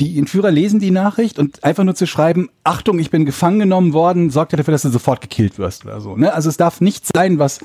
[0.00, 3.92] Die Entführer lesen die Nachricht und einfach nur zu schreiben, Achtung, ich bin gefangen genommen
[3.94, 6.16] worden, sorgt ja dafür, dass du sofort gekillt wirst oder so.
[6.16, 6.32] Ne?
[6.34, 7.60] Also es darf nicht sein, was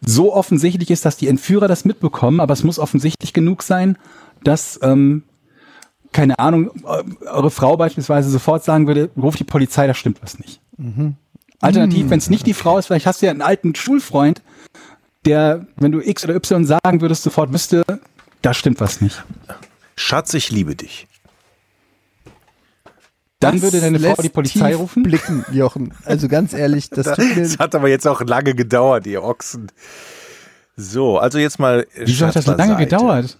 [0.00, 3.98] so offensichtlich ist, dass die Entführer das mitbekommen, aber es muss offensichtlich genug sein,
[4.44, 5.24] dass, ähm,
[6.12, 10.38] keine Ahnung, eu- eure Frau beispielsweise sofort sagen würde, ruf die Polizei, da stimmt was
[10.38, 10.60] nicht.
[11.60, 14.42] Alternativ, wenn es nicht die Frau ist, vielleicht hast du ja einen alten Schulfreund,
[15.26, 17.82] der, wenn du X oder Y sagen würdest, sofort wüsste,
[18.42, 19.22] da stimmt was nicht.
[19.96, 21.06] Schatz, ich liebe dich.
[23.52, 25.02] Dann würde deine Frau die Polizei tief rufen.
[25.02, 25.92] Blicken, Jochen.
[26.04, 27.42] Also ganz ehrlich, das tut mir.
[27.42, 29.70] Das hat aber jetzt auch lange gedauert, ihr Ochsen.
[30.76, 31.86] So, also jetzt mal.
[31.94, 33.38] Wieso hat das lange gedauert?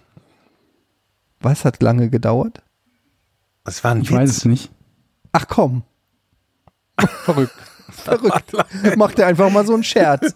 [1.40, 2.62] Was hat lange gedauert?
[3.64, 4.36] Das war ein Ich weiß Witz.
[4.38, 4.70] es nicht.
[5.32, 5.82] Ach komm,
[7.24, 7.54] Verrückt.
[7.90, 8.52] verrückt.
[8.96, 10.34] Macht er einfach mal so einen Scherz.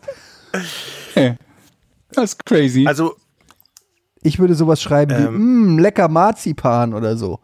[1.14, 1.36] Hey,
[2.10, 2.84] das ist crazy.
[2.86, 3.14] Also,
[4.22, 7.38] Ich würde sowas schreiben wie, "Mm, lecker Marzipan oder so.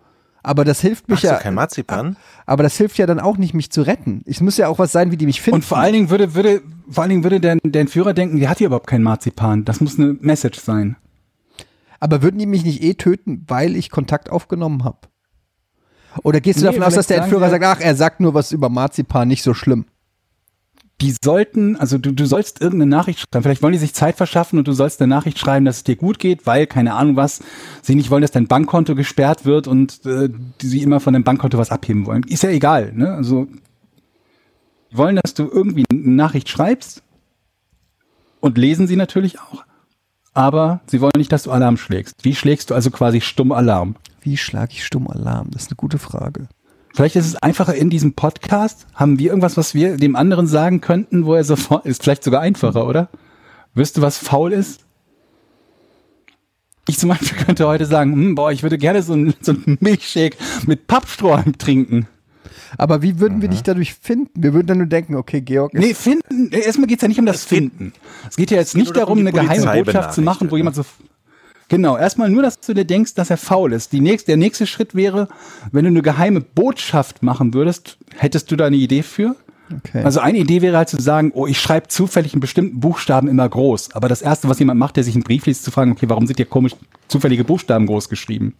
[0.45, 1.37] Aber das hilft mich hast ja.
[1.37, 2.17] du kein Marzipan?
[2.45, 4.23] Aber das hilft ja dann auch nicht, mich zu retten.
[4.27, 5.57] Es muss ja auch was sein, wie die mich finden.
[5.57, 8.47] und vor allen Dingen würde, würde, vor allen Dingen würde der, der Entführer denken, die
[8.47, 9.65] hat hier überhaupt kein Marzipan.
[9.65, 10.97] Das muss eine Message sein.
[11.99, 14.99] Aber würden die mich nicht eh töten, weil ich Kontakt aufgenommen habe?
[16.23, 18.53] Oder gehst du Nee, davon aus, dass der Entführer sagt, ach, er sagt nur was
[18.53, 19.87] über Marzipan, nicht so schlimm?
[21.01, 23.43] Die sollten, also du, du sollst irgendeine Nachricht schreiben.
[23.43, 25.97] Vielleicht wollen die sich Zeit verschaffen und du sollst eine Nachricht schreiben, dass es dir
[25.97, 27.41] gut geht, weil, keine Ahnung was,
[27.83, 30.29] sie nicht wollen, dass dein Bankkonto gesperrt wird und äh,
[30.63, 32.23] sie immer von deinem Bankkonto was abheben wollen.
[32.25, 33.13] Ist ja egal, ne?
[33.13, 33.49] Also,
[34.91, 37.03] die wollen, dass du irgendwie eine Nachricht schreibst
[38.41, 39.65] und lesen sie natürlich auch.
[40.33, 42.15] Aber sie wollen nicht, dass du Alarm schlägst.
[42.23, 43.97] Wie schlägst du also quasi stumm Alarm?
[44.21, 45.51] Wie schlage ich stumm Alarm?
[45.51, 46.49] Das ist eine gute Frage.
[46.95, 48.87] Vielleicht ist es einfacher in diesem Podcast.
[48.95, 52.05] Haben wir irgendwas, was wir dem anderen sagen könnten, wo er sofort ist?
[52.05, 53.09] Vielleicht sogar einfacher, oder?
[53.75, 54.85] Wirst du, was faul ist?
[56.87, 59.77] Ich zum Beispiel könnte heute sagen, hm, boah, ich würde gerne so einen so einen
[59.81, 60.37] Milchshake
[60.67, 62.07] mit Pappstrohhalm trinken.
[62.79, 64.31] Aber wie würden wir dich dadurch finden?
[64.41, 66.53] Wir würden dann nur denken, okay, Georg ist Nee, finden.
[66.53, 67.93] Erstmal geht's ja nicht um das Finden.
[68.29, 70.85] Es geht ja jetzt nicht darum, darum, eine geheime Botschaft zu machen, wo jemand so.
[71.69, 73.93] Genau, erstmal nur, dass du dir denkst, dass er faul ist.
[73.93, 75.29] Die nächste, der nächste Schritt wäre,
[75.73, 79.35] wenn du eine geheime Botschaft machen würdest, hättest du da eine Idee für?
[79.79, 80.03] Okay.
[80.05, 83.49] Also eine Idee wäre halt zu sagen, oh, ich schreibe zufällig einen bestimmten Buchstaben immer
[83.49, 83.95] groß.
[83.95, 86.27] Aber das erste, was jemand macht, der sich einen Brief liest, zu fragen, okay, warum
[86.27, 86.75] sind hier komisch
[87.09, 88.55] zufällige Buchstaben groß geschrieben?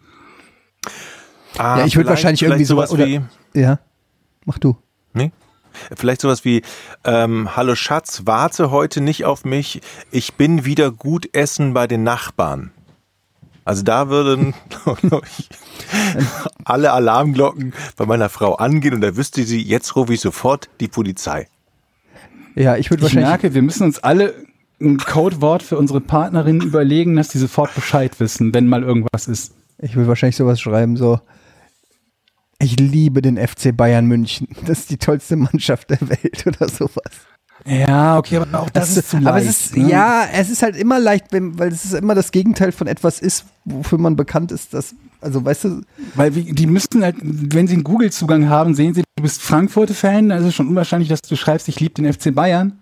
[1.57, 3.21] Ah, Ja, ich würde wahrscheinlich irgendwie sowas sowas oder- wie.
[3.59, 3.79] Ja.
[4.45, 4.75] Mach du.
[5.13, 5.31] Nee?
[5.95, 6.61] Vielleicht sowas wie,
[7.03, 9.81] ähm, hallo Schatz, warte heute nicht auf mich,
[10.11, 12.71] ich bin wieder gut essen bei den Nachbarn.
[13.65, 14.53] Also da würden
[16.63, 20.87] alle Alarmglocken bei meiner Frau angehen und da wüsste sie, jetzt rufe ich sofort die
[20.87, 21.47] Polizei.
[22.55, 23.29] Ja, ich würde Ich wahrscheinlich.
[23.29, 24.33] merke, wir müssen uns alle
[24.79, 29.53] ein Codewort für unsere Partnerinnen überlegen, dass die sofort Bescheid wissen, wenn mal irgendwas ist.
[29.79, 31.19] Ich würde wahrscheinlich sowas schreiben, so.
[32.59, 34.47] Ich liebe den FC Bayern München.
[34.65, 37.11] Das ist die tollste Mannschaft der Welt oder sowas.
[37.67, 39.27] Ja, okay, aber auch das, ist zu leicht.
[39.27, 39.89] aber es ist, ne?
[39.89, 43.19] ja, es ist halt immer leicht, wenn, weil es ist immer das Gegenteil von etwas
[43.19, 45.81] ist, wofür man bekannt ist, dass, also weißt du,
[46.13, 50.51] Weil die müssten halt, wenn sie einen Google-Zugang haben, sehen sie, du bist Frankfurt-Fan, also
[50.51, 52.77] schon unwahrscheinlich, dass du schreibst, ich liebe den FC Bayern.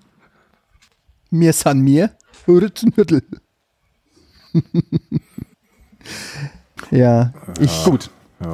[1.29, 2.11] mir san mir,
[2.45, 3.23] Hürdenhüttel.
[6.91, 8.09] ja, ich, Gut,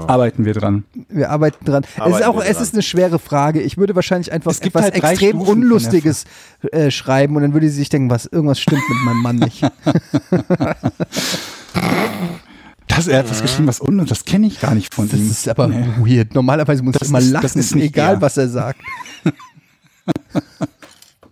[0.07, 0.83] arbeiten wir dran.
[1.09, 1.83] wir arbeiten dran.
[1.83, 2.63] es ist Arbeiten auch, es dran.
[2.63, 3.61] ist eine schwere Frage.
[3.61, 6.25] Ich würde wahrscheinlich einfach Es gibt etwas halt extrem Stufen Unlustiges
[6.71, 9.61] äh, schreiben und dann würde sie sich denken, was, irgendwas stimmt mit meinem Mann nicht.
[12.87, 15.29] Das, er hat was geschrieben, was unten, das kenne ich gar nicht von Das ihm.
[15.29, 15.85] ist aber Nee.
[15.99, 16.33] weird.
[16.33, 18.21] Normalerweise muss Das ich immer ist- lachen, das ist nicht egal er.
[18.21, 18.81] was er sagt.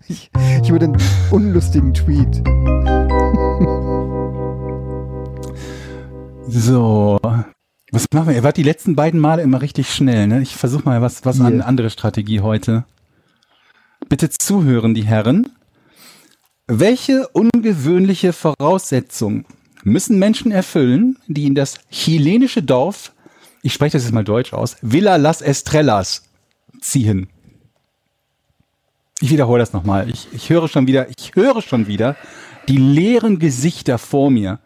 [0.08, 0.30] ich,
[0.64, 0.98] ich würde einen
[1.32, 2.44] unlustigen Tweet.
[6.48, 7.20] So.
[7.92, 8.36] Was machen wir?
[8.36, 10.42] Er war die letzten beiden Male immer richtig schnell, ne?
[10.42, 11.68] Ich versuche mal was, was an Hier.
[11.68, 12.86] andere Strategie heute.
[14.10, 15.50] Bitte zuhören, die Herren.
[16.68, 19.46] Welche ungewöhnliche Voraussetzung
[19.84, 23.14] müssen Menschen erfüllen, die in das chilenische Dorf,
[23.64, 26.24] ich spreche das jetzt mal deutsch aus, Villa Las Estrellas
[26.82, 27.30] ziehen?
[29.22, 30.10] Ich wiederhole das nochmal.
[30.10, 32.18] Ich, ich höre schon wieder, ich höre schon wieder
[32.68, 34.60] die leeren Gesichter vor mir.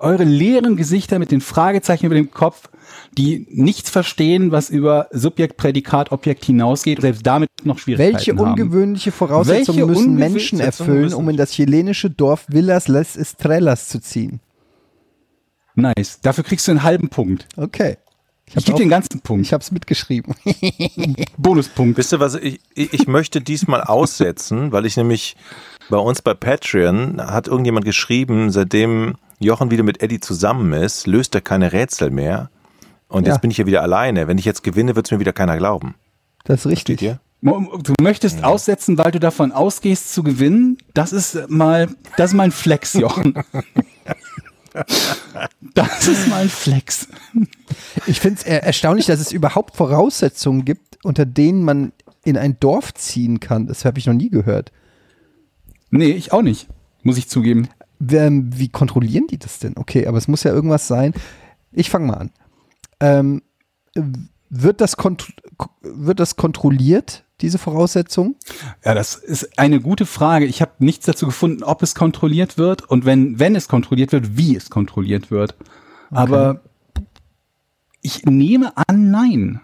[0.00, 2.68] Eure leeren Gesichter mit den Fragezeichen über dem Kopf,
[3.16, 8.50] die nichts verstehen, was über Subjekt, Prädikat, Objekt hinausgeht, selbst damit noch Schwierigkeiten Welche haben.
[8.50, 13.88] ungewöhnliche Voraussetzungen Welche müssen Menschen erfüllen, müssen- um in das chilenische Dorf Villas Las Estrellas
[13.88, 14.40] zu ziehen?
[15.74, 16.20] Nice.
[16.22, 17.46] Dafür kriegst du einen halben Punkt.
[17.56, 17.96] Okay.
[18.46, 19.46] Ich, ich gebe den ganzen Punkt.
[19.46, 20.34] Ich habe es mitgeschrieben.
[21.38, 21.96] Bonuspunkt.
[21.98, 25.34] Wisst ihr was, ich, ich ich möchte diesmal aussetzen, weil ich nämlich
[25.90, 29.14] bei uns bei Patreon hat irgendjemand geschrieben, seitdem
[29.44, 32.50] Jochen wieder mit Eddie zusammen ist, löst er keine Rätsel mehr.
[33.08, 33.32] Und Ja.
[33.34, 34.26] jetzt bin ich ja wieder alleine.
[34.26, 35.94] Wenn ich jetzt gewinne, wird es mir wieder keiner glauben.
[36.44, 37.00] Das ist richtig.
[37.02, 37.20] Ihr?
[37.42, 40.78] Du möchtest aussetzen, weil du davon ausgehst zu gewinnen.
[40.94, 43.34] Das ist mal, das ist mal ein Flex, Jochen.
[45.74, 47.06] Das ist mal ein Flex.
[48.06, 51.92] Ich finde es erstaunlich, dass es überhaupt Voraussetzungen gibt, unter denen man
[52.24, 53.66] in ein Dorf ziehen kann.
[53.66, 54.72] Das habe ich noch nie gehört.
[55.90, 56.66] Nee, ich auch nicht.
[57.02, 57.68] Muss ich zugeben.
[58.10, 59.74] Wer- Wie kontrollieren die das denn?
[59.76, 61.12] Okay, aber es muss ja irgendwas sein.
[61.72, 62.30] Ich fange mal an.
[63.00, 63.42] Ähm,
[64.50, 64.96] wird, das
[65.82, 68.36] wird das kontrolliert, diese Voraussetzung?
[68.84, 70.46] Ja, das ist eine gute Frage.
[70.46, 74.36] Ich habe nichts dazu gefunden, ob es kontrolliert wird und wenn, wenn es kontrolliert wird,
[74.36, 75.54] wie es kontrolliert wird.
[76.10, 76.60] Aber
[78.00, 79.60] ich nehme an, nein.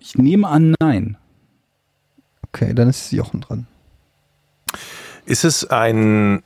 [0.00, 1.16] Ich nehme an, nein.
[2.48, 3.66] Okay, dann ist Jochen dran.
[5.24, 6.42] Ist es ein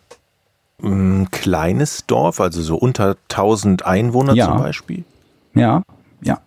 [0.82, 4.46] mm, kleines Dorf, also so unter 1000 Einwohner Ja.
[4.46, 5.04] zum Beispiel?
[5.54, 5.82] Ja,
[6.22, 6.40] ja.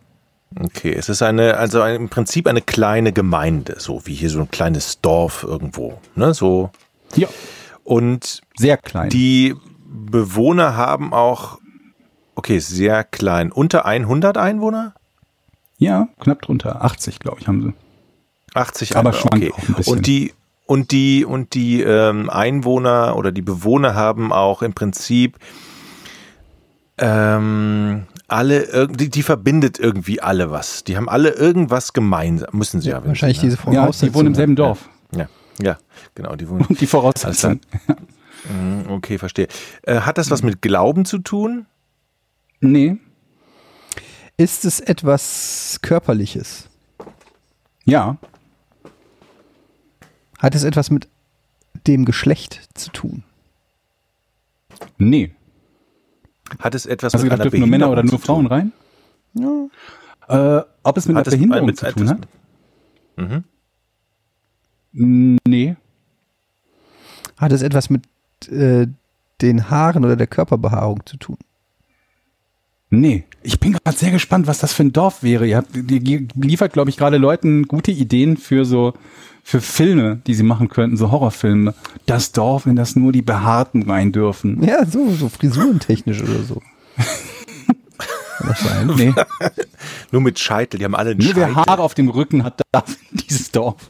[0.59, 4.39] Okay, es ist eine, also ein, im Prinzip eine kleine Gemeinde, so wie hier so
[4.39, 6.69] ein kleines Dorf irgendwo, ne, so.
[7.15, 7.27] Ja,
[7.83, 9.09] Und sehr klein.
[9.09, 9.55] die
[9.85, 11.59] Bewohner haben auch,
[12.35, 14.93] okay, sehr klein, unter 100 Einwohner?
[15.79, 16.83] ja, knapp drunter.
[16.85, 17.73] 80, glaube ich, haben sie.
[18.53, 19.51] 80 Aber Einwohner, schwankt okay.
[19.53, 19.97] auch ein bisschen.
[19.97, 20.33] Und die,
[20.65, 25.37] und die, und die ähm, Einwohner oder die Bewohner haben auch im Prinzip
[26.97, 30.83] ähm, alle, die, die verbindet irgendwie alle was.
[30.83, 33.01] Die haben alle irgendwas gemeinsam, müssen sie ja.
[33.01, 34.09] wenn Wahrscheinlich sie, diese Ja, Voraussetzung.
[34.09, 34.89] die wohnen im selben Dorf.
[35.11, 35.27] ne?
[35.59, 35.77] Ja, ja,
[36.15, 36.65] genau, die wohnen.
[36.67, 37.59] Und die Voraussetzung.
[38.49, 39.47] Mhm, Okay, verstehe.
[39.83, 41.65] Äh, hat das was mit Glauben zu tun?
[42.59, 42.97] Nee.
[44.37, 46.69] Ist es etwas Körperliches?
[47.85, 48.17] Ja.
[50.43, 51.07] Hat es etwas mit
[51.87, 53.23] dem Geschlecht zu tun?
[54.97, 55.31] Nee.
[56.59, 58.73] Hat es etwas du mit gedacht, einer dürfen nur Männer oder nur Frauen rein?
[60.27, 62.27] Äh, ob es mit Hat einer es Behinderung mit zu tun hat?
[63.15, 63.43] Mhm.
[65.45, 65.77] Nee.
[67.37, 68.03] Hat es etwas mit
[68.49, 68.87] äh,
[69.41, 71.37] den Haaren oder der Körperbehaarung zu tun?
[72.89, 73.23] Nee.
[73.43, 75.47] Ich bin gerade sehr gespannt, was das für ein Dorf wäre.
[75.47, 78.93] Ihr, habt, ihr liefert, glaube ich, gerade Leuten gute Ideen für so
[79.43, 81.73] für Filme, die sie machen könnten, so Horrorfilme.
[82.05, 84.63] Das Dorf, in das nur die Behaarten rein dürfen.
[84.63, 86.61] Ja, so, so frisurentechnisch oder so.
[88.55, 88.87] Sein?
[88.97, 89.13] Nee.
[90.11, 91.65] Nur mit Scheitel, die haben alle einen Nur wer Scheitel.
[91.71, 93.89] Haare auf dem Rücken hat, darf in dieses Dorf.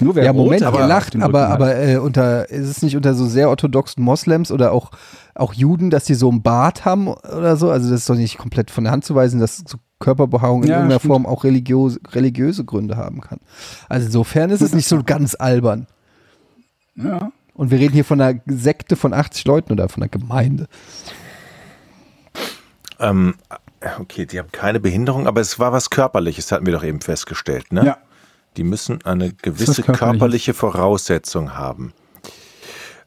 [0.00, 1.60] Nur wer Ja, Moment, rote ihr Haare auf lacht, dem aber, Rücken hat.
[1.60, 4.90] aber äh, unter, ist es nicht unter so sehr orthodoxen Moslems oder auch,
[5.34, 7.70] auch Juden, dass die so einen Bart haben oder so?
[7.70, 10.68] Also das ist doch nicht komplett von der Hand zu weisen, dass so Körperbehaarung in
[10.68, 11.12] Ja, irgendeiner stimmt.
[11.12, 13.40] Form auch religiöse, religiöse Gründe haben kann.
[13.88, 15.86] Also insofern ist es nicht so ganz albern.
[16.96, 17.32] Ja.
[17.54, 20.66] Und wir reden hier von einer Sekte von 80 Leuten oder von einer Gemeinde.
[23.00, 23.34] Ähm,
[23.98, 27.72] okay, die haben keine Behinderung, aber es war was Körperliches, hatten wir doch eben festgestellt,
[27.72, 27.84] ne?
[27.84, 27.98] Ja.
[28.56, 31.92] Die müssen eine gewisse körperliche Voraussetzung haben.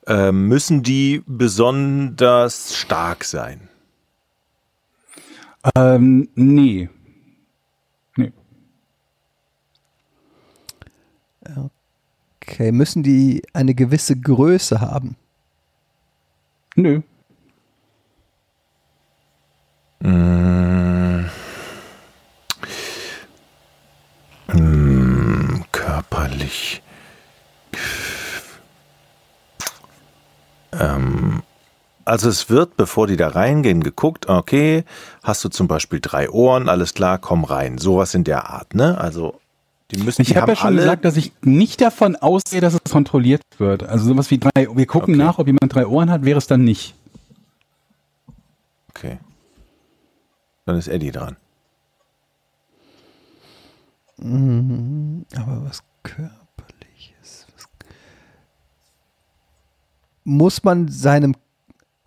[0.05, 3.66] Ähm, müssen die besonders stark sein?
[5.75, 6.89] Ähm, nee.
[8.15, 8.31] Nee.
[12.41, 15.15] Okay, müssen die eine gewisse Größe haben?
[16.75, 17.01] Nö.
[24.47, 26.81] Hm, körperlich.
[30.71, 31.41] Ähm,
[32.07, 34.83] also es wird, bevor die da reingehen, geguckt, okay,
[35.23, 37.77] hast du zum Beispiel drei Ohren, alles klar, komm rein.
[37.77, 38.97] Sowas in der Art, ne?
[38.99, 39.39] Also
[39.91, 42.91] die müssen, Ich habe ja schon alle, gesagt, dass ich nicht davon ausgehe, dass es
[42.91, 43.83] kontrolliert wird.
[43.83, 45.23] Also sowas wie drei, wir gucken Okay.
[45.23, 46.93] nach, ob jemand drei Ohren hat, wäre es dann nicht.
[48.89, 49.19] Okay.
[50.65, 51.37] Dann ist Eddie dran.
[54.19, 57.45] Aber was körperliches.
[57.55, 57.67] Was
[60.23, 61.35] muss man seinem,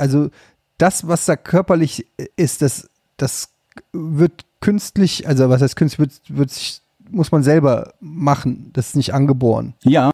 [0.01, 0.31] also
[0.79, 2.07] das, was da körperlich
[2.37, 3.51] ist, das, das
[3.93, 8.71] wird künstlich, also was heißt künstlich, wird, wird sich, muss man selber machen.
[8.73, 9.75] Das ist nicht angeboren.
[9.83, 10.11] Ja,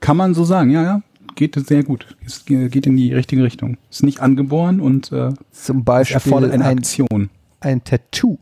[0.00, 1.02] kann man so sagen, ja, ja.
[1.34, 2.16] Geht sehr gut.
[2.26, 3.76] Es geht in die richtige Richtung.
[3.90, 7.30] Ist nicht angeboren und äh, Zum Beispiel erfordert eine ein, Aktion.
[7.60, 8.38] ein Tattoo.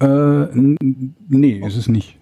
[0.00, 0.46] Äh,
[1.28, 2.16] nee, ist es nicht.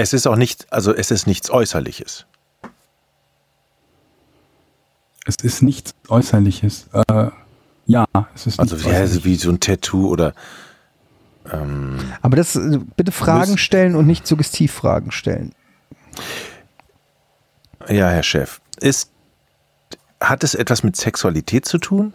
[0.00, 2.24] Es ist auch nicht, also es ist nichts Äußerliches.
[5.26, 6.88] Es ist nichts Äußerliches.
[6.92, 7.30] Äh,
[7.86, 10.34] ja, es ist Also nichts also wie so ein Tattoo oder
[11.52, 15.52] ähm, Aber das äh, bitte Fragen Müsst- stellen und nicht Suggestivfragen stellen.
[17.88, 18.60] ja, Herr Chef.
[18.80, 19.10] Ist
[20.20, 22.12] hat es etwas mit Sexualität zu tun?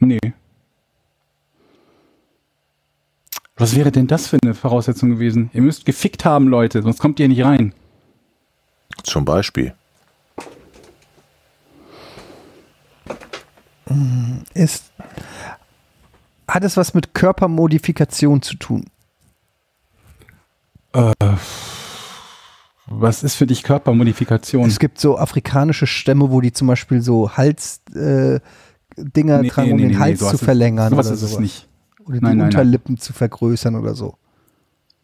[0.00, 0.18] Nee.
[3.56, 5.50] Was wäre denn das für eine Voraussetzung gewesen?
[5.52, 7.72] Ihr müsst gefickt haben, Leute, sonst kommt ihr nicht rein.
[9.04, 9.74] Zum Beispiel.
[14.54, 14.92] Ist,
[16.48, 18.86] hat es was mit Körpermodifikation zu tun?
[22.86, 24.68] Was ist für dich Körpermodifikation?
[24.68, 28.40] Es gibt so afrikanische Stämme, wo die zum Beispiel so Halsdinger äh,
[28.96, 31.68] Dinger Nee, tragen, um nee, den nee, Hals zu verlängern oder ist es nicht.
[32.06, 32.46] Oder die Nein, nein, nein.
[32.46, 34.16] Unterlippen zu vergrößern oder so.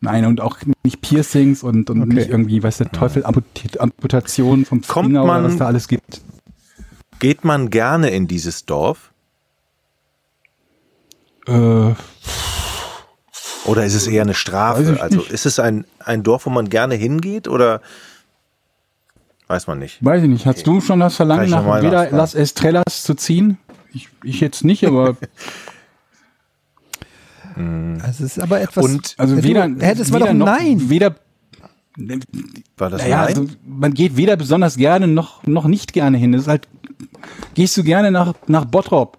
[0.00, 2.14] Nein, und auch nicht Piercings und, und Okay.
[2.14, 6.22] nicht irgendwie, weiß der Teufel, Amputationen vom Kommt Finger oder man- was da alles gibt.
[7.18, 9.12] Geht man gerne in dieses Dorf?
[11.46, 11.94] Äh,
[13.66, 14.98] Oder ist es eher eine Strafe?
[15.02, 15.30] Also nicht.
[15.30, 17.82] ist es ein, ein Dorf, wo man gerne hingeht oder
[19.48, 20.02] weiß man nicht?
[20.04, 20.46] weiß ich nicht.
[20.46, 22.10] Hast du schon das Verlangen ich nach wieder.
[22.10, 23.58] Las Estrellas zu ziehen?
[23.92, 25.16] Ich, ich jetzt nicht, aber
[27.56, 28.84] Also es ist aber etwas.
[28.84, 30.88] Und also Du, weder, hä, das war weder doch noch, Nein.
[30.90, 31.14] Weder,
[32.76, 33.26] war das naja, nein?
[33.26, 36.32] also man geht weder besonders gerne noch, noch nicht gerne hin.
[36.32, 36.68] Das ist halt,
[37.54, 39.18] gehst du gerne nach, nach Bottrop?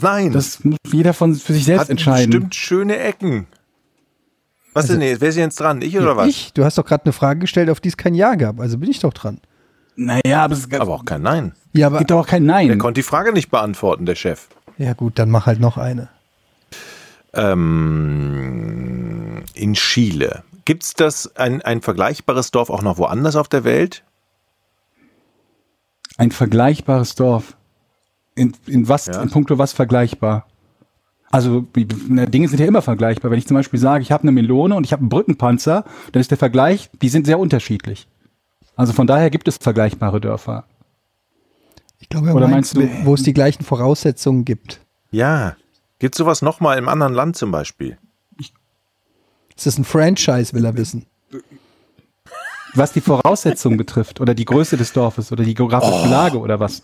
[0.00, 2.30] nein, Das muss jeder von für sich selbst hat entscheiden.
[2.30, 3.46] bestimmt schöne Ecken.
[4.74, 5.20] Was denn jetzt?
[5.20, 5.82] Wer ist jetzt dran?
[5.82, 6.28] Ich oder was?
[6.28, 8.60] ich, du hast doch gerade eine Frage gestellt, auf die es kein Ja gab.
[8.60, 9.40] Also bin ich doch dran.
[9.96, 11.52] Naja, aber es Aber auch kein Nein.
[11.72, 12.78] Ja, aber gibt doch auch kein Er Nein.
[12.78, 14.46] konnte die Frage nicht beantworten, der Chef.
[14.76, 16.08] ja gut, dann mach halt noch eine.
[17.34, 20.42] Ähm, in Chile.
[20.64, 24.04] Gibt es das, ein, ein vergleichbares Dorf auch noch woanders auf der Welt?
[26.16, 27.56] Ein vergleichbares Dorf.
[28.34, 29.22] In, in was, Ja.
[29.22, 30.46] in puncto was vergleichbar?
[31.30, 33.30] Also, Dinge sind ja immer vergleichbar.
[33.30, 36.20] Wenn ich zum Beispiel sage, ich habe eine Melone und ich habe einen Brückenpanzer, dann
[36.20, 38.08] ist der Vergleich, die sind sehr unterschiedlich.
[38.76, 40.64] Also von daher gibt es vergleichbare Dörfer.
[41.98, 44.80] Ich glaube, er Oder meint, meinst du- wo es die gleichen Voraussetzungen gibt.
[45.10, 45.56] Ja.
[45.98, 47.98] Gibt es sowas nochmal im anderen Land zum Beispiel?
[49.56, 51.06] Ist das ein Franchise, will er wissen.
[52.74, 56.10] Was die Voraussetzungen betrifft oder die Größe des Dorfes oder die geografische Oh.
[56.10, 56.82] Lage oder was?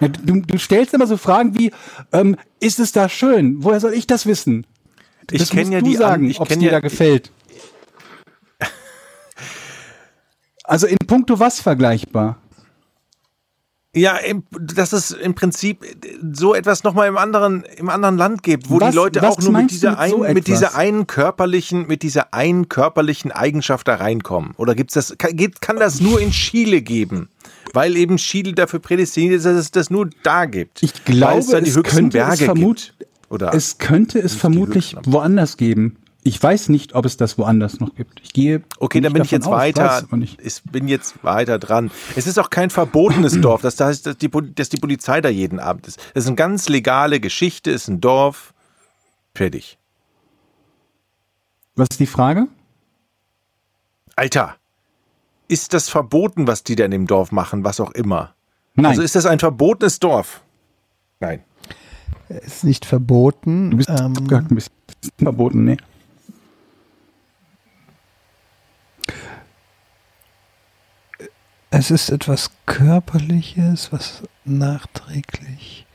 [0.00, 1.72] Ja, du, du stellst immer so Fragen wie,
[2.12, 3.62] ähm, ist es da schön?
[3.62, 4.66] Woher soll ich das wissen?
[5.30, 7.30] Ich Das kenne musst ja du die sagen, ich ob es dir ja, da gefällt.
[10.64, 12.38] Also in puncto was vergleichbar?
[13.96, 15.82] Ja, im, dass es im Prinzip
[16.32, 19.52] so etwas nochmal im anderen, im anderen Land gibt, wo Was- die Leute auch nur
[19.52, 23.94] mit dieser, mit ein, so mit dieser einen körperlichen, mit dieser einen körperlichen Eigenschaft da
[23.94, 24.52] reinkommen.
[24.58, 27.30] Oder gibt's das, kann, kann das nur in Chile geben?
[27.72, 30.82] Weil eben Chile dafür prädestiniert ist, dass es das nur da gibt.
[30.82, 32.92] Ich glaube, es es könnte es vermut-
[33.52, 35.96] Es könnte es vermutlich woanders geben.
[36.28, 38.20] Ich weiß nicht, ob es das woanders noch gibt.
[38.22, 38.62] Ich gehe.
[38.78, 40.06] Okay, dann bin ich jetzt aus, weiter.
[40.42, 41.90] Ich bin jetzt weiter dran.
[42.16, 43.62] Es ist auch kein verbotenes Dorf.
[43.62, 45.96] Das heißt, dass die, dass die Polizei da jeden Abend ist.
[46.12, 47.70] Das ist eine ganz legale Geschichte.
[47.70, 48.52] Ist ein Dorf.
[49.34, 49.78] Fertig.
[51.76, 52.48] Was ist die Frage?
[54.14, 54.56] Alter,
[55.48, 58.34] ist das verboten, was die da in dem Dorf machen, was auch immer?
[58.74, 58.84] Nein.
[58.84, 60.42] Also ist das ein verbotenes Dorf?
[61.20, 61.42] Nein.
[62.28, 63.70] Ist nicht verboten.
[63.70, 64.72] du bist ähm, ein bisschen
[65.16, 65.78] verboten, nee.
[71.70, 75.86] Es ist etwas Körperliches, was nachträglich.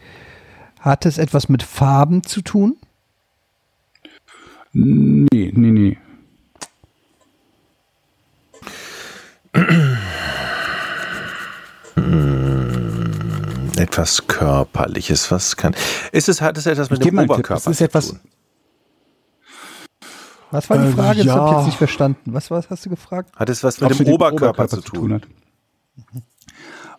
[0.79, 2.77] Hat es etwas mit Farben zu tun?
[4.73, 5.97] Nee, nee, nee.
[13.77, 15.75] Etwas Körperliches, was kann.
[16.11, 17.17] Ist es, hat es etwas mit dem.
[17.17, 18.21] Oberkörper Es ist etwas- zu tun?
[20.51, 21.23] Was war die Äh, Frage?
[21.23, 21.57] Das habe ich ja.
[21.57, 22.33] jetzt nicht verstanden.
[22.33, 23.31] Was, was hast du gefragt?
[23.35, 25.21] Hat es was mit Ob's dem Oberkörper, zu tun?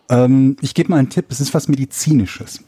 [0.09, 1.27] Ähm, ich gebe mal einen Tipp.
[1.31, 2.61] Es ist was Medizinisches.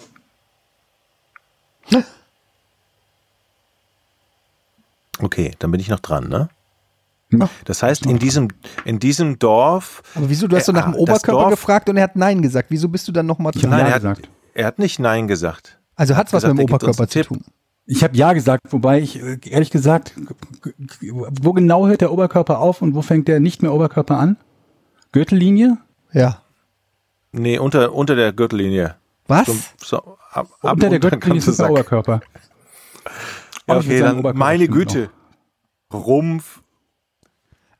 [5.19, 6.49] Okay, dann bin ich noch dran, ne?
[7.31, 7.49] Ja.
[7.65, 8.49] Das heißt, in diesem,
[8.85, 10.03] in diesem Dorf.
[10.15, 10.47] Aber wieso?
[10.47, 12.71] Du hast doch Äh, nach dem das Oberkörper Dorf- gefragt und er hat Nein gesagt.
[12.71, 13.71] Wieso bist du dann nochmal dran?
[13.71, 14.29] Nein, Ja er hat, gesagt.
[14.55, 15.79] er hat nicht Nein gesagt.
[15.97, 17.45] Also hat es was gesagt, mit dem er Oberkörper zu tun.
[17.87, 20.13] Ich habe ja gesagt, wobei ich äh, ehrlich gesagt,
[21.01, 24.37] wo genau hört der Oberkörper auf und wo fängt der nicht mehr Oberkörper an?
[25.13, 25.79] Gürtellinie?
[26.13, 26.43] Ja.
[27.33, 28.97] Nee, unter, unter der Gürtellinie.
[29.27, 29.47] Was?
[29.47, 29.97] So, so,
[30.31, 31.71] ab, ab Unter der Gürtellinie ist der.
[31.71, 32.21] Oberkörper.
[33.67, 35.11] Ja, ich okay, sagen, dann Oberkörper meine Güte.
[35.93, 36.61] Rumpf.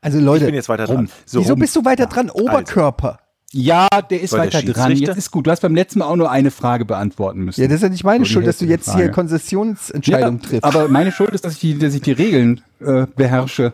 [0.01, 1.09] Also Ich Leute, bin jetzt weiter dran.
[1.25, 1.59] So, wieso rum.
[1.59, 2.29] bist du weiter dran?
[2.29, 3.19] Oberkörper.
[3.53, 4.91] Ja, der ist Weil der weiter dran.
[4.91, 5.47] Jetzt ist gut.
[5.47, 7.61] Du hast beim letzten Mal auch nur eine Frage beantworten müssen.
[7.61, 9.15] Ja, das ist ja nicht meine Schuld, dass du jetzt der hier Frage.
[9.15, 10.63] Konzessionsentscheidungen ja, triffst.
[10.63, 13.73] aber meine Schuld ist, dass ich die, dass ich die Regeln äh, beherrsche.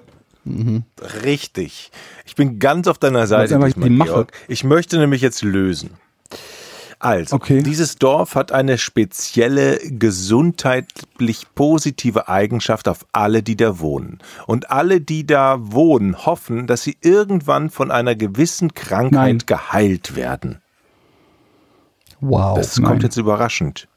[1.24, 1.92] Richtig.
[2.26, 3.56] Ich bin ganz auf deiner Seite.
[3.56, 4.28] einfach diesmal, die Mache.
[4.48, 5.92] Ich möchte nämlich jetzt lösen.
[7.00, 7.62] Also, Okay.
[7.64, 14.20] dieses Dorf hat eine spezielle gesundheitlich positive Eigenschaft auf alle, die da wohnen.
[14.48, 19.44] Und alle, die da wohnen, hoffen, dass sie irgendwann von einer gewissen Krankheit Nein.
[19.46, 20.62] geheilt werden.
[22.22, 22.58] wow.
[22.58, 22.88] Das nein.
[22.90, 23.88] kommt jetzt überraschend.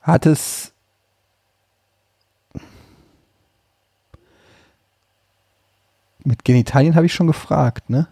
[0.00, 0.72] Hat es.
[6.26, 8.08] Mit Genitalien habe ich schon gefragt, ne?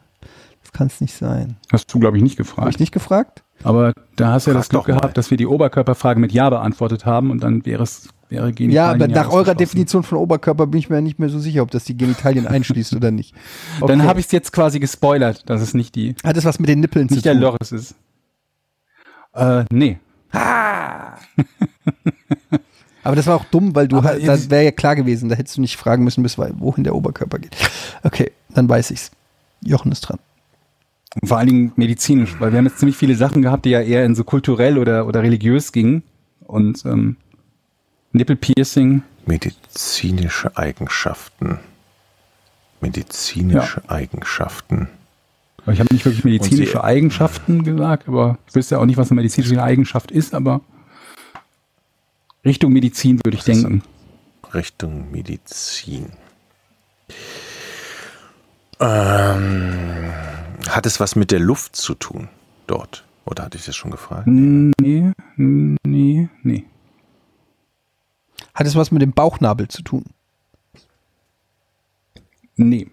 [0.62, 1.56] Das kann es nicht sein.
[1.72, 2.68] Hast du, glaube ich, nicht Habe gefragt.
[2.70, 3.42] ich nicht gefragt?
[3.64, 4.96] Aber da hast du ja das Glück doch mal.
[5.00, 8.72] gehabt, dass wir die Oberkörperfrage mit Ja beantwortet haben und dann wäre es wäre Genitalien
[8.72, 9.54] Ja, aber nach eurer.
[9.54, 12.94] Definition von Oberkörper bin ich mir nicht mehr so sicher, ob das die Genitalien einschließt
[12.94, 13.34] oder nicht.
[13.80, 14.08] Dann Okay.
[14.08, 16.80] habe ich es jetzt quasi gespoilert, dass es nicht die Hat es was mit den
[16.80, 17.42] Nippeln zu nicht der tun?
[17.42, 17.94] Loris ist.
[19.34, 19.98] Äh, nee.
[23.04, 25.36] Aber das war auch dumm, weil du Aber halt, das wäre ja klar gewesen, da
[25.36, 27.54] hättest du nicht fragen müssen, bis wohin der Oberkörper geht.
[28.02, 29.10] Okay, dann weiß ich's.
[29.62, 30.18] Jochen ist dran.
[31.20, 33.80] Und vor allen Dingen medizinisch, weil wir haben jetzt ziemlich viele Sachen gehabt, die ja
[33.80, 36.02] eher in so kulturell oder, oder religiös gingen.
[36.46, 37.16] Und ähm,
[38.12, 41.58] Nippelpiercing, Medizinische Eigenschaften.
[42.80, 44.88] Medizinische Eigenschaften.
[45.62, 49.10] aber ich habe nicht wirklich medizinische Eigenschaften gesagt, aber ich wüsste ja auch nicht, was
[49.10, 50.60] eine medizinische Eigenschaft ist, aber
[52.44, 53.82] Richtung Medizin würde ich denken.
[54.52, 56.12] Richtung Medizin.
[58.80, 60.12] Ähm,
[60.68, 62.28] hat es was mit der Luft zu tun
[62.66, 63.04] dort?
[63.24, 64.26] Oder hatte ich das schon gefragt?
[64.26, 66.64] Nee, nee, nee.
[68.54, 70.04] Hat es was mit dem Bauchnabel zu tun?
[72.56, 72.88] Nee.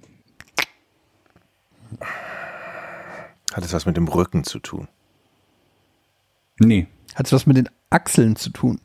[3.53, 4.87] Hat es was mit dem Rücken zu tun?
[6.59, 6.87] Nee.
[7.15, 8.79] Hat es was mit den Achseln zu tun?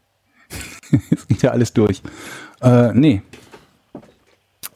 [1.11, 2.03] Jetzt geht ja alles durch.
[2.61, 3.23] Äh, nee.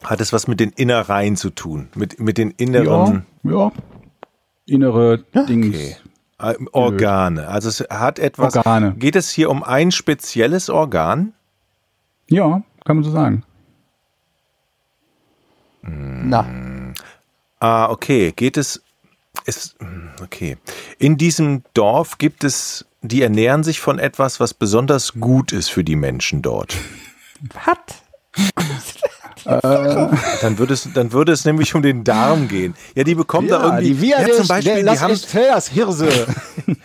[0.03, 1.89] Hat es was mit den Innereien zu tun?
[1.95, 3.71] Mit, mit den Ja, inneren ja.
[4.65, 5.75] Innere Dings.
[5.75, 5.95] okay.
[6.39, 7.47] äh, Organe?
[7.47, 8.55] Also es hat etwas.
[8.55, 8.93] Organe.
[8.95, 11.33] Geht es hier um ein spezielles Organ?
[12.29, 13.43] Ja, kann man so sagen.
[15.83, 16.45] Na,
[17.59, 18.31] Ah, okay.
[18.35, 18.81] Geht es.
[19.45, 19.75] Ist,
[20.21, 20.57] okay.
[20.99, 22.85] In diesem Dorf gibt es.
[23.03, 26.75] Die ernähren sich von etwas, was besonders gut ist für die Menschen dort.
[27.51, 27.77] was?
[30.41, 32.75] Dann würde es, dann würde es nämlich um den Darm gehen.
[32.93, 34.09] Ja, die bekommen da irgendwie.
[34.09, 36.27] ja, zum Beispiel, die haben, das Hirse.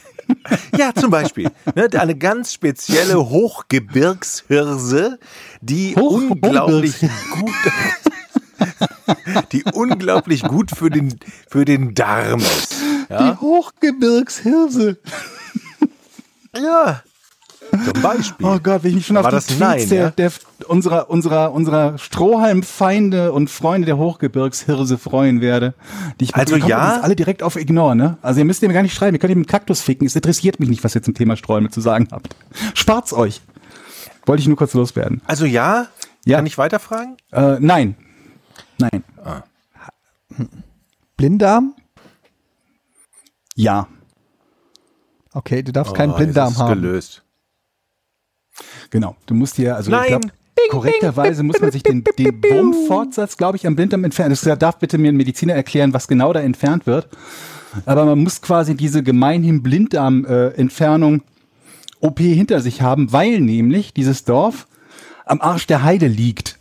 [0.78, 1.50] ja, zum Beispiel.
[1.74, 5.18] Ne, eine ganz spezielle Hochgebirgshirse,
[5.60, 7.52] die Hoch- unglaublich gut.
[9.52, 12.74] die unglaublich gut für den, für den Darm ist.
[13.08, 14.98] Ja, Hochgebirgshirse.
[16.56, 17.02] ja.
[17.70, 18.46] Zum Beispiel.
[18.46, 20.10] Oh Gott, wenn ich mich schon War auf die das Tweets Nein, der, ja?
[20.10, 20.32] der,
[20.68, 25.74] unserer, unserer, unserer Strohhalmfeinde und Freunde der Hochgebirgshirse freuen werde.
[26.20, 27.00] Die ich Also die kommen ja?
[27.00, 28.18] alle direkt auf Ignore, ne?
[28.22, 30.06] Also ihr müsst mir gar nicht schreiben, ihr könnt ihm einen Kaktus ficken.
[30.06, 32.36] Es interessiert mich nicht, was ihr zum Thema Sträume zu sagen habt.
[32.74, 33.42] Spart's euch.
[34.24, 35.20] Wollte ich nur kurz loswerden.
[35.26, 35.86] Also ja?
[36.24, 36.38] Ja.
[36.38, 37.16] Kann ich weiterfragen?
[37.32, 37.96] Äh, nein.
[38.78, 39.04] Nein.
[41.16, 41.74] Blinddarm?
[43.54, 43.88] Ja.
[45.32, 46.80] Okay, du darfst keinen Oh, jetzt Blinddarm haben.
[46.80, 47.22] gelöst.
[48.90, 49.16] Genau.
[49.26, 50.02] Du musst dir, also Nein.
[50.04, 50.28] ich glaube,
[50.70, 54.30] korrekterweise muss man sich den, den Wurmfortsatz, glaube ich, am Blinddarm entfernen.
[54.40, 57.08] Das darf bitte mir ein Mediziner erklären, was genau da entfernt wird.
[57.84, 61.22] Aber man muss quasi diese gemeinhin Blinddarm-Entfernung
[62.00, 64.66] OP hinter sich haben, weil nämlich dieses Dorf
[65.26, 66.55] am Arsch der Heide liegt.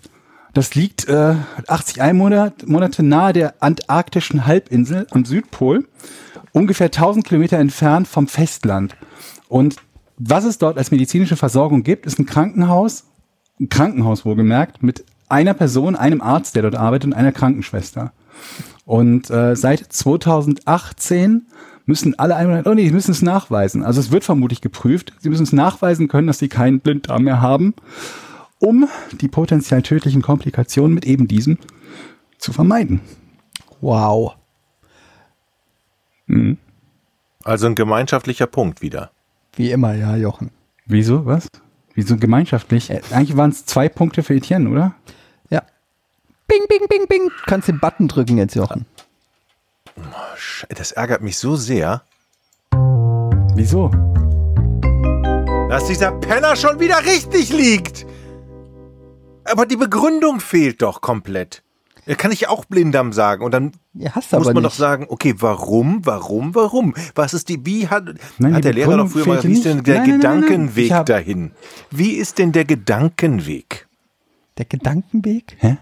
[0.56, 1.36] Das liegt äh,
[1.68, 5.86] 80 Einmonat- Monate nahe der antarktischen Halbinsel am Südpol,
[6.53, 8.95] ungefähr 1000 Kilometer entfernt vom Festland.
[9.49, 9.76] Und
[10.18, 13.03] was es dort als medizinische Versorgung gibt, ist ein Krankenhaus,
[13.60, 18.14] ein Krankenhaus wohlgemerkt, mit einer Person, einem Arzt, der dort arbeitet und einer Krankenschwester.
[18.86, 21.48] Und äh, seit 2018
[21.86, 23.84] müssen alle Einwohner, oh nee, die müssen es nachweisen.
[23.84, 25.11] Also es wird vermutlich geprüft.
[25.19, 27.73] Sie müssen es nachweisen können, dass sie keinen Blinddarm mehr haben,
[28.65, 28.87] um
[29.21, 31.57] die potenziell tödlichen Komplikationen mit eben diesem
[32.37, 33.01] zu vermeiden.
[33.81, 34.35] Wow.
[37.43, 39.11] Also ein gemeinschaftlicher Punkt wieder.
[39.55, 40.49] Wie immer, ja, Jochen.
[40.85, 41.25] Wieso?
[41.25, 41.47] Was?
[41.93, 42.89] Wieso gemeinschaftlich?
[42.89, 44.95] Äh, eigentlich waren es zwei Punkte für Etienne, oder?
[45.49, 45.61] Ja.
[46.47, 47.27] Bing, bing, bing, bing.
[47.27, 48.85] Du kannst den Button drücken jetzt, Jochen.
[50.69, 52.03] Das ärgert mich so sehr,
[53.55, 53.89] Wieso?
[55.69, 58.05] dass dieser Penner schon wieder richtig liegt.
[59.45, 61.61] Aber die Begründung fehlt doch komplett.
[62.17, 63.43] Kann ich auch Blinddarm sagen.
[63.43, 64.63] Und dann Ja, muss man nicht.
[64.65, 66.93] doch sagen, okay, warum, warum, warum?
[67.15, 68.05] Was ist die, wie hat,
[68.38, 70.41] Nein, hat der Lehrer doch früher mal, wie ist denn der Nein, nein, nein, nein.
[70.41, 71.51] Gedankenweg hab- dahin?
[71.89, 73.88] Wie ist denn der Gedankenweg?
[74.59, 75.57] Der Gedankenweg?
[75.59, 75.77] Hä?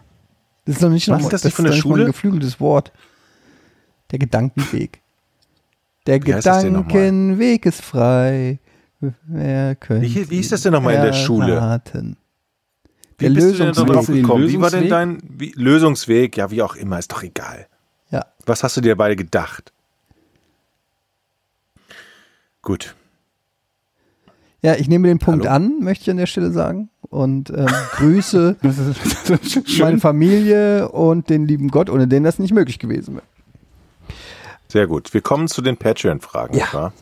[0.65, 2.03] Das ist doch nicht Was noch ist das das von der Schule?
[2.03, 2.94] ein geflügeltes Wort.
[4.11, 5.02] Der Gedankenweg.
[6.07, 6.31] Der Wie?
[6.31, 8.60] Gedankenweg ist frei.
[9.27, 11.56] Wer könnte Wie, wie ist das denn nochmal in der Schule?
[11.56, 12.15] erraten?
[13.18, 14.48] Wie Der bist du denn da drauf gekommen?
[14.48, 16.38] Wie war denn dein wie, Lösungsweg?
[16.38, 17.68] Ja, wie auch immer, ist doch egal.
[18.10, 18.26] Ja.
[18.45, 19.72] Was hast du dir beide gedacht?
[22.61, 22.95] Gut.
[24.61, 25.56] ja, ich nehme den Punkt Hallo?
[25.56, 26.90] an, möchte ich an der Stelle sagen.
[27.10, 28.56] Und ähm, grüße
[29.80, 29.99] meine.
[29.99, 33.26] Familie und den lieben Gott, ohne den das nicht möglich gewesen wäre.
[34.69, 35.14] Sehr gut.
[35.14, 36.56] Wir kommen zu den Patreon-Fragen.
[36.57, 36.64] Ja.
[36.64, 36.94] nicht wahr?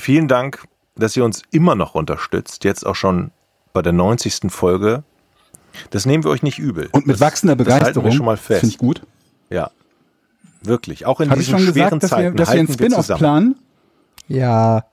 [0.00, 0.64] Vielen Dank,
[0.96, 2.64] dass ihr uns immer noch unterstützt.
[2.64, 3.30] Jetzt auch schon
[3.72, 4.50] bei der 90.
[4.50, 5.04] Folge.
[5.90, 6.88] Das nehmen wir euch nicht übel.
[6.92, 8.04] Und mit das, wachsender Das halten Begeisterung.
[8.06, 8.72] wir schon mal Das finde fest.
[8.72, 9.02] ich gut.
[9.50, 9.70] Ja.
[10.62, 11.06] Wirklich.
[11.06, 12.86] Auch in ich diesen schon schweren gesagt, dass wir, Zeiten dass wir einen halten wir
[12.86, 13.18] Spin-off zusammen.
[13.18, 13.56] planen?
[14.28, 14.84] Ja,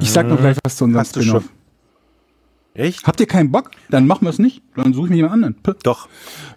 [0.00, 1.42] Ich sag noch gleich was zu unserem Hast du Spin-off.
[1.44, 1.52] schon.
[2.74, 3.06] Echt?
[3.06, 3.70] Habt ihr keinen Bock?
[3.88, 4.62] Dann machen wir es nicht.
[4.74, 5.54] Dann suche ich mir jemand anderen.
[5.62, 6.08] P- Doch.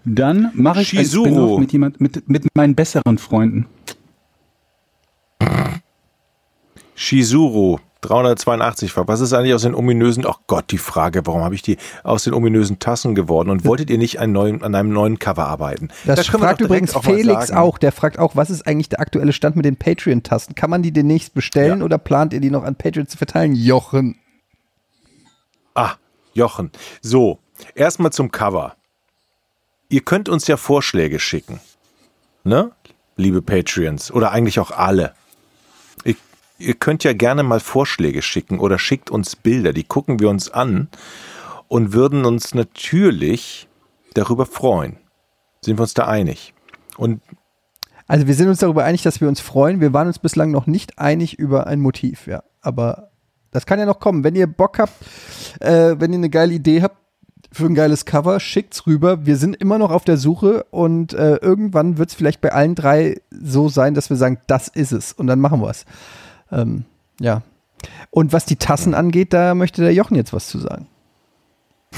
[0.03, 1.25] Dann mache ich ein Shizuru.
[1.27, 3.67] Spin-off mit jemand, mit, mit meinen besseren Freunden.
[6.99, 11.55] Shizuru 382 fragt, was ist eigentlich aus den ominösen, ach Gott, die Frage, warum habe
[11.55, 14.91] ich die aus den ominösen Tassen geworden und wolltet ihr nicht einen neuen, an einem
[14.91, 15.88] neuen Cover arbeiten?
[16.05, 17.77] das Da fragt übrigens auch Felix auch.
[17.77, 20.55] Der fragt auch, was ist eigentlich der aktuelle Stand mit den Patreon-Tasten?
[20.55, 21.85] Kann man die demnächst bestellen Ja.
[21.85, 23.55] oder plant ihr die noch an Patreon zu verteilen?
[23.55, 24.19] Jochen.
[25.76, 25.93] Ah,
[26.34, 26.69] Jochen.
[27.01, 27.39] So,
[27.76, 28.76] erstmal zum Cover.
[29.88, 31.61] Ihr könnt uns ja Vorschläge schicken.
[32.43, 32.71] Ne?
[33.15, 34.11] Liebe Patreons.
[34.11, 35.13] Oder eigentlich auch alle.
[36.60, 39.73] Ihr, könnt ja gerne mal Vorschläge schicken oder schickt uns Bilder.
[39.73, 40.90] Die gucken wir uns an
[41.68, 43.68] und würden uns natürlich
[44.14, 44.98] darüber freuen.
[45.61, 46.53] Sind wir uns da einig?
[46.98, 47.22] Und
[48.07, 49.81] Also wir sind uns darüber einig, dass wir uns freuen.
[49.81, 52.44] Wir waren uns bislang noch nicht einig über ein Motiv, ja.
[52.61, 53.11] Aber
[53.52, 54.23] das kann ja noch kommen.
[54.23, 54.94] Wenn ihr Bock habt,
[55.60, 56.98] äh, wenn ihr eine geile Idee habt
[57.52, 59.26] für ein geiles Cover, schickt's rüber.
[59.26, 62.76] Wir sind immer noch auf der Suche und äh, irgendwann wird es vielleicht bei allen
[62.76, 65.14] drei so sein, dass wir sagen, das ist es.
[65.14, 65.86] Und dann machen wir es.
[66.51, 66.85] Ähm,
[67.19, 67.41] ja.
[68.09, 70.88] Und was die Tassen angeht, da möchte der Jochen jetzt was zu sagen.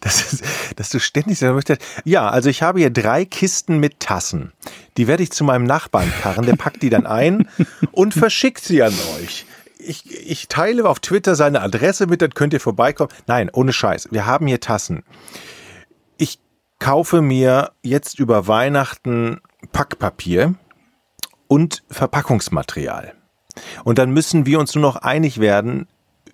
[0.00, 0.44] Das ist,
[0.76, 1.82] dass du ständig sagen möchtest.
[2.04, 4.52] Ja, also ich habe hier drei Kisten mit Tassen.
[4.96, 7.48] Die werde ich zu meinem Nachbarn karren, der packt die dann ein
[7.92, 9.46] und verschickt sie an euch.
[9.78, 13.10] Ich, ich teile auf Twitter seine Adresse mit, dann könnt ihr vorbeikommen.
[13.26, 14.08] Nein, ohne Scheiß.
[14.12, 15.02] Wir haben hier Tassen.
[16.18, 16.38] Ich
[16.78, 19.40] kaufe mir jetzt über Weihnachten
[19.72, 20.54] Packpapier
[21.48, 23.14] und Verpackungsmaterial.
[23.84, 25.86] Und dann müssen wir uns nur noch einig werden,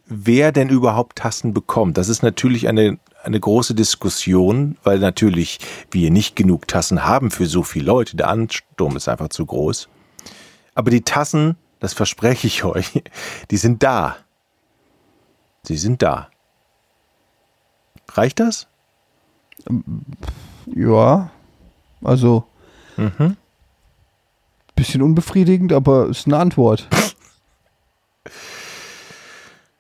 [0.07, 1.99] wer denn überhaupt Tassen bekommt.
[1.99, 5.59] Das ist natürlich eine, eine große Diskussion, weil natürlich
[5.91, 8.17] wir nicht genug Tassen haben für so viele Leute.
[8.17, 9.89] Der Ansturm ist einfach zu groß.
[10.75, 13.03] Aber die Tassen, das verspreche ich euch,
[13.51, 14.17] die sind da.
[15.63, 16.31] Sie sind da.
[18.09, 18.69] Reicht das?
[20.67, 21.31] Ja,
[22.03, 22.45] also
[24.77, 26.89] bisschen unbefriedigend, aber ist eine Antwort.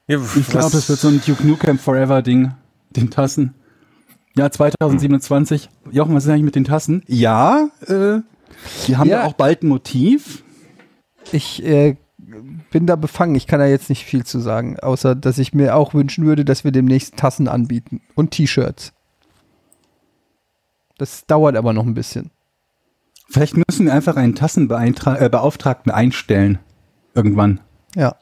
[0.09, 2.53] Ja, Ich glaube, es wird so ein Duke Nukem Forever Ding.
[2.91, 3.55] Den Tassen.
[4.37, 5.69] Ja, 2027.
[5.91, 7.03] Jochen, was ist eigentlich mit den Tassen?
[7.07, 8.21] Ja, äh,
[8.87, 9.21] die haben Ja.
[9.23, 10.45] ja auch bald ein Motiv.
[11.33, 11.97] Ich äh,
[12.71, 13.35] bin da befangen.
[13.35, 16.45] Ich kann da jetzt nicht viel zu sagen, außer dass ich mir auch wünschen würde,
[16.45, 18.93] dass wir demnächst Tassen anbieten und T-Shirts.
[20.99, 22.31] Das dauert aber noch ein bisschen.
[23.29, 26.59] Vielleicht müssen wir einfach einen Tassenbeauftragten einstellen.
[27.15, 27.61] Irgendwann.
[27.95, 28.17] Ja.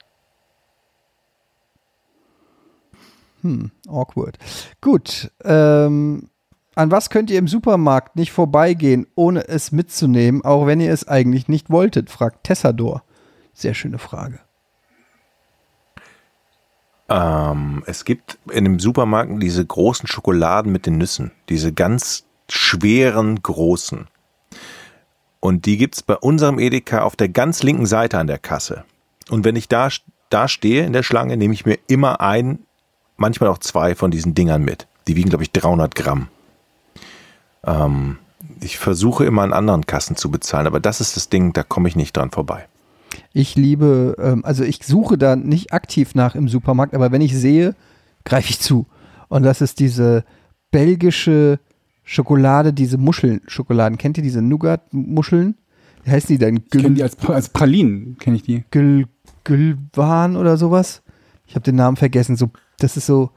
[3.43, 4.39] Hm, awkward.
[4.81, 5.31] Gut.
[5.45, 6.31] Ähm,
[6.75, 11.07] an was könnt ihr im Supermarkt nicht vorbeigehen, ohne es mitzunehmen, auch wenn ihr es
[11.07, 12.11] eigentlich nicht wolltet?
[12.11, 13.05] fragt Tessador.
[13.53, 14.41] Sehr schöne Frage.
[17.09, 21.31] Ähm, es gibt in dem Supermarkt diese großen Schokoladen mit den Nüssen.
[21.49, 24.09] Diese ganz schweren großen.
[25.45, 28.85] Und die gibt's bei unserem Edeka auf der ganz linken Seite an der Kasse.
[29.29, 29.91] Und wenn ich da,
[30.31, 32.61] da stehe in der Schlange, nehme ich mir immer ein,
[33.19, 34.87] manchmal auch zwei von diesen Dingern mit.
[35.07, 36.29] Die wiegen, glaube ich, 300 Gramm.
[37.63, 38.17] Ähm,
[38.63, 41.91] ich versuche immer an anderen Kassen zu bezahlen, aber das ist das Ding, da komme
[41.91, 42.67] ich nicht dran vorbei.
[43.35, 47.37] Ich liebe, ähm, also ich suche da nicht aktiv nach im Supermarkt, aber wenn ich
[47.37, 47.77] sehe,
[48.25, 48.87] greife ich zu.
[49.29, 50.25] Und das ist diese
[50.71, 51.59] belgische
[52.05, 53.99] Schokolade, diese Muscheln-Schokoladen.
[53.99, 55.57] Kennt ihr diese Nougat-Muscheln?
[56.05, 56.59] Wie heißen die denn?
[56.59, 58.65] Ich kenne Gül, die als, als Pralinen, kenne ich die.
[58.71, 59.07] Gül,
[59.43, 61.03] Gülwan oder sowas?
[61.47, 62.37] Ich habe den Namen vergessen.
[62.37, 63.31] So, das ist so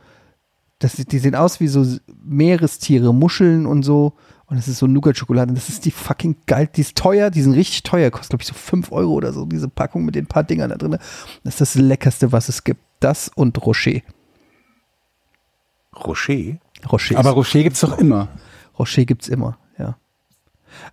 [0.80, 1.86] Das, die sehen aus wie so
[2.24, 4.14] Meerestiere, Muscheln und so.
[4.46, 5.54] Und es ist so Nougat-Schokolade.
[5.54, 6.70] Das ist die fucking geil.
[6.74, 8.12] Die ist teuer, die sind richtig teuer.
[8.12, 10.78] Kostet, glaube ich, so 5 Euro oder so, diese Packung mit den paar Dingern da
[10.78, 10.98] drin.
[11.44, 12.80] Das ist das Leckerste, was es gibt.
[13.00, 14.02] Das und Rocher.
[15.96, 16.58] Rocher?
[16.90, 17.18] Rocher.
[17.18, 18.30] Aber Rocher gibt's doch immer.
[18.78, 19.98] Rocher gibt's immer, ja.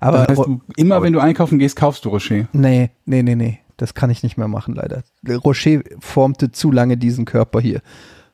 [0.00, 2.48] Aber Das heißt, du, immer wenn du einkaufen gehst, kaufst du Rocher.
[2.52, 3.60] nee, nee, nee, nee.
[3.76, 5.02] Das kann ich nicht mehr machen, leider.
[5.28, 7.82] Rocher formte zu lange diesen Körper hier.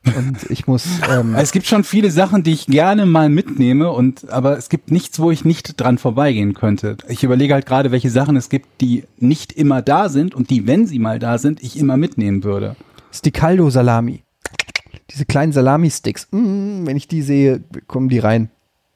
[0.05, 4.29] Und ich muss, ähm, Es gibt schon viele Sachen, die ich gerne mal mitnehme und
[4.29, 6.97] aber es gibt nichts, wo ich nicht dran vorbeigehen könnte.
[7.07, 10.67] Ich überlege halt gerade, welche Sachen es gibt, die nicht immer da sind und die,
[10.67, 12.75] wenn sie mal da sind, ich immer mitnehmen würde.
[13.11, 14.23] Sticaldo Salami.
[15.11, 16.29] Diese kleinen Salami-Sticks.
[16.31, 18.49] Mm, wenn ich die sehe, kommen die rein.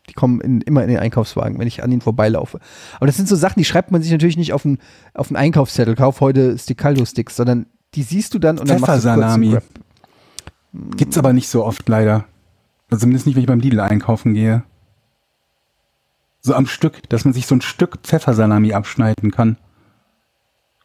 [0.10, 2.60] Die kommen in, immer in den Einkaufswagen, wenn ich an ihnen vorbeilaufe.
[2.98, 4.78] Aber das sind so Sachen, die schreibt man sich natürlich nicht auf einen,
[5.14, 5.96] auf einen Einkaufszettel.
[5.96, 7.66] Kauf heute Sticaldo-Sticks, sondern
[7.96, 9.16] die siehst du dann und dann machst du.
[9.16, 9.64] Grab.
[10.98, 12.26] Gibt's aber nicht so oft leider.
[12.90, 14.64] Also zumindest nicht, wenn ich beim Lidl einkaufen gehe.
[16.42, 19.58] So am Stück, dass man sich so ein Stück Pfeffersalami abschneiden kann.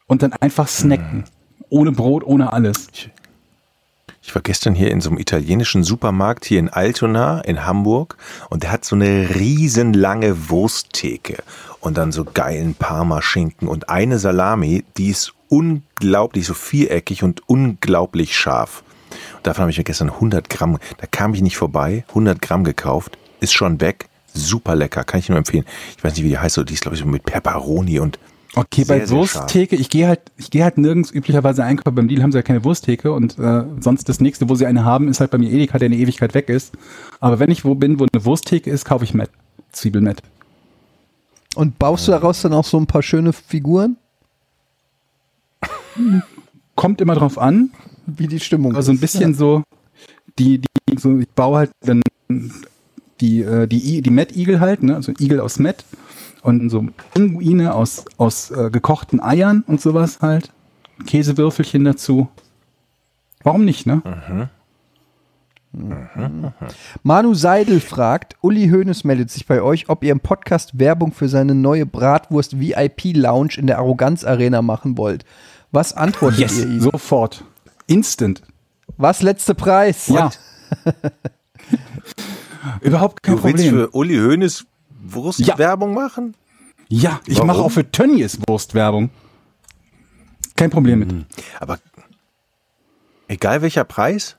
[0.07, 1.25] Und dann einfach snacken.
[1.69, 2.87] Ohne Brot, ohne alles.
[2.91, 3.11] Ich
[4.35, 8.17] war gestern hier in so einem italienischen Supermarkt hier in Altona in Hamburg
[8.49, 11.37] und der hat so eine riesenlange Wursttheke
[11.79, 18.37] und dann so geilen Parmaschinken und eine Salami, die ist unglaublich so viereckig und unglaublich
[18.37, 18.83] scharf.
[19.37, 22.63] Und davon habe ich mir gestern 100 Gramm, da kam ich nicht vorbei, 100 Gramm
[22.63, 25.65] gekauft, ist schon weg, super lecker, kann ich nur empfehlen.
[25.97, 28.19] Ich weiß nicht, wie die heißt, so, die ist glaube ich so mit Pepperoni und
[28.53, 31.95] Okay, Sehr, bei sehr Wursttheke, ich gehe halt, ich gehe halt nirgends üblicherweise einkaufen.
[31.95, 34.83] Beim Deal haben sie ja keine Wursttheke und äh, sonst das nächste, wo sie eine
[34.83, 36.73] haben, ist halt bei mir Edeka, der eine Ewigkeit weg ist.
[37.21, 39.29] Aber wenn ich wo bin, wo eine Wursttheke ist, kaufe ich Met.
[39.71, 40.21] Zwiebelmet.
[41.55, 43.95] Und baust du daraus dann auch so ein paar schöne Figuren?
[46.75, 47.71] Kommt immer drauf an,
[48.05, 49.01] Wie die Stimmung also ein ist.
[49.01, 49.63] bisschen so,
[50.39, 52.01] die, die, so, ich baue halt dann
[53.21, 55.85] die, äh, die, die Met-Igel halt, ne, also Igel aus Met
[56.43, 60.51] und so Pinguine aus, aus äh, gekochten Eiern und sowas halt.
[61.05, 62.29] Käsewürfelchen dazu.
[63.43, 64.49] Warum nicht, ne?
[67.03, 71.29] Manu Seidel fragt, Uli Hoeneß meldet sich bei euch, ob ihr im Podcast Werbung für
[71.29, 75.23] seine neue Bratwurst VIP Lounge in der Arroganz Arena machen wollt.
[75.71, 76.81] Was antwortet Yes, ihr ihm?
[76.81, 77.45] sofort.
[77.87, 78.41] Instant.
[78.97, 80.07] Was letzte Preis?
[80.07, 80.29] Ja.
[82.81, 83.73] Überhaupt kein du willst Problem.
[83.73, 84.65] für Uli Hoeneß
[85.03, 86.35] Wurstwerbung machen?
[86.89, 87.47] ja, ich Warum?
[87.47, 89.09] mache auch für Tönnies Wurstwerbung.
[90.55, 91.25] Kein Problem mit.
[91.59, 91.79] Aber
[93.27, 94.37] egal welcher Preis?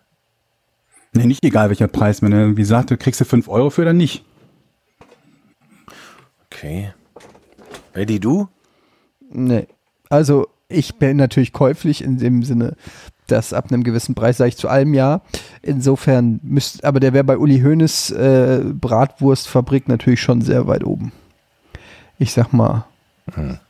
[1.14, 2.22] Nee, nicht egal welcher Preis.
[2.22, 4.24] Wenn er irgendwie sagt, du kriegst du 5 Euro für, dann nicht.
[6.46, 6.92] Okay.
[7.94, 8.48] Eddie, du?
[9.30, 9.66] Nee.
[10.08, 12.76] Also, ich bin natürlich käuflich in dem Sinne,
[13.32, 15.20] dass ab einem gewissen Preis sage ich zu allem ja.
[15.62, 21.12] Insofern müsste, aber der wäre bei Uli Hoeneß äh, Bratwurstfabrik natürlich schon sehr weit oben.
[22.18, 22.84] Ich sag mal,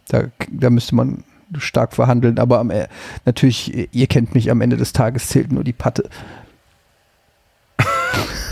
[0.09, 1.25] da, da müsste man
[1.59, 2.87] stark verhandeln, aber am, E-
[3.25, 6.09] natürlich, ihr kennt mich, am Ende des Tages zählt nur die Patte.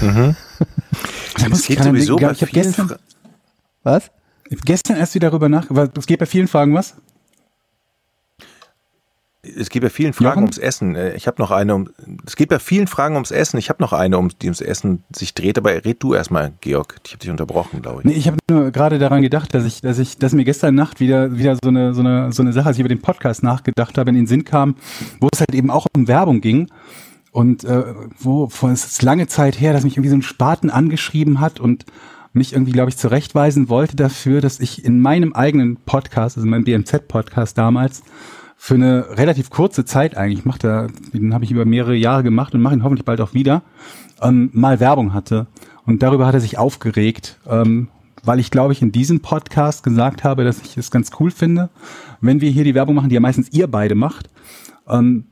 [0.03, 2.27] muss Es geht sowieso denken.
[2.27, 2.99] bei Ich hab vielen gestern- Fra-
[3.83, 4.11] Was?
[4.49, 5.71] Ich hab gestern erst wieder darüber nach.
[5.97, 6.97] Es geht bei vielen Fragen was?
[9.43, 10.43] Es geht bei vielen Fragen Jochen?
[10.43, 10.95] ums Essen.
[10.97, 11.75] Äh, Ich habe noch eine.
[11.75, 11.89] Um,
[12.27, 13.57] es geht bei vielen Fragen ums Essen.
[13.57, 15.57] Ich habe noch eine, um die ums Essen sich dreht.
[15.57, 16.97] Aber red du erstmal, Georg.
[17.07, 18.05] Ich habe dich unterbrochen, glaube ich.
[18.05, 21.01] Nee, ich habe nur gerade daran gedacht, dass ich, dass ich, dass mir gestern Nacht
[21.01, 23.97] wieder, wieder so eine, so eine, so eine Sache, als ich über den Podcast nachgedacht
[23.97, 24.77] habe, in den Sinn kam,
[25.21, 26.69] wo es halt eben auch um Werbung ging.
[27.33, 27.85] Und äh,
[28.19, 31.61] wo vor es ist lange Zeit her, dass mich irgendwie so ein Spaten angeschrieben hat
[31.61, 31.87] und
[32.33, 36.65] mich irgendwie, glaube ich, zurechtweisen wollte dafür, dass ich in meinem eigenen Podcast, also meinem
[36.65, 38.03] BMZ-Podcast damals,
[38.63, 42.23] für eine relativ kurze Zeit eigentlich, ich mach da, den habe ich über mehrere Jahre
[42.23, 43.63] gemacht und mache ihn hoffentlich bald auch wieder,
[44.21, 45.47] ähm, mal Werbung hatte.
[45.87, 47.89] Und darüber hat er sich aufgeregt, ähm,
[48.23, 51.71] weil ich, glaube ich, in diesem Podcast gesagt habe, dass ich es ganz cool finde,
[52.21, 54.29] wenn wir hier die Werbung machen, die ja meistens ihr beide macht,
[54.87, 55.25] ähm,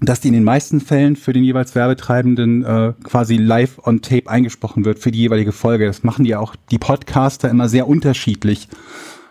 [0.00, 4.28] dass die in den meisten Fällen für den jeweils Werbetreibenden äh, quasi live on tape
[4.28, 5.86] eingesprochen wird für die jeweilige Folge.
[5.86, 8.68] Das machen ja auch die Podcaster immer sehr unterschiedlich.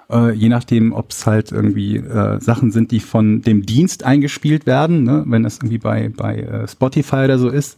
[0.10, 4.66] Äh, je nachdem, ob es halt irgendwie äh, Sachen sind, die von dem Dienst eingespielt
[4.66, 5.24] werden, ne?
[5.28, 7.78] wenn das irgendwie bei, bei äh, Spotify oder so ist,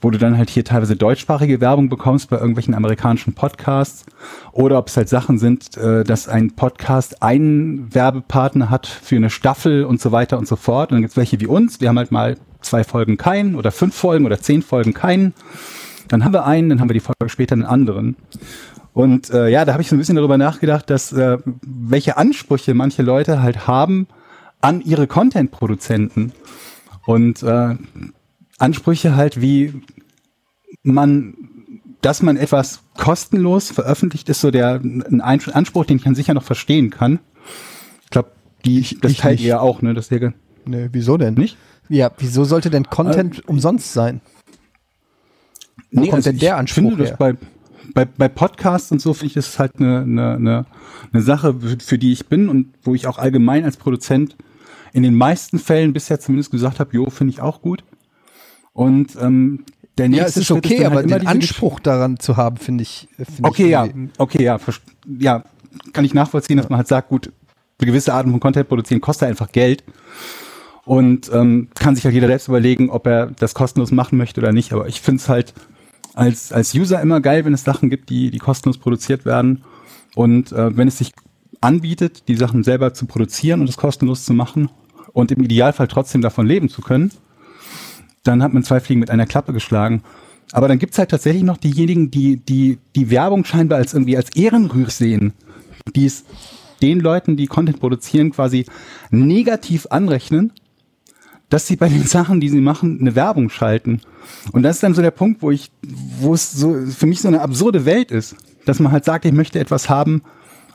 [0.00, 4.06] wo du dann halt hier teilweise deutschsprachige Werbung bekommst bei irgendwelchen amerikanischen Podcasts,
[4.50, 9.30] oder ob es halt Sachen sind, äh, dass ein Podcast einen Werbepartner hat für eine
[9.30, 10.90] Staffel und so weiter und so fort.
[10.90, 13.94] Und dann gibt's welche wie uns, wir haben halt mal zwei Folgen keinen oder fünf
[13.94, 15.32] Folgen oder zehn Folgen keinen.
[16.08, 18.16] Dann haben wir einen, dann haben wir die Folge später einen anderen.
[18.98, 22.74] Und äh, ja, da habe ich so ein bisschen darüber nachgedacht, dass äh, welche Ansprüche
[22.74, 24.08] manche Leute halt haben
[24.60, 26.32] an ihre Content-Produzenten.
[27.06, 27.76] Und äh,
[28.58, 29.82] Ansprüche halt wie
[30.82, 31.34] man,
[32.00, 36.42] dass man etwas kostenlos veröffentlicht, ist so der ein Anspruch, den ich dann sicher noch
[36.42, 37.20] verstehen kann.
[38.02, 38.32] Ich glaube,
[38.64, 39.94] die, das ich teilt ihr ja auch, ne?
[39.94, 40.34] Das ihr
[40.64, 41.34] Nee, wieso denn?
[41.34, 41.56] nicht?
[41.88, 44.22] Ja, wieso sollte denn Content umsonst sein?
[45.92, 47.36] Wo kommt denn der Anspruch finde, her?
[47.94, 50.66] Bei, bei, Podcasts und so finde ich, das ist halt eine, eine, eine,
[51.12, 54.36] eine Sache, für- die ich bin und wo ich auch allgemein als Produzent
[54.92, 57.84] in den meisten Fällen bisher zumindest gesagt habe, jo, finde ich auch gut.
[58.72, 59.64] Und ähm,
[59.96, 62.56] der nächste Ja, es ist Schritt okay, aber halt immer den Anspruch daran zu haben,
[62.56, 63.08] finde ich.
[63.18, 63.88] äh, find Okay, ich ja,
[64.18, 64.58] okay, ja,
[65.18, 65.44] ja,
[65.92, 67.32] kann ich nachvollziehen, dass man halt sagt, gut,
[67.80, 69.84] eine gewisse Art von Content produzieren kostet einfach Geld
[70.84, 74.52] und ähm, kann sich halt jeder selbst überlegen, ob er das kostenlos machen möchte oder
[74.52, 74.72] nicht.
[74.72, 75.54] Aber ich finde es halt
[76.18, 79.62] als, als User immer geil, wenn es Sachen gibt, die, die kostenlos produziert werden
[80.16, 81.12] und äh, wenn es sich
[81.60, 84.68] anbietet, die Sachen selber zu produzieren und es kostenlos zu machen
[85.12, 87.12] und im Idealfall trotzdem davon leben zu können,
[88.24, 90.02] dann hat man zwei Fliegen mit einer Klappe geschlagen.
[90.50, 94.34] Aber dann gibt's halt tatsächlich noch diejenigen, die die, die Werbung scheinbar als irgendwie als
[94.34, 95.34] Ehrenrühr sehen,
[95.94, 96.24] die es
[96.82, 98.66] den Leuten, die Content produzieren, quasi
[99.10, 100.52] negativ anrechnen,
[101.50, 104.00] dass sie bei den Sachen, die sie machen, eine Werbung schalten.
[104.52, 105.70] Und das ist dann so der Punkt, wo ich,
[106.20, 109.32] wo es so für mich so eine absurde Welt ist, dass man halt sagt, ich
[109.32, 110.22] möchte etwas haben,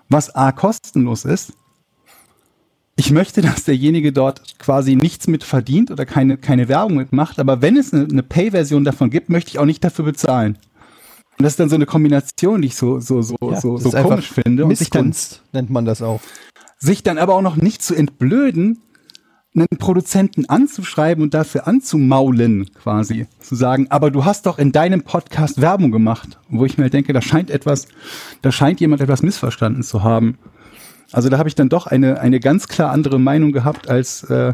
[0.10, 1.54] was A kostenlos ist.
[2.95, 7.62] Ich möchte, dass derjenige dort quasi nichts mit verdient oder keine, keine Werbung mitmacht, aber
[7.62, 10.58] wenn es eine, eine Pay-Version davon gibt, möchte ich auch nicht dafür bezahlen.
[11.38, 13.90] Und das ist dann so eine Kombination, die ich so, so, so, Ja, so, so
[13.90, 14.66] komisch finde.
[14.66, 16.22] Und sich dann, Missgunst nennt man das auch.
[16.78, 18.80] sich dann aber auch noch nicht zu entblöden,
[19.55, 23.27] einen Produzenten anzuschreiben und dafür anzumaulen, quasi.
[23.39, 26.39] Zu sagen, aber du hast doch in deinem Podcast Werbung gemacht.
[26.49, 27.88] Wo ich mir halt denke, da scheint etwas,
[28.41, 30.38] da scheint jemand etwas missverstanden zu haben.
[31.11, 34.53] Also da habe ich dann doch eine, eine ganz klar andere Meinung gehabt, als äh,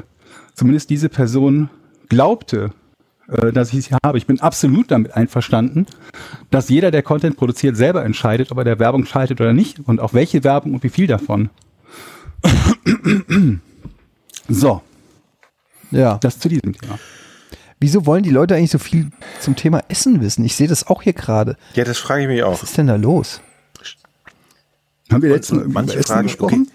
[0.54, 1.70] zumindest diese Person
[2.10, 2.72] glaubte,
[3.30, 4.18] äh, dass ich sie habe.
[4.18, 5.86] Ich bin absolut damit einverstanden,
[6.52, 10.02] dass jeder, der Content produziert, selber entscheidet, ob er der Werbung schaltet oder nicht und
[10.02, 11.50] auch welche Werbung und wie viel davon.
[14.52, 14.82] So,
[15.92, 16.18] Ja.
[16.22, 17.00] das zu diesem Thema.
[17.80, 19.10] Wieso wollen die Leute eigentlich so viel
[19.40, 20.44] zum Thema Essen wissen?
[20.44, 21.56] Ich sehe das auch hier gerade.
[21.76, 22.54] Ja, das frage ich mich auch.
[22.62, 23.42] Was ist denn da los?
[25.12, 26.72] Haben wir letztens über manche Essen Fragen, gesprochen?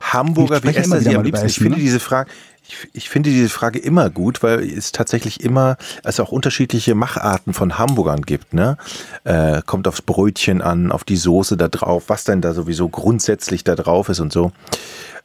[0.00, 1.46] Hamburger, Ich wie spreche essen immer Sie wieder am liebsten?
[1.46, 1.84] Ich Essen, finde ne?
[1.84, 2.30] diese Frage,
[2.68, 7.54] ich, ich finde diese Frage immer gut, weil es tatsächlich immer, es auch unterschiedliche Macharten
[7.54, 8.76] von Hamburgern gibt, ne?
[9.24, 13.64] Äh, kommt aufs Brötchen an, auf die Soße da drauf, was denn da sowieso grundsätzlich
[13.64, 14.52] da drauf ist und so.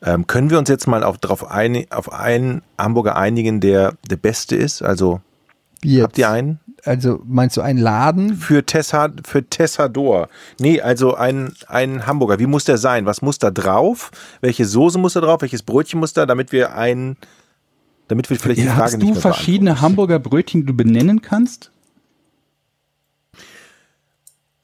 [0.04, 4.18] Ähm, können wir uns jetzt mal auf, drauf ein, auf einen Hamburger einigen, der der
[4.18, 4.82] beste ist?
[4.82, 5.22] Also,
[5.82, 6.04] jetzt?
[6.04, 6.60] habt ihr einen?
[6.86, 8.36] Also meinst du einen Laden?
[8.36, 10.28] Für Tessa, für Tessador.
[10.60, 12.40] Nee, also ein, ein Hamburger.
[12.40, 13.06] Wie muss der sein?
[13.06, 14.12] Was muss da drauf?
[14.42, 15.42] Welche Soße muss da drauf?
[15.42, 17.16] Welches Brötchen muss da, damit wir ein,
[18.10, 21.72] damit wir vielleicht die Frage Hast nicht du verschiedene Hamburger Brötchen, die du benennen kannst?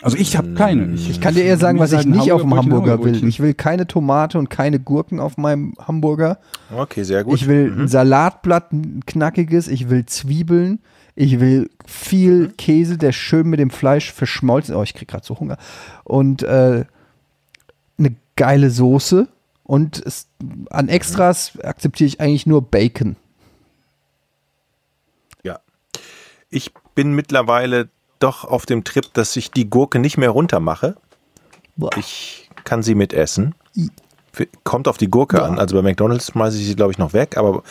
[0.02, 0.94] Also ich habe keine.
[0.94, 3.28] Ich kann dir eher sagen, was ich nicht auf dem Hamburger will.
[3.28, 6.40] Ich will keine Tomate und keine Gurken auf meinem Hamburger.
[6.74, 7.36] Okay, sehr gut.
[7.36, 9.68] Ich will ein Salatblatt, ein knackiges.
[9.68, 10.80] Ich will Zwiebeln.
[11.16, 14.74] Ich will viel Käse, der schön mit dem Fleisch verschmolzen.
[14.74, 15.58] Oh, ich krieg gerade so Hunger.
[16.06, 16.86] Und äh,
[17.98, 19.28] eine geile Soße.
[19.64, 20.28] Und es,
[20.70, 23.18] an Extras akzeptiere ich eigentlich nur Bacon.
[25.44, 25.60] Ja.
[26.50, 27.90] Ich bin mittlerweile
[28.20, 30.96] doch auf dem Trip, dass ich die Gurke nicht mehr runter mache.
[31.76, 31.90] Boah.
[31.98, 33.56] Ich kann sie mitessen.
[34.64, 35.60] Kommt auf die Gurke an.
[35.60, 37.64] Also bei McDonalds schmeiße ich sie, glaube ich, noch weg, aber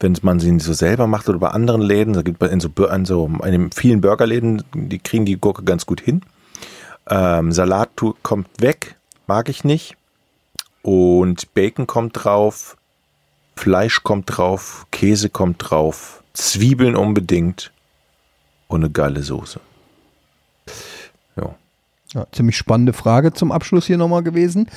[0.00, 2.68] wenn man sie so selber macht oder bei anderen Läden, da gibt es in so,
[2.68, 6.22] in so in vielen Burgerläden, die kriegen die Gurke ganz gut hin.
[7.08, 7.90] Ähm, Salat
[8.22, 8.96] kommt weg,
[9.26, 9.96] mag ich nicht.
[10.82, 12.76] Und Bacon kommt drauf,
[13.56, 17.72] Fleisch kommt drauf, Käse kommt drauf, Zwiebeln unbedingt
[18.68, 19.60] und eine geile Soße.
[22.14, 22.26] Ja.
[22.32, 24.68] Ziemlich spannende Frage zum Abschluss hier nochmal gewesen.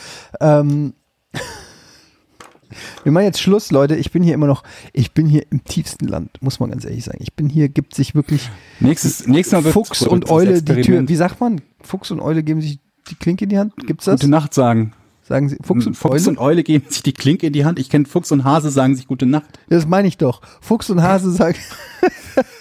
[0.41, 0.93] Ähm,
[3.03, 3.95] wir machen jetzt Schluss, Leute.
[3.95, 7.05] Ich bin hier immer noch, ich bin hier im tiefsten Land, muss man ganz ehrlich
[7.05, 7.19] sagen.
[7.21, 8.49] Ich bin hier, gibt sich wirklich
[8.79, 11.07] Nächstes, nächstes Mal wird Fuchs und Eule die Tür.
[11.07, 11.61] Wie sagt man?
[11.81, 13.73] Fuchs und Eule geben sich die Klinke in die Hand?
[13.85, 14.19] Gibt's das?
[14.19, 14.93] Gute Nacht sagen.
[15.21, 16.29] Sagen sie Fuchs und Fuchs Eule?
[16.29, 17.79] und Eule geben sich die Klinke in die Hand.
[17.79, 19.59] Ich kenne Fuchs und Hase sagen sich Gute Nacht.
[19.69, 20.41] das meine ich doch.
[20.61, 21.57] Fuchs und Hase sagen.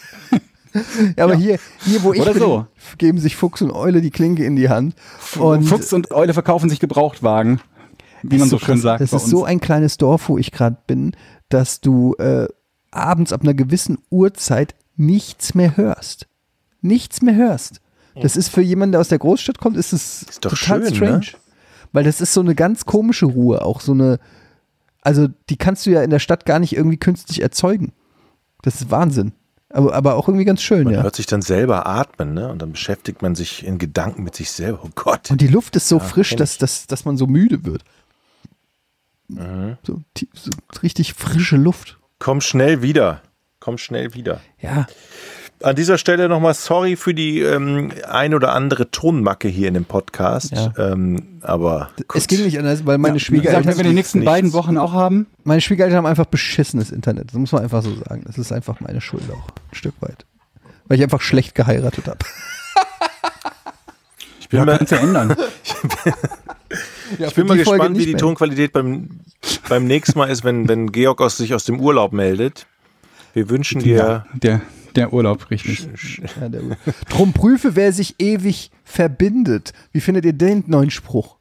[1.17, 2.67] ja, aber hier, hier, wo ich Oder bin, so.
[2.99, 4.95] geben sich Fuchs und Eule die Klinke in die Hand.
[5.39, 7.61] Und Fuchs und Eule verkaufen sich Gebrauchtwagen.
[8.23, 8.83] Wie man so so schön krass.
[8.83, 9.01] sagt.
[9.03, 9.31] Das bei ist uns.
[9.31, 11.13] so ein kleines Dorf, wo ich gerade bin,
[11.49, 12.49] dass du äh,
[12.91, 16.27] abends ab einer gewissen Uhrzeit nichts mehr hörst.
[16.81, 17.81] Nichts mehr hörst.
[18.21, 20.95] Das ist für jemanden, der aus der Großstadt kommt, ist es Ist doch total schön,
[20.95, 21.19] strange.
[21.19, 21.23] ne?
[21.93, 24.19] Weil das ist so eine ganz komische Ruhe, auch so eine,
[25.03, 27.93] also die kannst du ja in der Stadt gar nicht irgendwie künstlich erzeugen.
[28.63, 29.33] Das ist Wahnsinn.
[29.77, 31.03] Aber, aber auch irgendwie ganz schön, Man ja.
[31.03, 32.49] hört sich dann selber atmen, ne?
[32.49, 34.81] Und dann beschäftigt man sich in Gedanken mit sich selber.
[34.83, 35.31] Oh Gott.
[35.31, 37.85] Und die Luft ist so Ja, frisch, dass, dass, dass man so müde wird.
[39.29, 39.77] Mhm.
[39.83, 40.01] So,
[40.33, 40.51] so
[40.83, 41.99] richtig frische Luft.
[42.19, 43.21] Komm schnell wieder.
[43.61, 44.41] Komm schnell wieder.
[44.61, 44.87] Ja.
[45.63, 49.87] An dieser Stelle nochmal sorry für die ähm, ein oder andere Tonmacke hier in dem
[49.87, 50.53] Podcast.
[50.53, 50.73] Ja.
[50.77, 52.37] Ähm, aber Es gut.
[52.37, 54.31] ging nicht anders, weil meine gesagt, Schwiegereltern, wenn wir die nächsten nichts.
[54.33, 57.29] beiden Wochen auch haben, meine Schwiegereltern haben einfach beschissenes Internet.
[57.29, 58.23] Das muss man einfach so sagen.
[58.27, 59.47] Das ist einfach meine Schuld auch.
[59.49, 60.27] Ein Stück weit.
[60.89, 62.19] Weil ich einfach schlecht geheiratet habe.
[64.41, 65.37] Ich bin, ja, mal, ja ändern.
[67.19, 69.21] Ja, ich bin mal gespannt, wie die Tonqualität beim,
[69.69, 72.67] beim nächsten Mal ist, wenn, wenn Georg aus, sich aus dem Urlaub meldet.
[73.33, 73.97] Wir wünschen dir.
[73.97, 74.61] Ja, der,
[74.97, 75.89] der Urlaub, richtig.
[76.41, 76.63] Ja, der-
[77.09, 79.73] Drum prüfe, wer sich ewig verbindet.
[79.93, 81.37] Wie findet ihr den neuen Spruch?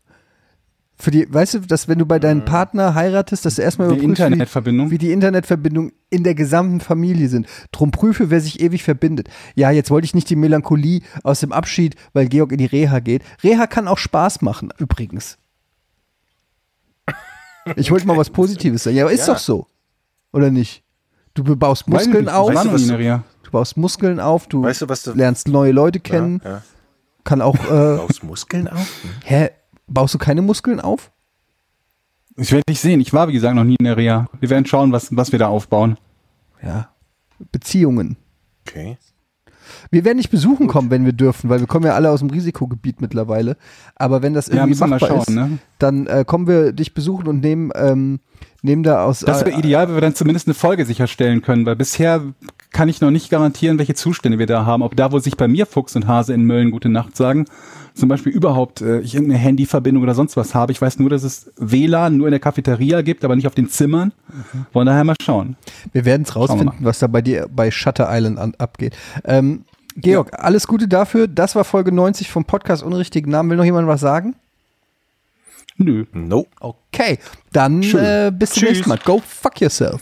[0.98, 3.96] Für die, weißt du, dass wenn du bei deinem Partner heiratest, dass du erstmal Die
[3.96, 4.88] überprüfst, Internetverbindung.
[4.88, 7.48] Wie, wie die Internetverbindung in der gesamten Familie sind.
[7.74, 9.28] Drum prüfe, wer sich ewig verbindet.
[9.56, 13.00] Ja, jetzt wollte ich nicht die Melancholie aus dem Abschied, weil Georg in die Reha
[13.00, 13.24] geht.
[13.44, 15.38] Reha kann auch Spaß machen, übrigens.
[17.76, 18.96] Ich wollte mal was Positives sagen.
[18.96, 19.34] Ja, aber ist Ja.
[19.34, 19.68] doch so.
[20.32, 20.84] Oder nicht?
[21.34, 22.50] Du baust Weiß ich Muskeln nicht, auf.
[22.52, 23.22] ich war Weißt du, was.
[23.46, 26.62] Du baust Muskeln auf, du, Weißt du, was du- lernst neue Leute kennen, Ja, ja.
[27.24, 28.88] kann auch, äh, Aus Muskeln auf?
[29.24, 29.50] hä,
[29.88, 31.12] baust du keine Muskeln auf?
[32.38, 33.00] Ich werde dich sehen.
[33.00, 34.28] Ich war, wie gesagt, noch nie in der Reha.
[34.40, 35.98] Wir werden schauen, was, was wir da aufbauen.
[36.62, 36.90] Ja,
[37.52, 38.18] Beziehungen.
[38.68, 38.98] Okay.
[39.90, 42.30] Wir werden nicht besuchen kommen, wenn wir dürfen, weil wir kommen ja alle aus dem
[42.30, 43.58] Risikogebiet mittlerweile.
[43.96, 45.58] Aber wenn das Ja, irgendwie mal machbar schauen, ist, ne?
[45.80, 48.20] dann äh, kommen wir dich besuchen und nehmen, ähm,
[48.62, 49.22] nehmen da aus.
[49.22, 52.22] Das wäre äh, ideal, wenn wir dann zumindest eine Folge sicherstellen können, weil bisher
[52.76, 54.84] kann ich noch nicht garantieren, welche Zustände wir da haben.
[54.84, 57.46] Ob da, wo sich bei mir Fuchs und Hase in Mölln gute Nacht sagen,
[57.94, 60.74] zum Beispiel überhaupt äh, ich irgendeine Handyverbindung oder sonst was habe.
[60.74, 63.70] Ich weiß nur, dass es WLAN nur in der Cafeteria gibt, aber nicht auf den
[63.70, 64.12] Zimmern.
[64.74, 65.56] Von daher mal schauen.
[65.94, 68.94] Wir werden es rausfinden, was da bei dir bei Shutter Island an, abgeht.
[69.24, 69.64] Ähm,
[69.96, 71.30] Georg, alles Gute dafür.
[71.30, 73.50] Das war Folge 90 vom Podcast Unrichtigen Namen.
[73.52, 74.36] Will noch jemand was sagen?
[75.78, 76.04] Nö.
[76.12, 76.46] No.
[76.60, 77.20] Okay,
[77.54, 79.00] dann äh, bis zum nächsten Mal.
[79.06, 80.02] Go fuck yourself.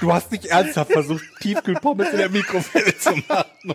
[0.00, 3.74] Du hast nicht ernsthaft versucht, Tiefkühlpommes in der Mikrowelle zu machen.